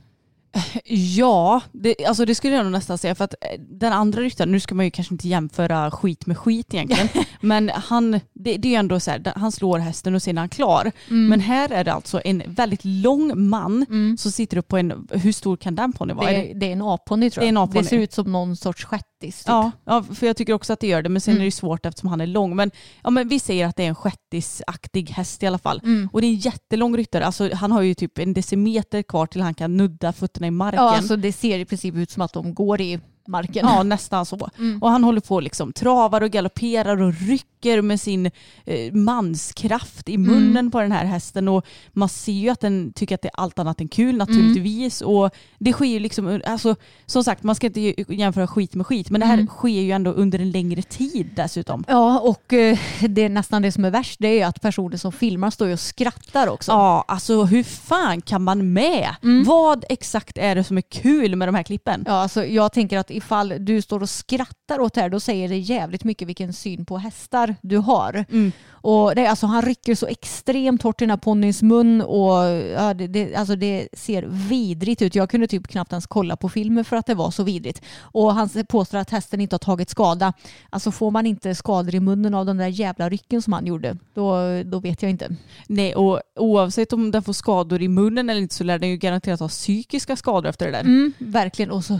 Ja, 0.86 1.62
det, 1.72 2.06
alltså 2.06 2.26
det 2.26 2.36
skulle 2.36 2.56
jag 2.56 2.64
nog 2.64 2.72
nästan 2.72 2.97
säga 2.97 3.16
för 3.16 3.24
att 3.26 3.34
eh, 3.41 3.60
den 3.60 3.93
andra 3.93 4.22
ryttaren, 4.22 4.52
nu 4.52 4.60
ska 4.60 4.76
man 4.76 4.86
ju 4.86 4.91
kanske 4.91 5.14
inte 5.14 5.28
jämföra 5.28 5.91
skit 5.91 6.26
med 6.26 6.38
skit 6.38 6.74
egentligen, 6.74 7.08
men 7.41 7.70
han, 7.70 8.12
det, 8.34 8.58
det 8.58 8.76
är 8.76 8.80
ändå 8.80 9.00
så 9.00 9.12
här, 9.12 9.34
han 9.36 9.52
slår 9.52 9.80
hästen 9.80 10.16
och 10.16 10.22
sen 10.22 10.38
är 10.38 10.41
han 10.41 10.50
klar. 10.50 10.91
Men 11.08 11.39
här 11.39 11.72
är 11.72 11.84
det 11.84 11.93
alltså 11.93 12.22
en 12.26 12.43
väldigt 12.47 12.86
lång 12.86 13.50
man 13.50 13.86
som 14.18 14.32
sitter 14.32 14.58
upp 14.58 14.68
på 14.68 14.78
en, 14.78 15.08
hur 15.12 15.32
stor 15.32 15.58
kan 15.58 15.76
den 15.76 15.93
ponny 15.93 16.14
vara? 16.14 16.26
Det 16.32 16.36
Är 16.52 16.54
det- 16.56 16.66
är, 16.68 16.72
en 16.72 16.82
A-ponny 16.82 17.30
tror 17.30 17.41
Det 17.41 17.47
är 17.50 17.54
jag. 17.54 17.64
en. 17.64 17.84
Det 17.84 17.84
ser 17.84 17.97
ut 17.97 18.14
som 18.14 18.32
någon 18.32 18.56
sorts 18.56 18.86
shettis. 18.86 19.06
Typ. 19.20 19.47
Ja, 19.47 19.72
ja, 19.86 20.04
för 20.04 20.28
jag 20.28 20.38
tycker 20.38 20.54
också 20.54 20.74
att 20.74 20.80
det 20.80 20.88
gör 20.88 21.02
det. 21.02 21.10
Men 21.10 21.22
sen 21.22 21.32
Mm. 21.32 21.41
är 21.41 21.45
det 21.45 21.52
svårt 21.52 21.86
eftersom 21.86 22.10
han 22.10 22.22
är 22.22 22.28
lång. 22.28 22.56
Men, 22.56 22.72
ja, 23.04 23.10
men 23.10 23.28
vi 23.28 23.39
säger 23.39 23.66
att 23.68 23.76
det 23.76 23.84
är 23.84 23.88
en 23.88 23.95
shettisaktig 23.95 25.10
häst 25.10 25.43
i 25.43 25.47
alla 25.47 25.58
fall. 25.58 25.82
Mm. 25.84 26.10
Och 26.14 26.22
det 26.22 26.28
är 26.28 26.30
en 26.30 26.36
jättelång 26.36 26.97
ryttare. 26.97 27.26
Alltså, 27.26 27.50
han 27.56 27.72
har 27.72 27.82
ju 27.82 27.93
typ 27.93 28.18
en 28.20 28.34
decimeter 28.34 29.02
kvar 29.02 29.26
till 29.26 29.41
han 29.41 29.54
kan 29.54 29.78
nudda 29.78 30.14
fötterna 30.14 30.39
fötterna 30.40 30.48
i 30.48 30.52
marken. 30.52 30.80
Ja, 30.84 30.96
alltså 30.96 31.16
det 31.16 31.32
ser 31.32 31.60
i 31.60 31.66
princip 31.66 31.96
ut 31.96 32.12
som 32.12 32.22
att 32.22 32.34
de 32.34 32.54
går 32.54 32.82
i 32.82 33.00
marken. 33.30 33.66
Ja, 33.68 33.84
nästan 33.84 34.26
så. 34.26 34.50
Mm. 34.58 34.82
Och 34.84 34.90
han 34.90 35.04
håller 35.04 35.22
på 35.22 35.40
liksom 35.40 35.74
travar 35.74 36.22
och 36.24 36.32
galopperar 36.32 37.02
och 37.02 37.14
rycker 37.14 37.82
med 37.82 38.00
sin 38.02 38.26
eh, 38.66 38.94
manskraft 38.94 40.10
i 40.10 40.18
munnen 40.18 40.50
Mm. 40.58 40.72
på 40.72 40.82
den 40.82 40.92
här 40.92 41.06
hästen. 41.06 41.48
Och 41.48 41.66
man 41.92 42.10
ser 42.10 42.32
ju 42.32 42.50
att 42.50 42.60
den 42.60 42.94
tycker 42.96 43.16
att 43.16 43.22
det 43.22 43.28
är 43.28 43.40
allt 43.42 43.60
annat 43.60 43.82
än 43.82 43.88
kul 43.88 44.18
naturligtvis. 44.18 45.02
Och 45.02 45.30
det 45.58 45.74
sker 45.74 45.86
ju 45.86 46.00
liksom, 46.00 46.42
alltså, 46.48 46.76
som 47.06 47.24
sagt 47.24 47.44
man 47.44 47.56
ska 47.56 47.68
inte 47.68 47.94
jämföra 48.14 48.48
skit 48.48 48.76
med 48.76 48.86
skit. 48.88 49.10
Men 49.10 49.22
det 49.22 49.28
här 49.28 49.34
Mm. 49.34 49.48
sker 49.48 49.70
ju 49.82 49.92
ändå 49.92 50.12
under 50.12 50.40
en 50.40 50.52
längre 50.52 50.82
tid 50.82 51.30
dessutom. 51.36 51.84
Ja, 51.88 52.20
och 52.20 52.54
eh, 52.54 52.78
det 53.10 53.22
är 53.22 53.30
nästan 53.30 53.62
det 53.62 53.72
som 53.72 53.86
är 53.86 53.92
värst. 53.92 54.16
Det 54.20 54.40
är 54.42 54.46
att 54.48 54.62
personer 54.62 54.98
som 54.98 55.12
filmar 55.12 55.50
står 55.50 55.68
ju 55.68 55.74
och 55.74 55.80
skrattar 55.80 56.48
också. 56.48 56.72
Ja, 56.72 57.06
alltså 57.08 57.44
hur 57.44 57.64
fan 57.64 58.22
kan 58.22 58.44
man 58.44 58.74
med? 58.74 59.16
Mm. 59.24 59.44
Vad 59.44 59.86
exakt 59.90 60.38
är 60.38 60.56
det 60.56 60.64
som 60.64 60.78
är 60.78 60.82
kul 60.82 61.36
med 61.36 61.48
de 61.48 61.56
här 61.56 61.64
klippen? 61.64 62.04
Ja, 62.08 62.14
alltså 62.14 62.46
jag 62.46 62.74
tänker 62.74 62.98
att 62.98 63.12
ifall 63.20 63.54
du 63.60 63.82
står 63.82 64.02
och 64.02 64.10
skrattar 64.10 64.80
åt 64.80 64.94
det 64.94 65.02
här 65.02 65.10
då 65.10 65.20
säger 65.20 65.50
det 65.50 65.58
jävligt 65.58 66.04
mycket 66.04 66.28
vilken 66.28 66.54
syn 66.54 66.86
på 66.86 66.98
hästar 66.98 67.56
du 67.62 67.78
har. 67.78 68.26
Mm. 68.30 68.52
Och 68.82 69.16
det, 69.16 69.28
alltså, 69.28 69.48
han 69.48 69.62
rycker 69.62 69.96
så 69.96 70.08
extremt 70.08 70.84
hårt 70.84 71.02
i 71.02 71.06
den 71.06 71.10
här 71.10 71.18
ponnyns 71.18 71.62
mun 71.62 72.02
och 72.02 72.34
ja, 72.76 72.94
det, 72.94 73.08
det, 73.08 73.36
alltså, 73.36 73.56
det 73.56 73.88
ser 73.94 74.24
vidrigt 74.50 75.02
ut. 75.02 75.16
Jag 75.16 75.30
kunde 75.30 75.48
typ 75.48 75.68
knappt 75.68 75.92
ens 75.92 76.08
kolla 76.08 76.36
på 76.36 76.50
filmen 76.50 76.86
för 76.86 76.96
att 76.96 77.06
det 77.06 77.16
var 77.16 77.32
så 77.32 77.44
vidrigt. 77.44 77.82
Och 78.02 78.34
han 78.34 78.50
påstår 78.70 78.98
att 78.98 79.10
hästen 79.10 79.42
inte 79.42 79.54
har 79.54 79.60
tagit 79.60 79.90
skada. 79.90 80.34
Alltså 80.70 80.92
får 80.92 81.12
man 81.12 81.26
inte 81.26 81.56
skador 81.56 81.96
i 81.96 82.00
munnen 82.00 82.34
av 82.34 82.46
den 82.46 82.58
där 82.58 82.68
jävla 82.68 83.10
rycken 83.10 83.42
som 83.42 83.54
han 83.54 83.66
gjorde, 83.66 83.98
då, 84.14 84.38
då 84.64 84.80
vet 84.80 85.02
jag 85.02 85.12
inte. 85.12 85.36
Nej, 85.68 85.96
och 85.96 86.22
oavsett 86.36 86.94
om 86.94 87.12
den 87.12 87.24
får 87.24 87.34
skador 87.34 87.82
i 87.82 87.88
munnen 87.88 88.30
eller 88.30 88.42
inte 88.42 88.56
så 88.56 88.64
lär 88.64 88.80
den 88.80 88.90
ju 88.90 88.98
garanterat 88.98 89.40
ha 89.40 89.48
psykiska 89.48 90.16
skador 90.16 90.50
efter 90.50 90.66
det 90.66 90.72
där. 90.72 90.82
Mm, 90.82 91.14
verkligen. 91.18 91.72
Och 91.72 91.86
så, 91.86 92.00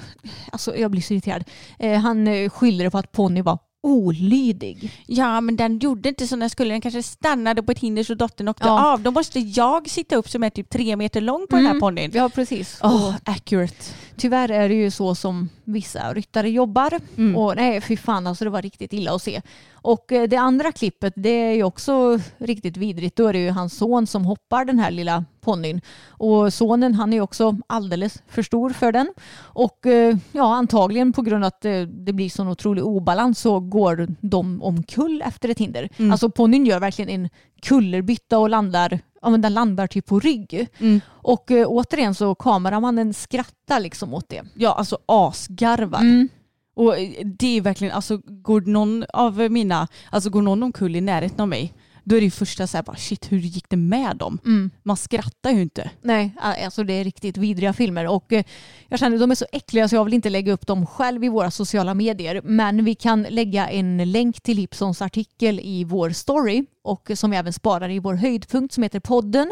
alltså, 0.52 0.78
jag 0.78 0.92
blir 0.92 1.02
så 1.10 1.14
irriterad. 1.14 1.43
Eh, 1.80 1.99
han 1.99 2.28
eh, 2.28 2.49
skyller 2.49 2.89
på 2.89 2.97
att 2.97 3.12
ponny 3.12 3.41
var 3.41 3.57
olydig. 3.84 4.91
Ja, 5.07 5.41
men 5.41 5.55
den 5.55 5.80
gjorde 5.80 6.10
inte 6.10 6.28
som 6.28 6.39
den 6.39 6.49
skulle. 6.49 6.74
Den 6.74 6.82
kanske 6.82 7.03
stannade 7.03 7.64
på 7.64 7.72
ett 7.72 7.80
hinder 7.80 8.03
så 8.03 8.14
dottern 8.14 8.47
åkte 8.47 8.68
Ja. 8.68 8.93
av. 8.93 9.01
Då 9.01 9.12
måste 9.12 9.39
jag 9.39 9.89
sitta 9.89 10.16
upp 10.16 10.30
som 10.30 10.43
är 10.43 10.49
typ 10.49 10.70
tre 10.70 10.95
meter 10.95 11.22
lång 11.22 11.47
på 11.49 11.55
den 11.55 11.66
här 11.66 11.80
ponnyn. 11.80 12.12
Ja, 12.14 12.30
precis. 12.30 12.80
Och 12.82 13.14
accurate. 13.24 13.74
tyvärr 14.18 14.51
är 14.51 14.70
det 14.70 14.76
ju 14.76 14.91
så 14.91 15.16
som 15.16 15.49
vissa 15.72 16.14
ryttare 16.14 16.50
jobbar. 16.50 17.00
Mm. 17.18 17.36
Och 17.36 17.56
nej, 17.56 17.82
fy 17.82 17.98
fan 17.98 18.28
alltså 18.28 18.44
det 18.44 18.50
var 18.50 18.62
riktigt 18.62 18.94
illa 18.94 19.16
att 19.16 19.22
se. 19.22 19.42
Och 19.72 20.12
eh, 20.12 20.28
det 20.28 20.36
andra 20.36 20.72
klippet 20.72 21.14
det 21.16 21.30
är 21.30 21.54
ju 21.54 21.64
också 21.64 22.20
riktigt 22.38 22.78
vidrigt. 22.78 23.16
Då 23.16 23.28
är 23.28 23.34
det 23.34 23.40
ju 23.40 23.50
hans 23.50 23.78
son 23.78 24.08
som 24.08 24.26
hoppar 24.26 24.66
den 24.66 24.80
här 24.80 24.92
lilla 24.92 25.26
ponnyn. 25.42 25.82
Och 26.08 26.54
sonen 26.54 26.94
han 26.94 27.14
är 27.14 27.22
också 27.22 27.58
alldeles 27.68 28.24
för 28.28 28.44
stor 28.44 28.70
för 28.70 28.92
den. 28.92 29.14
Och 29.38 29.86
eh, 29.86 30.18
ja, 30.32 30.56
antagligen 30.56 31.14
på 31.14 31.22
grund 31.22 31.44
av 31.44 31.48
att 31.48 31.62
det, 31.62 31.86
det 31.86 32.14
blir 32.14 32.30
sån 32.30 32.48
otrolig 32.48 32.86
obalans 32.86 33.40
så 33.40 33.60
går 33.60 34.08
de 34.22 34.64
omkull 34.64 35.24
efter 35.26 35.50
ett 35.50 35.60
hinder. 35.60 35.90
Mm. 35.98 36.12
Alltså 36.12 36.30
ponnyn 36.30 36.66
gör 36.66 36.80
verkligen 36.80 37.10
en 37.10 37.30
kullerbytta 37.62 38.40
och 38.40 38.50
landar 38.50 39.00
Ja, 39.22 39.30
men 39.30 39.42
den 39.42 39.54
landar 39.54 39.88
typ 39.88 40.06
på 40.06 40.20
rygg. 40.20 40.68
Mm. 40.78 41.02
Och 41.08 41.52
eh, 41.52 41.68
återigen 41.68 42.16
så 42.16 42.36
kameramannen 42.36 43.14
skrattar 43.14 43.80
liksom 43.80 44.14
åt 44.14 44.30
det. 44.30 44.44
Ja, 44.56 44.74
alltså 44.74 44.98
asgarvar. 45.06 46.02
Mm. 46.02 46.30
Och 46.76 46.98
eh, 46.98 47.26
det 47.26 47.58
är 47.58 47.62
verkligen, 47.62 47.94
alltså 47.94 48.22
går 48.26 48.62
någon 48.62 49.06
av 49.14 49.52
mina, 49.52 49.88
alltså 50.10 50.30
går 50.30 50.42
någon 50.42 50.64
omkull 50.64 50.96
i 50.96 51.02
närheten 51.02 51.42
av 51.42 51.48
mig, 51.48 51.74
då 52.10 52.16
är 52.16 52.20
det 52.20 52.26
ju 52.26 52.32
första 52.32 52.68
så 52.68 52.78
här 52.78 52.84
bara 52.84 52.95
shit 52.95 53.32
hur 53.32 53.38
gick 53.39 53.70
det 53.70 53.78
med 53.78 54.18
dem? 54.18 54.39
Mm. 54.45 54.72
Man 54.84 54.97
skrattar 54.97 55.51
ju 55.51 55.62
inte. 55.62 55.89
Nej, 56.01 56.36
alltså 56.39 56.84
det 56.84 56.93
är 56.93 57.03
riktigt 57.03 57.38
vidriga 57.38 57.74
filmer 57.74 58.07
och 58.07 58.34
eh, 58.34 58.43
jag 58.88 58.99
känner 58.99 59.16
att 59.16 59.22
de 59.22 59.32
är 59.32 59.36
så 59.36 59.45
äckliga 59.51 59.88
så 59.88 59.95
jag 59.95 60.05
vill 60.05 60.14
inte 60.14 60.30
lägga 60.30 60.53
upp 60.53 60.68
dem 60.68 60.86
själv 60.86 61.24
i 61.24 61.30
våra 61.30 61.51
sociala 61.51 61.93
medier. 61.93 62.41
Men 62.43 62.86
vi 62.86 62.95
kan 62.95 63.24
lägga 63.24 63.70
en 63.70 64.12
länk 64.12 64.41
till 64.41 64.57
Hipsons 64.57 65.01
artikel 65.01 65.60
i 65.64 65.84
vår 65.84 66.10
story 66.10 66.66
och 66.84 67.12
som 67.16 67.32
vi 67.32 67.38
även 67.38 67.53
sparar 67.53 67.89
i 67.89 67.99
vår 67.99 68.14
höjdpunkt 68.14 68.74
som 68.74 68.84
heter 68.84 68.99
podden. 68.99 69.51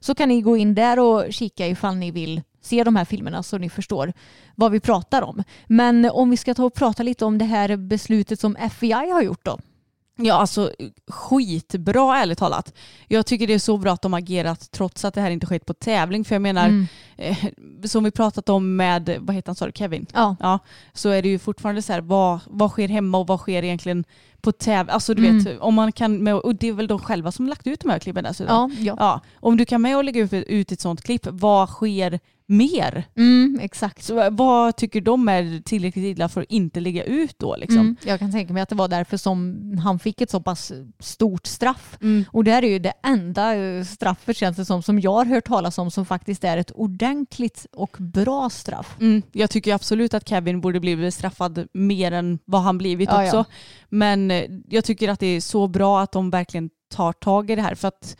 Så 0.00 0.14
kan 0.14 0.28
ni 0.28 0.40
gå 0.40 0.56
in 0.56 0.74
där 0.74 0.98
och 0.98 1.24
kika 1.30 1.66
ifall 1.66 1.96
ni 1.96 2.10
vill 2.10 2.42
se 2.60 2.84
de 2.84 2.96
här 2.96 3.04
filmerna 3.04 3.42
så 3.42 3.58
ni 3.58 3.70
förstår 3.70 4.12
vad 4.54 4.72
vi 4.72 4.80
pratar 4.80 5.22
om. 5.22 5.42
Men 5.66 6.04
om 6.04 6.30
vi 6.30 6.36
ska 6.36 6.54
ta 6.54 6.64
och 6.64 6.74
prata 6.74 7.02
lite 7.02 7.24
om 7.24 7.38
det 7.38 7.44
här 7.44 7.76
beslutet 7.76 8.40
som 8.40 8.56
FBI 8.56 9.10
har 9.10 9.22
gjort 9.22 9.44
då. 9.44 9.58
Ja 10.20 10.34
alltså 10.34 10.72
skitbra 11.08 12.16
ärligt 12.18 12.38
talat. 12.38 12.74
Jag 13.08 13.26
tycker 13.26 13.46
det 13.46 13.54
är 13.54 13.58
så 13.58 13.76
bra 13.76 13.92
att 13.92 14.02
de 14.02 14.14
agerat 14.14 14.70
trots 14.70 15.04
att 15.04 15.14
det 15.14 15.20
här 15.20 15.30
inte 15.30 15.46
skett 15.46 15.66
på 15.66 15.74
tävling. 15.74 16.24
För 16.24 16.34
jag 16.34 16.42
menar, 16.42 16.68
Mm. 16.68 16.86
eh, 17.16 17.36
som 17.84 18.04
vi 18.04 18.10
pratat 18.10 18.48
om 18.48 18.76
med, 18.76 19.16
vad 19.20 19.36
heter 19.36 19.48
han 19.48 19.56
sa 19.56 19.66
du, 19.66 19.72
Kevin? 19.74 20.06
Ja. 20.14 20.36
Ja, 20.40 20.58
så 20.92 21.08
är 21.08 21.22
det 21.22 21.28
ju 21.28 21.38
fortfarande 21.38 21.82
så 21.82 21.92
här, 21.92 22.00
vad, 22.00 22.38
vad 22.46 22.70
sker 22.70 22.88
hemma 22.88 23.18
och 23.18 23.26
vad 23.26 23.40
sker 23.40 23.64
egentligen 23.64 24.04
på 24.40 24.52
tävling? 24.52 24.92
Alltså 24.94 25.14
du 25.14 25.26
Mm. 25.26 25.38
vet, 25.44 25.60
om 25.60 25.74
man 25.74 25.92
kan, 25.92 26.22
med, 26.22 26.34
och 26.34 26.54
det 26.54 26.68
är 26.68 26.72
väl 26.72 26.86
de 26.86 26.98
själva 26.98 27.32
som 27.32 27.46
lagt 27.46 27.66
ut 27.66 27.80
de 27.80 27.90
här 27.90 27.98
klippen 27.98 28.24
dessutom. 28.24 28.70
Ja, 28.78 28.84
ja. 28.84 28.96
Ja, 28.98 29.20
om 29.40 29.56
du 29.56 29.64
kan 29.64 29.82
med 29.82 29.96
och 29.96 30.04
lägga 30.04 30.20
ut, 30.20 30.32
ut 30.32 30.72
ett 30.72 30.80
sånt 30.80 31.02
klipp, 31.02 31.26
vad 31.30 31.68
sker 31.68 32.20
mer? 32.48 33.04
Mm, 33.16 33.58
exakt. 33.62 34.04
Så 34.04 34.30
vad 34.30 34.76
tycker 34.76 35.00
de 35.00 35.28
är 35.28 35.62
tillräckligt 35.62 36.04
illa 36.04 36.28
för 36.28 36.40
att 36.40 36.50
inte 36.50 36.80
lägga 36.80 37.04
ut 37.04 37.38
då? 37.38 37.56
Liksom? 37.56 37.80
Mm, 37.80 37.96
jag 38.04 38.18
kan 38.18 38.32
tänka 38.32 38.52
mig 38.52 38.62
att 38.62 38.68
det 38.68 38.74
var 38.74 38.88
därför 38.88 39.16
som 39.16 39.58
han 39.84 39.98
fick 39.98 40.20
ett 40.20 40.30
så 40.30 40.40
pass 40.40 40.72
stort 40.98 41.46
straff. 41.46 41.98
Mm. 42.00 42.24
Och 42.32 42.44
det 42.44 42.50
här 42.50 42.64
är 42.64 42.68
ju 42.68 42.78
det 42.78 42.92
enda 43.02 43.56
eh, 43.56 43.84
straffet 43.84 44.36
känns 44.36 44.56
det 44.56 44.64
som, 44.64 44.82
som 44.82 45.00
jag 45.00 45.12
har 45.12 45.24
hört 45.24 45.46
talas 45.46 45.78
om 45.78 45.90
som 45.90 46.06
faktiskt 46.06 46.44
är 46.44 46.56
ett 46.56 46.70
ordentligt 46.70 47.66
och 47.72 47.96
bra 47.98 48.50
straff. 48.50 48.96
Mm, 49.00 49.22
jag 49.32 49.50
tycker 49.50 49.74
absolut 49.74 50.14
att 50.14 50.28
Kevin 50.28 50.60
borde 50.60 50.80
bli 50.80 51.10
straffad 51.10 51.68
mer 51.72 52.12
än 52.12 52.38
vad 52.44 52.62
han 52.62 52.78
blivit 52.78 53.08
Ja, 53.12 53.24
också. 53.24 53.36
ja. 53.36 53.44
Men 53.88 54.30
eh, 54.30 54.44
jag 54.68 54.84
tycker 54.84 55.08
att 55.08 55.20
det 55.20 55.26
är 55.26 55.40
så 55.40 55.66
bra 55.66 56.00
att 56.00 56.12
de 56.12 56.30
verkligen 56.30 56.70
tar 56.90 57.12
tag 57.12 57.50
i 57.50 57.54
det 57.56 57.62
här. 57.62 57.74
För 57.74 57.88
att 57.88 58.16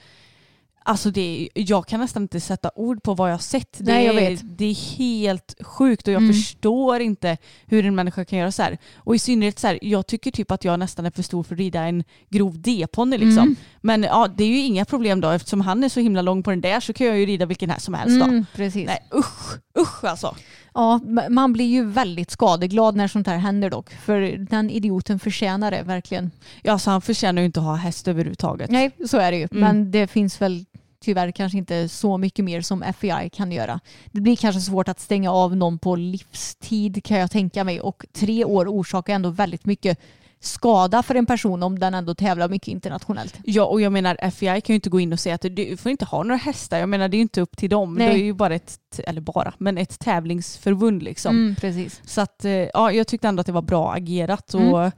Alltså 0.88 1.10
det 1.10 1.48
är, 1.54 1.62
jag 1.70 1.86
kan 1.86 2.00
nästan 2.00 2.22
inte 2.22 2.40
sätta 2.40 2.70
ord 2.74 3.02
på 3.02 3.14
vad 3.14 3.28
jag 3.28 3.34
har 3.34 3.38
sett. 3.38 3.72
Det, 3.78 3.92
Nej, 3.92 4.06
jag 4.06 4.14
är, 4.14 4.30
vet. 4.30 4.58
det 4.58 4.64
är 4.64 4.96
helt 4.98 5.54
sjukt 5.60 6.08
och 6.08 6.14
jag 6.14 6.22
Mm. 6.22 6.32
förstår 6.34 7.00
inte 7.00 7.36
hur 7.66 7.84
en 7.86 7.94
människa 7.94 8.24
kan 8.24 8.38
göra 8.38 8.52
så 8.52 8.62
här. 8.62 8.78
Och 8.96 9.14
i 9.14 9.18
synnerhet 9.18 9.58
så 9.58 9.66
här, 9.66 9.78
jag 9.82 10.06
tycker 10.06 10.30
typ 10.30 10.50
att 10.50 10.64
jag 10.64 10.78
nästan 10.78 11.06
är 11.06 11.10
för 11.10 11.22
stor 11.22 11.42
för 11.42 11.54
att 11.54 11.58
rida 11.58 11.80
en 11.82 12.04
grov 12.28 12.60
D-ponny 12.60 13.18
liksom. 13.18 13.42
Mm. 13.42 13.56
Men 13.80 14.02
ja, 14.02 14.28
det 14.36 14.44
är 14.44 14.48
ju 14.48 14.58
inga 14.58 14.84
problem 14.84 15.20
då 15.20 15.30
eftersom 15.30 15.60
han 15.60 15.84
är 15.84 15.88
så 15.88 16.00
himla 16.00 16.22
lång 16.22 16.42
på 16.42 16.50
den 16.50 16.60
där 16.60 16.80
så 16.80 16.92
kan 16.92 17.06
jag 17.06 17.18
ju 17.18 17.26
rida 17.26 17.46
vilken 17.46 17.70
här 17.70 17.78
som 17.78 17.94
helst 17.94 18.18
då. 18.20 18.24
Mm, 18.24 18.46
precis. 18.54 18.86
Nej 18.86 19.02
usch, 19.14 19.58
usch 19.78 20.04
alltså. 20.04 20.36
Ja, 20.74 21.00
man 21.28 21.52
blir 21.52 21.66
ju 21.66 21.84
väldigt 21.84 22.30
skadeglad 22.30 22.96
när 22.96 23.08
sånt 23.08 23.26
här 23.26 23.36
händer 23.38 23.70
dock. 23.70 23.90
För 23.90 24.20
den 24.50 24.70
idioten 24.70 25.18
förtjänar 25.18 25.70
det 25.70 25.82
verkligen. 25.82 26.30
Ja, 26.62 26.78
så 26.78 26.90
han 26.90 27.02
förtjänar 27.02 27.42
ju 27.42 27.46
inte 27.46 27.60
att 27.60 27.66
ha 27.66 27.74
häst 27.74 28.08
överhuvudtaget. 28.08 28.70
Nej, 28.70 28.90
så 29.06 29.16
är 29.18 29.30
det 29.30 29.36
ju. 29.38 29.48
Mm. 29.50 29.60
Men 29.60 29.90
det 29.90 30.06
finns 30.06 30.40
väl 30.42 30.64
tyvärr 31.08 31.30
kanske 31.30 31.58
inte 31.58 31.88
så 31.88 32.18
mycket 32.18 32.44
mer 32.44 32.60
som 32.60 32.82
FBI 32.82 33.30
kan 33.32 33.52
göra. 33.52 33.80
Det 34.12 34.20
blir 34.20 34.36
kanske 34.36 34.60
svårt 34.60 34.88
att 34.88 35.00
stänga 35.00 35.32
av 35.32 35.56
någon 35.56 35.78
på 35.78 35.96
livstid 35.96 37.04
kan 37.04 37.18
jag 37.18 37.30
tänka 37.30 37.64
mig. 37.64 37.80
Och 37.80 38.06
tre 38.12 38.44
år 38.44 38.66
orsakar 38.66 39.14
ändå 39.14 39.30
väldigt 39.30 39.66
mycket 39.66 39.98
skada 40.40 41.02
för 41.02 41.14
en 41.14 41.26
person 41.26 41.62
om 41.62 41.78
den 41.78 41.94
ändå 41.94 42.14
tävlar 42.14 42.48
mycket 42.48 42.68
internationellt. 42.68 43.38
Ja, 43.44 43.64
och 43.64 43.80
jag 43.80 43.92
menar 43.92 44.16
FBI 44.20 44.60
kan 44.60 44.72
ju 44.72 44.74
inte 44.74 44.90
gå 44.90 45.00
in 45.00 45.12
och 45.12 45.20
säga 45.20 45.34
att 45.34 45.46
du 45.50 45.76
får 45.76 45.90
inte 45.90 46.04
ha 46.04 46.22
några 46.22 46.36
hästar. 46.36 46.78
Jag 46.78 46.88
menar 46.88 47.08
det 47.08 47.14
är 47.14 47.18
ju 47.18 47.22
inte 47.22 47.40
upp 47.40 47.56
till 47.56 47.70
dem. 47.70 47.94
Nej. 47.94 48.08
Det 48.08 48.14
är 48.14 48.24
ju 48.24 48.32
bara 48.32 48.54
ett, 48.54 49.00
eller 49.06 49.20
bara, 49.20 49.52
men 49.58 49.78
ett 49.78 49.98
tävlingsförbund 49.98 51.02
liksom. 51.02 51.36
Mm, 51.36 51.54
precis. 51.54 52.00
Så 52.04 52.20
att 52.20 52.44
eh, 52.44 52.52
ja, 52.52 52.92
jag 52.92 53.06
tyckte 53.06 53.28
ändå 53.28 53.40
att 53.40 53.46
det 53.46 53.52
var 53.52 53.62
bra 53.62 53.92
agerat. 53.92 54.54
Mm. 54.54 54.74
Och 54.74 54.82
är 54.84 54.92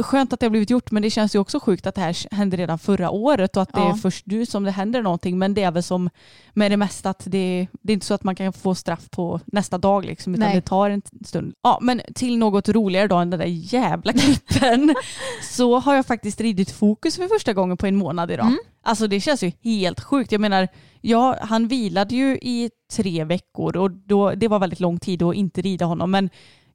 Skönt 0.00 0.32
att 0.32 0.40
det 0.40 0.46
har 0.46 0.50
blivit 0.50 0.70
gjort 0.70 0.90
men 0.90 1.02
det 1.02 1.10
känns 1.10 1.34
ju 1.34 1.38
också 1.38 1.60
sjukt 1.60 1.86
att 1.86 1.94
det 1.94 2.00
här 2.00 2.34
hände 2.34 2.56
redan 2.56 2.78
förra 2.78 3.10
året 3.10 3.56
och 3.56 3.62
att 3.62 3.72
det 3.72 3.80
Ja. 3.80 3.92
är 3.92 3.96
först 3.96 4.26
nu 4.26 4.46
som 4.46 4.64
det 4.64 4.70
händer 4.70 5.02
någonting. 5.02 5.38
Men 5.38 5.54
det 5.54 5.62
är 5.62 5.70
väl 5.70 5.82
som 5.82 6.10
med 6.54 6.70
det 6.70 6.76
mesta 6.76 7.10
att 7.10 7.22
det, 7.26 7.66
det 7.82 7.92
är 7.92 7.94
inte 7.94 8.06
så 8.06 8.14
att 8.14 8.24
man 8.24 8.34
kan 8.34 8.52
få 8.52 8.74
straff 8.74 9.10
på 9.10 9.40
nästa 9.46 9.78
dag 9.78 10.04
liksom, 10.04 10.34
utan 10.34 10.46
Nej. 10.46 10.54
det 10.54 10.60
tar 10.60 10.90
en 10.90 11.02
stund. 11.24 11.52
Ja, 11.62 11.78
men 11.82 12.00
till 12.14 12.38
något 12.38 12.68
roligare 12.68 13.08
då 13.08 13.16
än 13.16 13.30
den 13.30 13.40
där 13.40 13.46
jävla 13.46 14.12
klippen 14.12 14.94
så 15.42 15.78
har 15.78 15.94
jag 15.94 16.06
faktiskt 16.06 16.40
ridit 16.40 16.70
fokus 16.70 17.16
för 17.16 17.28
första 17.28 17.52
gången 17.52 17.76
på 17.76 17.86
en 17.86 17.96
månad 17.96 18.30
idag. 18.30 18.46
Mm. 18.46 18.58
Alltså 18.82 19.06
det 19.06 19.20
känns 19.20 19.42
ju 19.42 19.52
helt 19.64 20.00
sjukt. 20.00 20.32
Jag 20.32 20.40
menar, 20.40 20.68
ja, 21.00 21.36
han 21.40 21.68
vilade 21.68 22.14
ju 22.14 22.38
i 22.42 22.70
tre 22.92 23.24
veckor 23.24 23.76
och 23.76 23.90
då, 23.90 24.30
det 24.30 24.48
var 24.48 24.58
väldigt 24.58 24.80
lång 24.80 24.98
tid 24.98 25.22
att 25.22 25.34
inte 25.34 25.62
rida 25.62 25.84
honom. 25.84 26.10
Men 26.10 26.30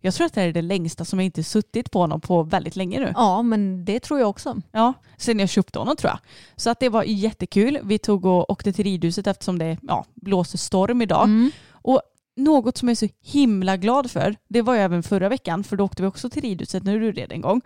jag 0.05 0.13
tror 0.13 0.25
att 0.25 0.33
det 0.33 0.41
här 0.41 0.47
är 0.47 0.53
det 0.53 0.61
längsta 0.61 1.05
som 1.05 1.19
jag 1.19 1.25
inte 1.25 1.43
suttit 1.43 1.91
på 1.91 1.99
honom 1.99 2.21
på 2.21 2.43
väldigt 2.43 2.75
länge 2.75 2.99
nu. 2.99 3.13
Ja, 3.15 3.41
men 3.41 3.85
det 3.85 3.99
tror 3.99 4.19
jag 4.19 4.29
också. 4.29 4.61
Ja, 4.71 4.93
sen 5.17 5.39
jag 5.39 5.49
köpte 5.49 5.79
honom 5.79 5.95
tror 5.95 6.11
jag. 6.11 6.19
Så 6.55 6.69
att 6.69 6.79
det 6.79 6.89
var 6.89 7.03
jättekul. 7.03 7.79
Vi 7.83 7.97
tog 7.97 8.25
och 8.25 8.51
åkte 8.51 8.73
till 8.73 8.83
ridhuset 8.83 9.27
eftersom 9.27 9.59
det 9.59 9.77
ja, 9.81 10.05
blåser 10.13 10.57
storm 10.57 11.01
idag. 11.01 11.23
Mm. 11.23 11.51
Och 11.71 12.01
något 12.35 12.77
som 12.77 12.87
jag 12.87 12.91
är 12.91 13.07
så 13.07 13.13
himla 13.21 13.77
glad 13.77 14.11
för, 14.11 14.35
det 14.47 14.61
var 14.61 14.73
ju 14.73 14.79
även 14.79 15.03
förra 15.03 15.29
veckan, 15.29 15.63
för 15.63 15.77
då 15.77 15.83
åkte 15.83 16.01
vi 16.01 16.07
också 16.07 16.29
till 16.29 16.41
ridhuset 16.41 16.83
när 16.83 16.99
du 16.99 17.11
red 17.11 17.31
en 17.31 17.41
gång. 17.41 17.61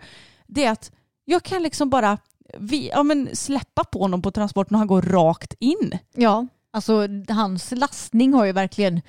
Det 0.46 0.64
är 0.64 0.70
att 0.70 0.92
jag 1.24 1.42
kan 1.42 1.62
liksom 1.62 1.90
bara 1.90 2.18
vi, 2.58 2.88
ja, 2.88 3.02
men 3.02 3.28
släppa 3.32 3.84
på 3.84 3.98
honom 3.98 4.22
på 4.22 4.30
transporten 4.30 4.74
och 4.74 4.78
han 4.78 4.88
går 4.88 5.02
rakt 5.02 5.54
in. 5.58 5.98
Ja, 6.14 6.46
alltså 6.70 7.08
hans 7.28 7.70
lastning 7.70 8.34
har 8.34 8.44
ju 8.44 8.52
verkligen 8.52 9.00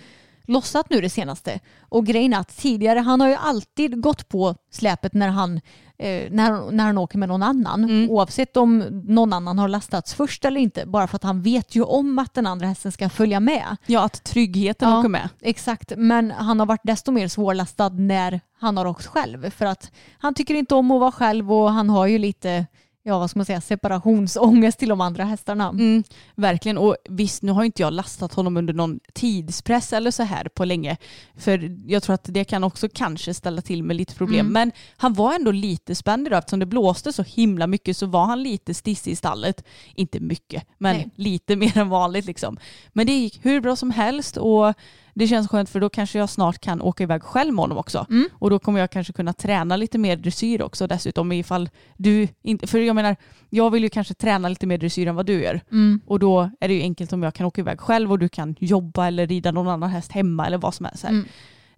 lossat 0.50 0.90
nu 0.90 1.02
det 1.02 1.10
senaste. 1.10 1.60
Och 1.82 2.06
grejen 2.06 2.34
är 2.34 2.40
att 2.40 2.58
tidigare, 2.58 3.00
han 3.00 3.22
har 3.22 3.28
ju 3.28 3.36
alltid 3.36 4.02
gått 4.02 4.30
på 4.30 4.56
släpet 4.72 5.14
när 5.14 5.28
han, 5.30 5.56
eh, 5.98 6.32
när, 6.32 6.72
när 6.72 6.84
han 6.84 6.98
åker 6.98 7.18
med 7.18 7.30
någon 7.30 7.44
annan. 7.44 7.84
Mm. 7.84 8.10
Oavsett 8.10 8.58
om 8.58 8.80
någon 9.08 9.34
annan 9.34 9.60
har 9.60 9.68
lastats 9.68 10.14
först 10.14 10.46
eller 10.46 10.62
inte. 10.62 10.86
Bara 10.86 11.08
för 11.08 11.16
att 11.16 11.24
han 11.24 11.42
vet 11.42 11.76
ju 11.76 11.84
om 11.84 12.20
att 12.20 12.34
den 12.34 12.48
andra 12.48 12.68
hästen 12.68 12.92
ska 12.92 13.10
följa 13.10 13.40
med. 13.40 13.78
Ja, 13.86 14.04
att 14.04 14.24
tryggheten 14.24 14.90
Ja. 14.90 15.00
åker 15.00 15.10
med. 15.10 15.30
Exakt, 15.42 15.92
men 15.98 16.32
han 16.32 16.60
har 16.60 16.68
varit 16.68 16.84
desto 16.84 17.12
mer 17.12 17.28
svårlastad 17.28 17.90
när 17.90 18.42
han 18.60 18.78
har 18.78 18.86
åkt 18.86 19.06
själv. 19.06 19.50
För 19.50 19.66
att 19.66 19.92
han 20.20 20.34
tycker 20.34 20.56
inte 20.56 20.76
om 20.76 20.92
att 20.92 21.00
vara 21.00 21.12
själv 21.12 21.54
och 21.54 21.72
han 21.72 21.90
har 21.90 22.08
ju 22.08 22.18
lite 22.18 22.66
ja 23.10 23.20
vad 23.20 23.30
ska 23.30 23.40
man 23.40 23.46
säga, 23.46 23.62
separationsångest 23.62 24.80
till 24.80 24.90
de 24.90 25.02
andra 25.02 25.24
hästarna. 25.24 25.70
Mm, 25.70 26.04
verkligen. 26.36 26.78
Och 26.78 26.96
visst, 27.10 27.44
nu 27.44 27.52
har 27.52 27.64
inte 27.64 27.82
jag 27.82 27.94
lastat 27.94 28.34
honom 28.34 28.58
under 28.58 28.74
någon 28.74 29.00
tidspress 29.14 29.94
eller 29.94 30.12
så 30.12 30.24
här 30.24 30.44
på 30.44 30.66
länge. 30.66 30.98
För 31.38 31.78
jag 31.88 32.04
tror 32.04 32.14
att 32.14 32.26
det 32.28 32.44
kan 32.44 32.64
också 32.64 32.88
kanske 32.94 33.34
ställa 33.34 33.62
till 33.62 33.84
med 33.84 33.96
lite 33.96 34.16
problem. 34.16 34.40
Mm. 34.40 34.54
Men 34.54 34.72
han 34.98 35.14
var 35.14 35.34
ändå 35.34 35.52
lite 35.52 35.96
spänd 35.96 36.28
idag 36.28 36.38
eftersom 36.40 36.60
det 36.60 36.66
blåste 36.66 37.14
så 37.14 37.24
himla 37.24 37.68
mycket 37.68 37.98
så 37.98 38.06
var 38.06 38.26
han 38.26 38.44
lite 38.44 38.74
stissig 38.74 39.12
i 39.12 39.16
stallet. 39.16 39.64
Inte 39.96 40.20
mycket, 40.20 40.64
men 40.78 40.96
Nej. 40.96 41.10
lite 41.16 41.56
mer 41.56 41.78
än 41.78 41.90
vanligt 41.90 42.26
liksom. 42.26 42.58
Men 42.94 43.08
det 43.08 43.14
gick 43.14 43.46
hur 43.46 43.62
bra 43.62 43.76
som 43.76 43.92
helst 43.92 44.38
och 44.38 44.74
det 45.14 45.28
känns 45.28 45.48
skönt 45.48 45.70
för 45.70 45.80
då 45.80 45.90
kanske 45.90 46.20
jag 46.20 46.30
snart 46.30 46.60
kan 46.60 46.82
åka 46.82 47.04
iväg 47.04 47.24
själv 47.24 47.54
med 47.54 47.64
honom 47.64 47.78
också. 47.78 48.06
Mm. 48.10 48.30
Och 48.34 48.50
då 48.50 48.60
kommer 48.60 48.80
jag 48.80 48.92
kanske 48.92 49.14
kunna 49.14 49.34
träna 49.34 49.76
lite 49.76 49.98
mer 49.98 50.18
dressyr 50.18 50.62
också 50.62 50.88
dessutom 50.88 51.32
ifall 51.32 51.70
du 51.98 52.28
inte, 52.42 52.68
för 52.68 52.80
jag 52.80 52.96
menar, 52.96 53.16
jag 53.50 53.72
vill 53.72 53.84
ju 53.84 53.90
kanske 53.90 54.14
träna 54.14 54.50
lite 54.50 54.68
mer 54.68 54.78
dressyr 54.78 55.08
än 55.08 55.16
vad 55.16 55.26
du 55.26 55.44
gör. 55.44 55.62
Mm. 55.72 56.02
Och 56.06 56.20
då 56.20 56.50
är 56.60 56.68
det 56.68 56.74
ju 56.74 56.82
enkelt 56.82 57.14
om 57.14 57.24
jag 57.24 57.34
kan 57.34 57.46
åka 57.46 57.62
iväg 57.62 57.80
själv 57.80 58.12
och 58.12 58.20
du 58.20 58.30
kan 58.30 58.56
jobba 58.60 59.08
eller 59.08 59.28
rida 59.28 59.52
någon 59.52 59.68
annan 59.68 59.90
häst 59.90 60.12
hemma 60.12 60.48
eller 60.48 60.58
vad 60.58 60.74
som 60.74 60.86
helst. 60.86 61.04
här. 61.04 61.10
Mm. 61.10 61.26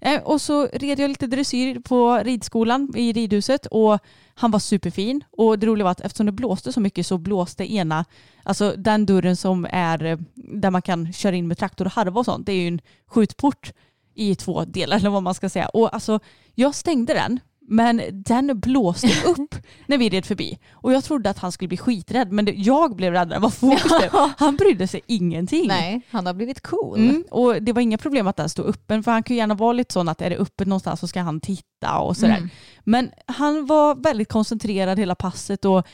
Eh, 0.01 0.21
och 0.21 0.41
så 0.41 0.67
red 0.73 0.99
jag 0.99 1.09
lite 1.09 1.27
dressyr 1.27 1.79
på 1.79 2.17
ridskolan 2.17 2.93
i 2.95 3.13
ridhuset 3.13 3.65
och 3.65 3.99
han 4.33 4.51
var 4.51 4.59
superfin. 4.59 5.23
Och 5.31 5.59
det 5.59 5.67
roliga 5.67 5.83
var 5.83 5.91
att 5.91 6.01
eftersom 6.01 6.25
det 6.25 6.31
blåste 6.31 6.73
så 6.73 6.79
mycket 6.79 7.07
så 7.07 7.17
blåste 7.17 7.73
ena, 7.73 8.05
alltså 8.43 8.73
den 8.77 9.05
dörren 9.05 9.37
som 9.37 9.67
är 9.69 10.03
eh, 10.03 10.17
där 10.35 10.71
man 10.71 10.81
kan 10.81 11.13
köra 11.13 11.35
in 11.35 11.47
med 11.47 11.57
traktor 11.57 11.85
och 11.85 11.91
harva 11.91 12.19
och 12.19 12.25
sånt, 12.25 12.45
det 12.45 12.51
är 12.51 12.61
ju 12.61 12.67
en 12.67 12.81
skjutport 13.07 13.73
i 14.15 14.35
två 14.35 14.65
delar 14.65 14.97
eller 14.97 15.09
vad 15.09 15.23
man 15.23 15.35
ska 15.35 15.49
säga. 15.49 15.67
Och 15.67 15.93
alltså 15.93 16.19
jag 16.55 16.75
stängde 16.75 17.13
den 17.13 17.39
men 17.71 18.01
den 18.11 18.59
blåste 18.59 19.07
upp 19.25 19.55
när 19.85 19.97
vi 19.97 20.09
red 20.09 20.25
förbi. 20.25 20.59
Och 20.71 20.93
jag 20.93 21.03
trodde 21.03 21.29
att 21.29 21.39
han 21.39 21.51
skulle 21.51 21.67
bli 21.67 21.77
skiträdd 21.77 22.31
men 22.31 22.45
det, 22.45 22.51
jag 22.51 22.95
blev 22.95 23.13
räddare 23.13 23.35
än 23.35 23.41
vad 23.41 23.53
Fokus 23.53 23.83
blev. 23.99 24.11
Han 24.37 24.55
brydde 24.55 24.87
sig 24.87 25.01
ingenting. 25.07 25.67
Nej, 25.67 26.01
han 26.09 26.25
har 26.25 26.33
blivit 26.33 26.61
cool. 26.61 26.99
Mm, 26.99 27.23
och 27.31 27.63
det 27.63 27.73
var 27.73 27.81
inga 27.81 27.97
problem 27.97 28.27
att 28.27 28.35
den 28.35 28.49
stod 28.49 28.65
öppen 28.65 29.03
för 29.03 29.11
han 29.11 29.23
kan 29.23 29.35
ju 29.35 29.37
gärna 29.37 29.53
vara 29.53 29.73
lite 29.73 29.93
sån 29.93 30.09
att 30.09 30.21
är 30.21 30.29
det 30.29 30.37
öppet 30.37 30.67
någonstans 30.67 30.99
så 30.99 31.07
ska 31.07 31.21
han 31.21 31.39
titta 31.39 31.99
och 31.99 32.17
sådär. 32.17 32.37
Mm. 32.37 32.49
Men 32.83 33.11
han 33.25 33.65
var 33.65 33.95
väldigt 33.95 34.29
koncentrerad 34.29 34.99
hela 34.99 35.15
passet 35.15 35.65
och 35.65 35.87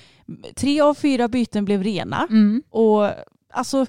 tre 0.55 0.81
av 0.81 0.93
fyra 0.93 1.27
byten 1.27 1.65
blev 1.65 1.83
rena. 1.83 2.27
Mm. 2.29 2.63
Och 2.69 3.09
alltså, 3.53 3.85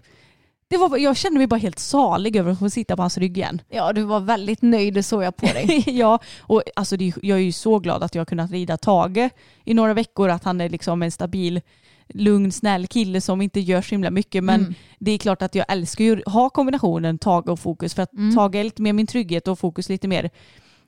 det 0.68 0.76
var, 0.76 0.96
jag 0.98 1.16
kände 1.16 1.38
mig 1.38 1.46
bara 1.46 1.56
helt 1.56 1.78
salig 1.78 2.36
över 2.36 2.52
att 2.52 2.58
få 2.58 2.70
sitta 2.70 2.96
på 2.96 3.02
hans 3.02 3.18
rygg 3.18 3.38
igen. 3.38 3.62
Ja, 3.68 3.92
du 3.92 4.02
var 4.02 4.20
väldigt 4.20 4.62
nöjd, 4.62 4.94
det 4.94 5.02
såg 5.02 5.22
jag 5.24 5.36
på 5.36 5.46
dig. 5.46 5.84
ja, 5.98 6.18
och 6.40 6.62
alltså 6.76 6.96
det, 6.96 7.12
jag 7.22 7.38
är 7.38 7.42
ju 7.42 7.52
så 7.52 7.78
glad 7.78 8.02
att 8.02 8.14
jag 8.14 8.20
har 8.20 8.26
kunnat 8.26 8.50
rida 8.50 8.76
Tage 8.76 9.30
i 9.64 9.74
några 9.74 9.94
veckor, 9.94 10.28
att 10.28 10.44
han 10.44 10.60
är 10.60 10.68
liksom 10.68 11.02
en 11.02 11.10
stabil 11.10 11.60
lugn, 12.08 12.52
snäll 12.52 12.86
kille 12.86 13.20
som 13.20 13.42
inte 13.42 13.60
gör 13.60 13.82
så 13.82 13.90
himla 13.90 14.10
mycket. 14.10 14.44
Men 14.44 14.60
Mm. 14.60 14.74
det 14.98 15.10
är 15.12 15.18
klart 15.18 15.42
att 15.42 15.54
jag 15.54 15.66
älskar 15.68 16.04
ju 16.04 16.22
att 16.26 16.32
ha 16.32 16.50
kombinationen 16.50 17.18
Tage 17.18 17.48
och 17.48 17.60
Fokus 17.60 17.94
för 17.94 18.02
att 18.02 18.12
Mm. 18.12 18.34
Tage 18.36 18.54
är 18.54 18.64
lite 18.64 18.82
mer 18.82 18.92
min 18.92 19.06
trygghet 19.06 19.48
och 19.48 19.58
Fokus 19.58 19.88
lite 19.88 20.08
mer, 20.08 20.30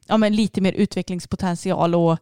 ja, 0.07 0.17
men 0.17 0.37
lite 0.37 0.61
mer 0.61 0.73
utvecklingspotential 0.73 1.95
och 1.95 2.19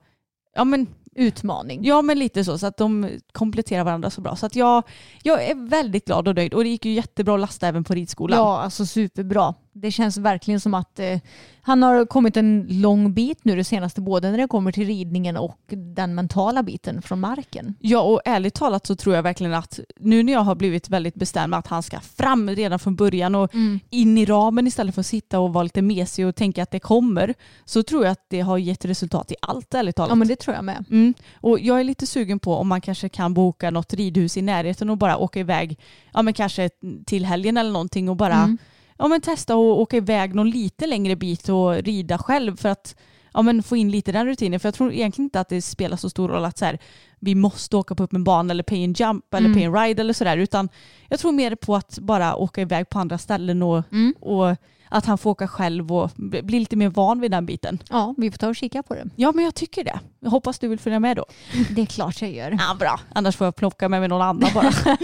ja, 0.55 0.65
men, 0.65 0.87
Utmaning. 1.19 1.85
ja 1.85 2.03
men 2.03 2.19
lite 2.19 2.45
så, 2.45 2.59
så 2.59 2.67
att 2.67 2.77
de 2.77 3.11
kompletterar 3.33 3.85
varandra 3.85 4.11
så 4.11 4.21
bra. 4.21 4.37
Så 4.37 4.47
att 4.47 4.57
jag, 4.57 4.83
jag 5.23 5.45
är 5.45 5.69
väldigt 5.69 6.05
glad 6.05 6.29
och 6.29 6.35
nöjd 6.35 6.55
och 6.55 6.65
det 6.65 6.71
gick 6.71 6.85
ju 6.85 6.93
jättebra 6.93 7.35
att 7.35 7.41
lasta 7.41 7.69
även 7.69 7.85
på 7.85 7.95
ridskolan. 7.95 8.39
Ja, 8.39 8.59
alltså 8.59 8.87
superbra. 8.87 9.55
Det 9.81 9.91
känns 9.91 10.17
verkligen 10.17 10.61
som 10.61 10.75
att 10.75 10.99
eh, 10.99 11.19
han 11.63 11.83
har 11.83 12.07
kommit 12.07 12.37
en 12.37 12.67
lång 12.69 13.13
bit 13.13 13.45
nu 13.45 13.57
det 13.57 13.65
senaste, 13.65 14.01
både 14.01 14.31
när 14.31 14.39
det 14.39 14.47
kommer 14.47 14.73
till 14.73 14.87
ridningen 14.87 15.37
och 15.37 15.61
den 15.69 16.15
mentala 16.15 16.63
biten 16.63 17.03
från 17.03 17.21
marken. 17.21 17.75
Ja 17.81 18.01
och 18.01 18.21
ärligt 18.25 18.55
talat 18.55 18.87
så 18.87 18.97
tror 18.97 19.15
jag 19.15 19.23
verkligen 19.23 19.55
att 19.55 19.81
nu 20.01 20.23
när 20.23 20.33
jag 20.33 20.41
har 20.41 20.55
blivit 20.55 20.89
väldigt 20.89 21.15
bestämd 21.15 21.55
att 21.55 21.67
han 21.67 21.83
ska 21.83 22.01
fram 22.01 22.51
redan 22.51 22.79
från 22.79 22.97
början 22.97 23.35
och 23.35 23.51
in 23.91 24.19
i 24.19 24.25
ramen 24.25 24.67
istället 24.67 24.95
för 24.95 25.01
att 25.01 25.07
sitta 25.07 25.41
och 25.41 25.53
vara 25.53 25.63
lite 25.63 25.83
mesig 25.83 26.27
och 26.27 26.37
tänka 26.37 26.63
att 26.63 26.71
det 26.71 26.81
kommer 26.81 27.35
så 27.65 27.83
tror 27.83 28.05
jag 28.05 28.13
att 28.13 28.25
det 28.29 28.41
har 28.41 28.59
gett 28.59 28.85
resultat 28.85 29.33
i 29.33 29.35
allt 29.43 29.75
ärligt 29.75 29.97
talat. 29.97 30.11
Ja, 30.11 30.15
men 30.15 30.29
det 30.29 30.37
tror 30.37 30.57
jag 30.57 30.65
med. 30.65 30.85
Mm. 30.91 31.15
Och 31.41 31.61
jag 31.61 31.81
är 31.81 31.85
lite 31.85 32.07
sugen 32.07 32.39
på 32.39 32.55
om 32.55 32.69
man 32.69 32.81
kanske 32.81 33.09
kan 33.09 33.35
boka 33.35 33.71
något 33.71 33.95
ridhus 33.95 34.37
i 34.37 34.43
närheten 34.43 34.91
och 34.91 34.99
bara 34.99 35.17
åka 35.17 35.41
iväg, 35.41 35.79
ja 36.15 36.23
men 36.23 36.35
kanske 36.35 36.71
till 37.07 37.25
helgen 37.25 37.57
eller 37.57 37.73
någonting 37.73 38.09
och 38.09 38.17
bara 38.17 38.39
Mm. 38.39 38.59
Ja, 38.99 39.09
men 39.09 39.21
testa 39.21 39.53
att 39.53 39.59
åka 39.59 39.97
iväg 39.97 40.35
någon 40.35 40.51
lite 40.51 40.87
längre 40.87 41.17
bit 41.17 41.49
och 41.49 41.75
rida 41.75 42.19
själv 42.19 42.57
för 42.57 42.69
att 42.69 42.97
ja, 43.35 43.43
men 43.43 43.63
få 43.63 43.77
in 43.77 43.91
lite 43.91 44.13
den 44.13 44.27
rutinen. 44.27 44.61
För 44.61 44.67
jag 44.67 44.75
tror 44.75 44.93
egentligen 44.93 45.27
inte 45.27 45.41
att 45.41 45.49
det 45.49 45.63
spelar 45.63 45.97
så 45.97 46.11
stor 46.11 46.29
roll 46.29 46.45
att 46.45 46.59
så 46.59 46.65
här, 46.65 46.79
vi 47.21 47.35
måste 47.35 47.77
åka 47.77 47.95
på 47.95 48.03
upp 48.03 48.13
en 48.13 48.25
bana 48.25 48.51
eller 48.53 48.63
pay 48.63 48.85
and 48.85 49.01
jump 49.01 49.35
eller 49.35 49.47
Mm. 49.49 49.59
pay 49.59 49.65
and 49.67 49.75
ride 49.77 50.01
eller 50.03 50.13
sådär. 50.13 50.37
Utan 50.37 50.69
jag 51.09 51.19
tror 51.21 51.33
mer 51.33 51.55
på 51.55 51.77
att 51.77 51.99
bara 51.99 52.37
åka 52.37 52.61
iväg 52.61 52.89
på 52.89 52.99
andra 52.99 53.19
ställen 53.19 53.63
och, 53.63 53.85
Mm. 53.93 54.15
och 54.21 54.57
att 54.91 55.07
han 55.07 55.19
får 55.19 55.31
åka 55.31 55.49
själv 55.49 55.93
och 55.93 56.11
bli 56.17 56.59
lite 56.61 56.77
mer 56.77 56.89
van 56.89 57.21
vid 57.21 57.31
den 57.31 57.47
biten. 57.47 57.79
Ja, 57.91 58.15
vi 58.19 58.31
får 58.31 58.39
ta 58.39 58.49
och 58.49 58.57
kika 58.57 58.83
på 58.83 58.95
det. 58.95 59.05
Ja 59.17 59.33
men 59.35 59.45
jag 59.45 59.55
tycker 59.55 59.85
det. 59.85 60.01
Jag 60.21 60.31
hoppas 60.31 60.59
du 60.59 60.69
vill 60.69 60.79
följa 60.79 61.01
med 61.01 61.17
då. 61.17 61.25
Det 61.71 61.83
är 61.83 61.87
klart 61.87 62.23
jag 62.23 62.31
gör. 62.31 62.51
Ja 62.69 62.77
bra. 62.79 63.01
Annars 63.15 63.37
får 63.37 63.45
jag 63.47 63.57
plocka 63.57 63.89
med 63.89 64.01
mig 64.01 64.09
någon 64.09 64.23
annan 64.23 64.51
bara. 64.55 64.73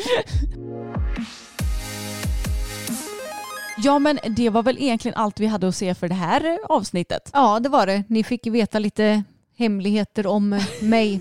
ja 3.85 3.99
men 3.99 4.19
det 4.37 4.51
var 4.51 4.63
väl 4.63 4.79
egentligen 4.79 5.17
allt 5.17 5.41
vi 5.41 5.47
hade 5.47 5.69
att 5.69 5.77
se 5.77 5.95
för 5.95 6.09
det 6.09 6.15
här 6.15 6.59
avsnittet. 6.69 7.31
Ja, 7.33 7.61
det 7.61 7.69
var 7.69 7.87
det. 7.87 8.05
Ni 8.09 8.25
fick 8.25 8.47
veta 8.47 8.79
lite 8.79 9.23
hemligheter 9.57 10.27
om 10.27 10.61
mig. 10.83 11.21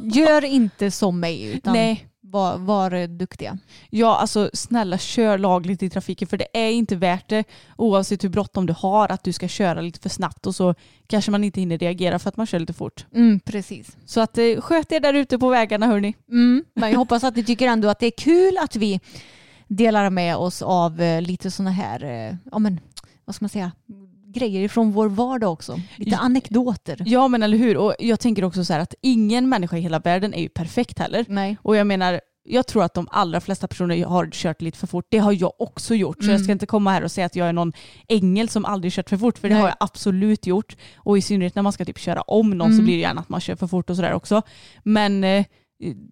Gör 0.00 0.44
inte 0.44 0.90
som 0.90 1.20
mig, 1.20 1.44
utan 1.44 1.72
Nej. 1.72 2.06
var, 2.20 2.58
var 2.58 3.06
duktiga. 3.06 3.58
Ja 3.90 4.16
alltså 4.16 4.50
snälla 4.52 4.98
kör 4.98 5.38
lagligt 5.38 5.82
i 5.82 5.90
trafiken 5.90 6.28
för 6.28 6.36
det 6.36 6.46
är 6.52 6.70
inte 6.70 6.96
värt 6.96 7.28
det 7.28 7.44
oavsett 7.76 8.24
hur 8.24 8.28
bråttom 8.28 8.66
du 8.66 8.74
har 8.78 9.12
att 9.12 9.24
du 9.24 9.32
ska 9.32 9.48
köra 9.48 9.80
lite 9.80 10.00
för 10.00 10.08
snabbt 10.08 10.46
och 10.46 10.54
så 10.54 10.74
kanske 11.06 11.30
man 11.30 11.44
inte 11.44 11.60
hinner 11.60 11.78
reagera 11.78 12.18
för 12.18 12.28
att 12.28 12.36
man 12.36 12.46
kör 12.46 12.58
lite 12.58 12.72
fort. 12.72 13.06
Mm, 13.14 13.40
precis. 13.40 13.96
Så 14.06 14.20
att 14.20 14.38
eh, 14.38 14.60
sköt 14.60 14.92
er 14.92 15.00
där 15.00 15.14
ute 15.14 15.38
på 15.38 15.48
vägarna 15.48 15.86
hörni. 15.86 16.14
Mm, 16.30 16.64
men 16.74 16.90
jag 16.90 16.98
hoppas 16.98 17.24
att 17.24 17.36
ni 17.36 17.44
tycker 17.44 17.68
ändå 17.68 17.88
att 17.88 17.98
det 17.98 18.06
är 18.06 18.10
kul 18.18 18.58
att 18.58 18.76
vi 18.76 19.00
delar 19.74 20.10
med 20.10 20.36
oss 20.36 20.62
av 20.62 21.00
eh, 21.00 21.22
lite 21.22 21.50
sådana 21.50 21.70
här, 21.70 22.04
eh, 22.04 22.34
ja 22.52 22.58
men 22.58 22.80
vad 23.24 23.34
ska 23.34 23.42
man 23.44 23.48
säga, 23.48 23.72
grejer 24.26 24.68
från 24.68 24.92
vår 24.92 25.08
vardag 25.08 25.52
också. 25.52 25.80
Lite 25.96 26.16
anekdoter. 26.16 27.02
Ja 27.06 27.28
men 27.28 27.42
eller 27.42 27.58
hur 27.58 27.76
och 27.76 27.94
jag 27.98 28.20
tänker 28.20 28.44
också 28.44 28.64
så 28.64 28.72
här 28.72 28.80
att 28.80 28.94
ingen 29.02 29.48
människa 29.48 29.76
i 29.76 29.80
hela 29.80 29.98
världen 29.98 30.34
är 30.34 30.42
ju 30.42 30.48
perfekt 30.48 30.98
heller. 30.98 31.24
Nej. 31.28 31.56
Och 31.62 31.76
jag 31.76 31.86
menar, 31.86 32.20
jag 32.42 32.66
tror 32.66 32.84
att 32.84 32.94
de 32.94 33.08
allra 33.10 33.40
flesta 33.40 33.66
personer 33.68 34.04
har 34.04 34.28
kört 34.32 34.62
lite 34.62 34.78
för 34.78 34.86
fort. 34.86 35.06
Det 35.08 35.18
har 35.18 35.32
jag 35.32 35.52
också 35.58 35.94
gjort. 35.94 36.16
Så 36.18 36.22
Mm. 36.24 36.32
jag 36.32 36.40
ska 36.42 36.52
inte 36.52 36.66
komma 36.66 36.90
här 36.90 37.04
och 37.04 37.10
säga 37.10 37.26
att 37.26 37.36
jag 37.36 37.48
är 37.48 37.52
någon 37.52 37.72
ängel 38.08 38.48
som 38.48 38.64
aldrig 38.64 38.92
kört 38.92 39.08
för 39.10 39.16
fort. 39.16 39.38
För 39.38 39.48
det 39.48 39.54
Nej. 39.54 39.62
har 39.62 39.68
jag 39.68 39.76
absolut 39.80 40.46
gjort. 40.46 40.76
Och 40.96 41.18
i 41.18 41.22
synnerhet 41.22 41.54
när 41.54 41.62
man 41.62 41.72
ska 41.72 41.84
typ 41.84 41.98
köra 41.98 42.20
om 42.22 42.50
någon 42.50 42.68
så 42.68 42.72
Mm. 42.72 42.84
blir 42.84 42.94
det 42.94 43.00
gärna 43.00 43.20
att 43.20 43.28
man 43.28 43.40
kör 43.40 43.56
för 43.56 43.66
fort 43.66 43.90
och 43.90 43.96
sådär 43.96 44.12
också. 44.12 44.42
Men 44.82 45.24
eh, 45.24 45.44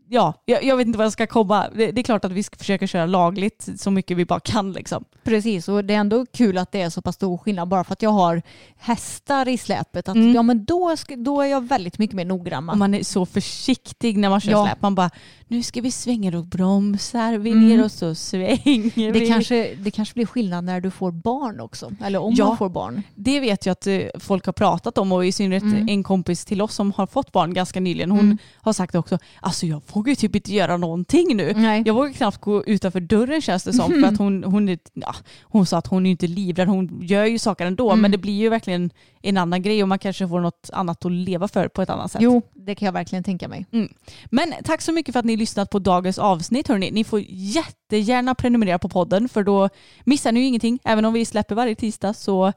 ja, 0.08 0.34
jag, 0.44 0.64
jag 0.64 0.76
vet 0.76 0.86
inte 0.86 0.98
vad 0.98 1.04
jag 1.04 1.12
ska 1.12 1.26
komma. 1.26 1.66
Det, 1.74 1.92
det 1.92 2.00
är 2.00 2.02
klart 2.02 2.24
att 2.24 2.32
vi 2.32 2.42
ska 2.42 2.56
försöka 2.56 2.86
köra 2.86 3.06
lagligt 3.06 3.68
så 3.76 3.90
mycket 3.90 4.16
vi 4.16 4.24
bara 4.24 4.40
kan 4.40 4.72
liksom. 4.72 5.04
Precis, 5.24 5.68
och 5.68 5.84
det 5.84 5.94
är 5.94 5.98
ändå 5.98 6.26
kul 6.26 6.58
att 6.58 6.72
det 6.72 6.80
är 6.80 6.90
så 6.90 7.02
pass 7.02 7.14
stor 7.14 7.38
skillnad 7.38 7.68
bara 7.68 7.84
för 7.84 7.92
att 7.92 8.02
jag 8.02 8.10
har 8.10 8.42
hästar 8.76 9.48
i 9.48 9.58
släpet. 9.58 10.08
Att, 10.08 10.16
Mm. 10.16 10.34
Ja 10.34 10.42
men 10.42 10.64
då, 10.64 10.96
ska, 10.96 11.16
då 11.16 11.40
är 11.40 11.46
jag 11.46 11.68
väldigt 11.68 11.98
mycket 11.98 12.16
mer 12.16 12.24
noggrann. 12.24 12.68
Och 12.70 12.78
man 12.78 12.94
är 12.94 13.02
så 13.04 13.26
försiktig 13.26 14.18
när 14.18 14.30
man 14.30 14.40
kör 14.40 14.50
Ja. 14.50 14.66
släp. 14.66 14.82
Man 14.82 14.94
bara, 14.94 15.10
nu 15.48 15.62
ska 15.62 15.80
vi 15.80 15.90
svänga, 15.90 16.30
då 16.30 16.42
bromsar 16.42 17.38
vi 17.38 17.50
Mm. 17.50 17.68
ner 17.68 17.84
och 17.84 17.92
så 17.92 18.14
svänger 18.14 19.12
Det 19.12 19.20
vi. 19.20 19.28
kanske, 19.28 19.74
det 19.74 19.90
kanske 19.90 20.14
blir 20.14 20.26
skillnad 20.26 20.64
när 20.64 20.80
du 20.80 20.90
får 20.90 21.10
barn 21.12 21.60
också. 21.60 21.92
Eller 22.04 22.18
om 22.18 22.34
Ja. 22.36 22.46
man 22.46 22.56
får 22.56 22.68
barn. 22.68 23.02
Det 23.14 23.40
vet 23.40 23.66
jag 23.66 23.72
att 23.72 23.86
eh, 23.86 23.98
folk 24.18 24.46
har 24.46 24.52
pratat 24.52 24.98
om 24.98 25.12
och 25.12 25.26
i 25.26 25.32
synnerhet 25.32 25.62
Mm. 25.62 25.88
en 25.88 26.02
kompis 26.02 26.44
till 26.44 26.62
oss 26.62 26.74
som 26.74 26.92
har 26.92 27.06
fått 27.06 27.32
barn 27.32 27.54
ganska 27.54 27.80
nyligen. 27.80 28.10
Hon 28.10 28.20
Mm. 28.20 28.38
har 28.56 28.72
sagt 28.72 28.94
också, 28.94 29.18
alltså 29.40 29.57
jag 29.66 29.82
vågar 29.92 30.10
ju 30.10 30.16
typ 30.16 30.36
inte 30.36 30.52
göra 30.52 30.76
någonting 30.76 31.36
nu. 31.36 31.52
Nej. 31.56 31.82
Jag 31.86 31.94
vågar 31.94 32.12
knappt 32.12 32.38
gå 32.40 32.64
utanför 32.64 33.00
dörren 33.00 33.40
känns 33.40 33.64
det 33.64 33.72
som. 33.72 33.90
För 34.02 34.04
att 34.08 34.18
hon, 34.18 34.44
hon, 34.44 34.68
är- 34.68 34.78
ja, 34.94 35.14
hon 35.42 35.66
sa 35.66 35.78
att 35.78 35.86
hon 35.86 36.06
är 36.06 36.10
inte 36.10 36.26
livrädd, 36.26 36.68
hon 36.68 36.98
gör 37.02 37.24
ju 37.24 37.38
saker 37.38 37.66
ändå. 37.66 37.90
Mm. 37.90 38.00
Men 38.02 38.10
det 38.10 38.18
blir 38.18 38.32
ju 38.38 38.48
verkligen 38.48 38.90
en 39.22 39.36
annan 39.36 39.62
grej 39.62 39.82
och 39.82 39.88
man 39.88 39.98
kanske 39.98 40.28
får 40.28 40.40
något 40.40 40.70
annat 40.72 41.04
att 41.04 41.12
leva 41.12 41.48
för 41.48 41.68
på 41.68 41.82
ett 41.82 41.90
annat 41.90 42.12
sätt. 42.12 42.22
Jo, 42.22 42.42
det 42.54 42.74
kan 42.74 42.86
jag 42.86 42.92
verkligen 42.92 43.24
tänka 43.24 43.48
mig. 43.48 43.66
Men 44.30 44.52
tack 44.64 44.82
så 44.82 44.92
mycket 44.92 45.12
för 45.12 45.18
att 45.18 45.24
ni 45.24 45.36
lyssnat 45.36 45.70
på 45.70 45.78
dagens 45.78 46.18
avsnitt. 46.18 46.68
Hörni. 46.68 46.90
Ni 46.90 47.04
får 47.04 47.22
jättegärna 47.28 48.34
prenumerera 48.34 48.78
på 48.78 48.88
podden 48.88 49.28
för 49.28 49.42
då 49.42 49.68
missar 50.04 50.32
ni 50.32 50.40
ju 50.40 50.46
ingenting. 50.46 50.78
Även 50.84 51.04
om 51.04 51.12
vi 51.12 51.24
släpper 51.24 51.54
varje 51.54 51.74
tisdag 51.74 52.14
så 52.14 52.52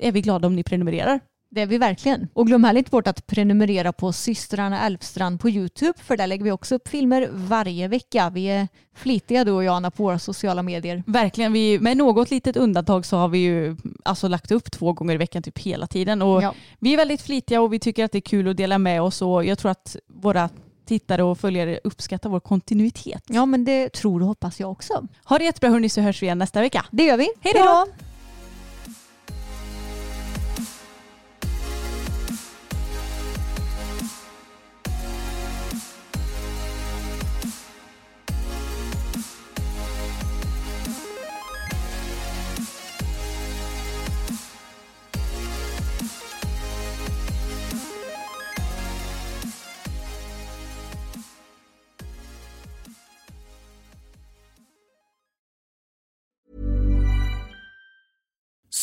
är 0.00 0.12
vi 0.12 0.20
glada 0.20 0.46
om 0.46 0.56
ni 0.56 0.62
prenumererar. 0.62 1.20
Det 1.48 1.60
är 1.60 1.66
vi 1.66 1.78
verkligen. 1.78 2.28
Och 2.32 2.46
glöm 2.46 2.64
heller 2.64 2.78
inte 2.78 2.90
bort 2.90 3.06
att 3.06 3.26
prenumerera 3.26 3.92
på 3.92 4.12
systrarna 4.12 4.86
Elfstrand 4.86 5.40
på 5.40 5.50
YouTube 5.50 5.98
för 6.02 6.16
där 6.16 6.26
lägger 6.26 6.44
vi 6.44 6.50
också 6.52 6.74
upp 6.74 6.88
filmer 6.88 7.28
varje 7.32 7.88
vecka. 7.88 8.30
Vi 8.30 8.44
är 8.44 8.68
flitiga 8.94 9.44
du 9.44 9.50
och 9.50 9.64
jag 9.64 9.74
Anna 9.76 9.90
på 9.90 10.02
våra 10.02 10.18
sociala 10.18 10.62
medier. 10.62 11.02
Verkligen, 11.06 11.52
vi, 11.52 11.78
med 11.78 11.96
något 11.96 12.30
litet 12.30 12.56
undantag 12.56 13.06
så 13.06 13.16
har 13.16 13.28
vi 13.28 13.38
ju 13.38 13.76
alltså 14.04 14.28
lagt 14.28 14.50
upp 14.50 14.70
två 14.70 14.92
gånger 14.92 15.14
i 15.14 15.16
veckan 15.16 15.42
typ 15.42 15.58
hela 15.58 15.86
tiden. 15.86 16.22
Och 16.22 16.42
Ja. 16.42 16.54
Vi 16.78 16.92
är 16.92 16.96
väldigt 16.96 17.22
flitiga 17.22 17.60
och 17.60 17.72
vi 17.72 17.78
tycker 17.78 18.04
att 18.04 18.12
det 18.12 18.18
är 18.18 18.20
kul 18.20 18.48
att 18.48 18.56
dela 18.56 18.78
med 18.78 19.02
oss 19.02 19.22
och 19.22 19.44
jag 19.44 19.58
tror 19.58 19.70
att 19.70 19.96
våra 20.08 20.48
tittare 20.86 21.22
och 21.22 21.38
följare 21.38 21.80
uppskattar 21.84 22.30
vår 22.30 22.40
kontinuitet. 22.40 23.22
Ja 23.26 23.46
men 23.46 23.64
det 23.64 23.92
tror 23.92 24.20
och 24.20 24.28
hoppas 24.28 24.60
jag 24.60 24.70
också. 24.70 25.06
Ha 25.24 25.38
det 25.38 25.44
jättebra 25.44 25.70
hörni 25.70 25.88
så 25.88 26.00
hörs 26.00 26.22
vi 26.22 26.26
igen 26.26 26.38
nästa 26.38 26.60
vecka. 26.60 26.84
Det 26.90 27.04
gör 27.04 27.16
vi. 27.16 27.28
Hej 27.40 27.52
då! 27.56 28.05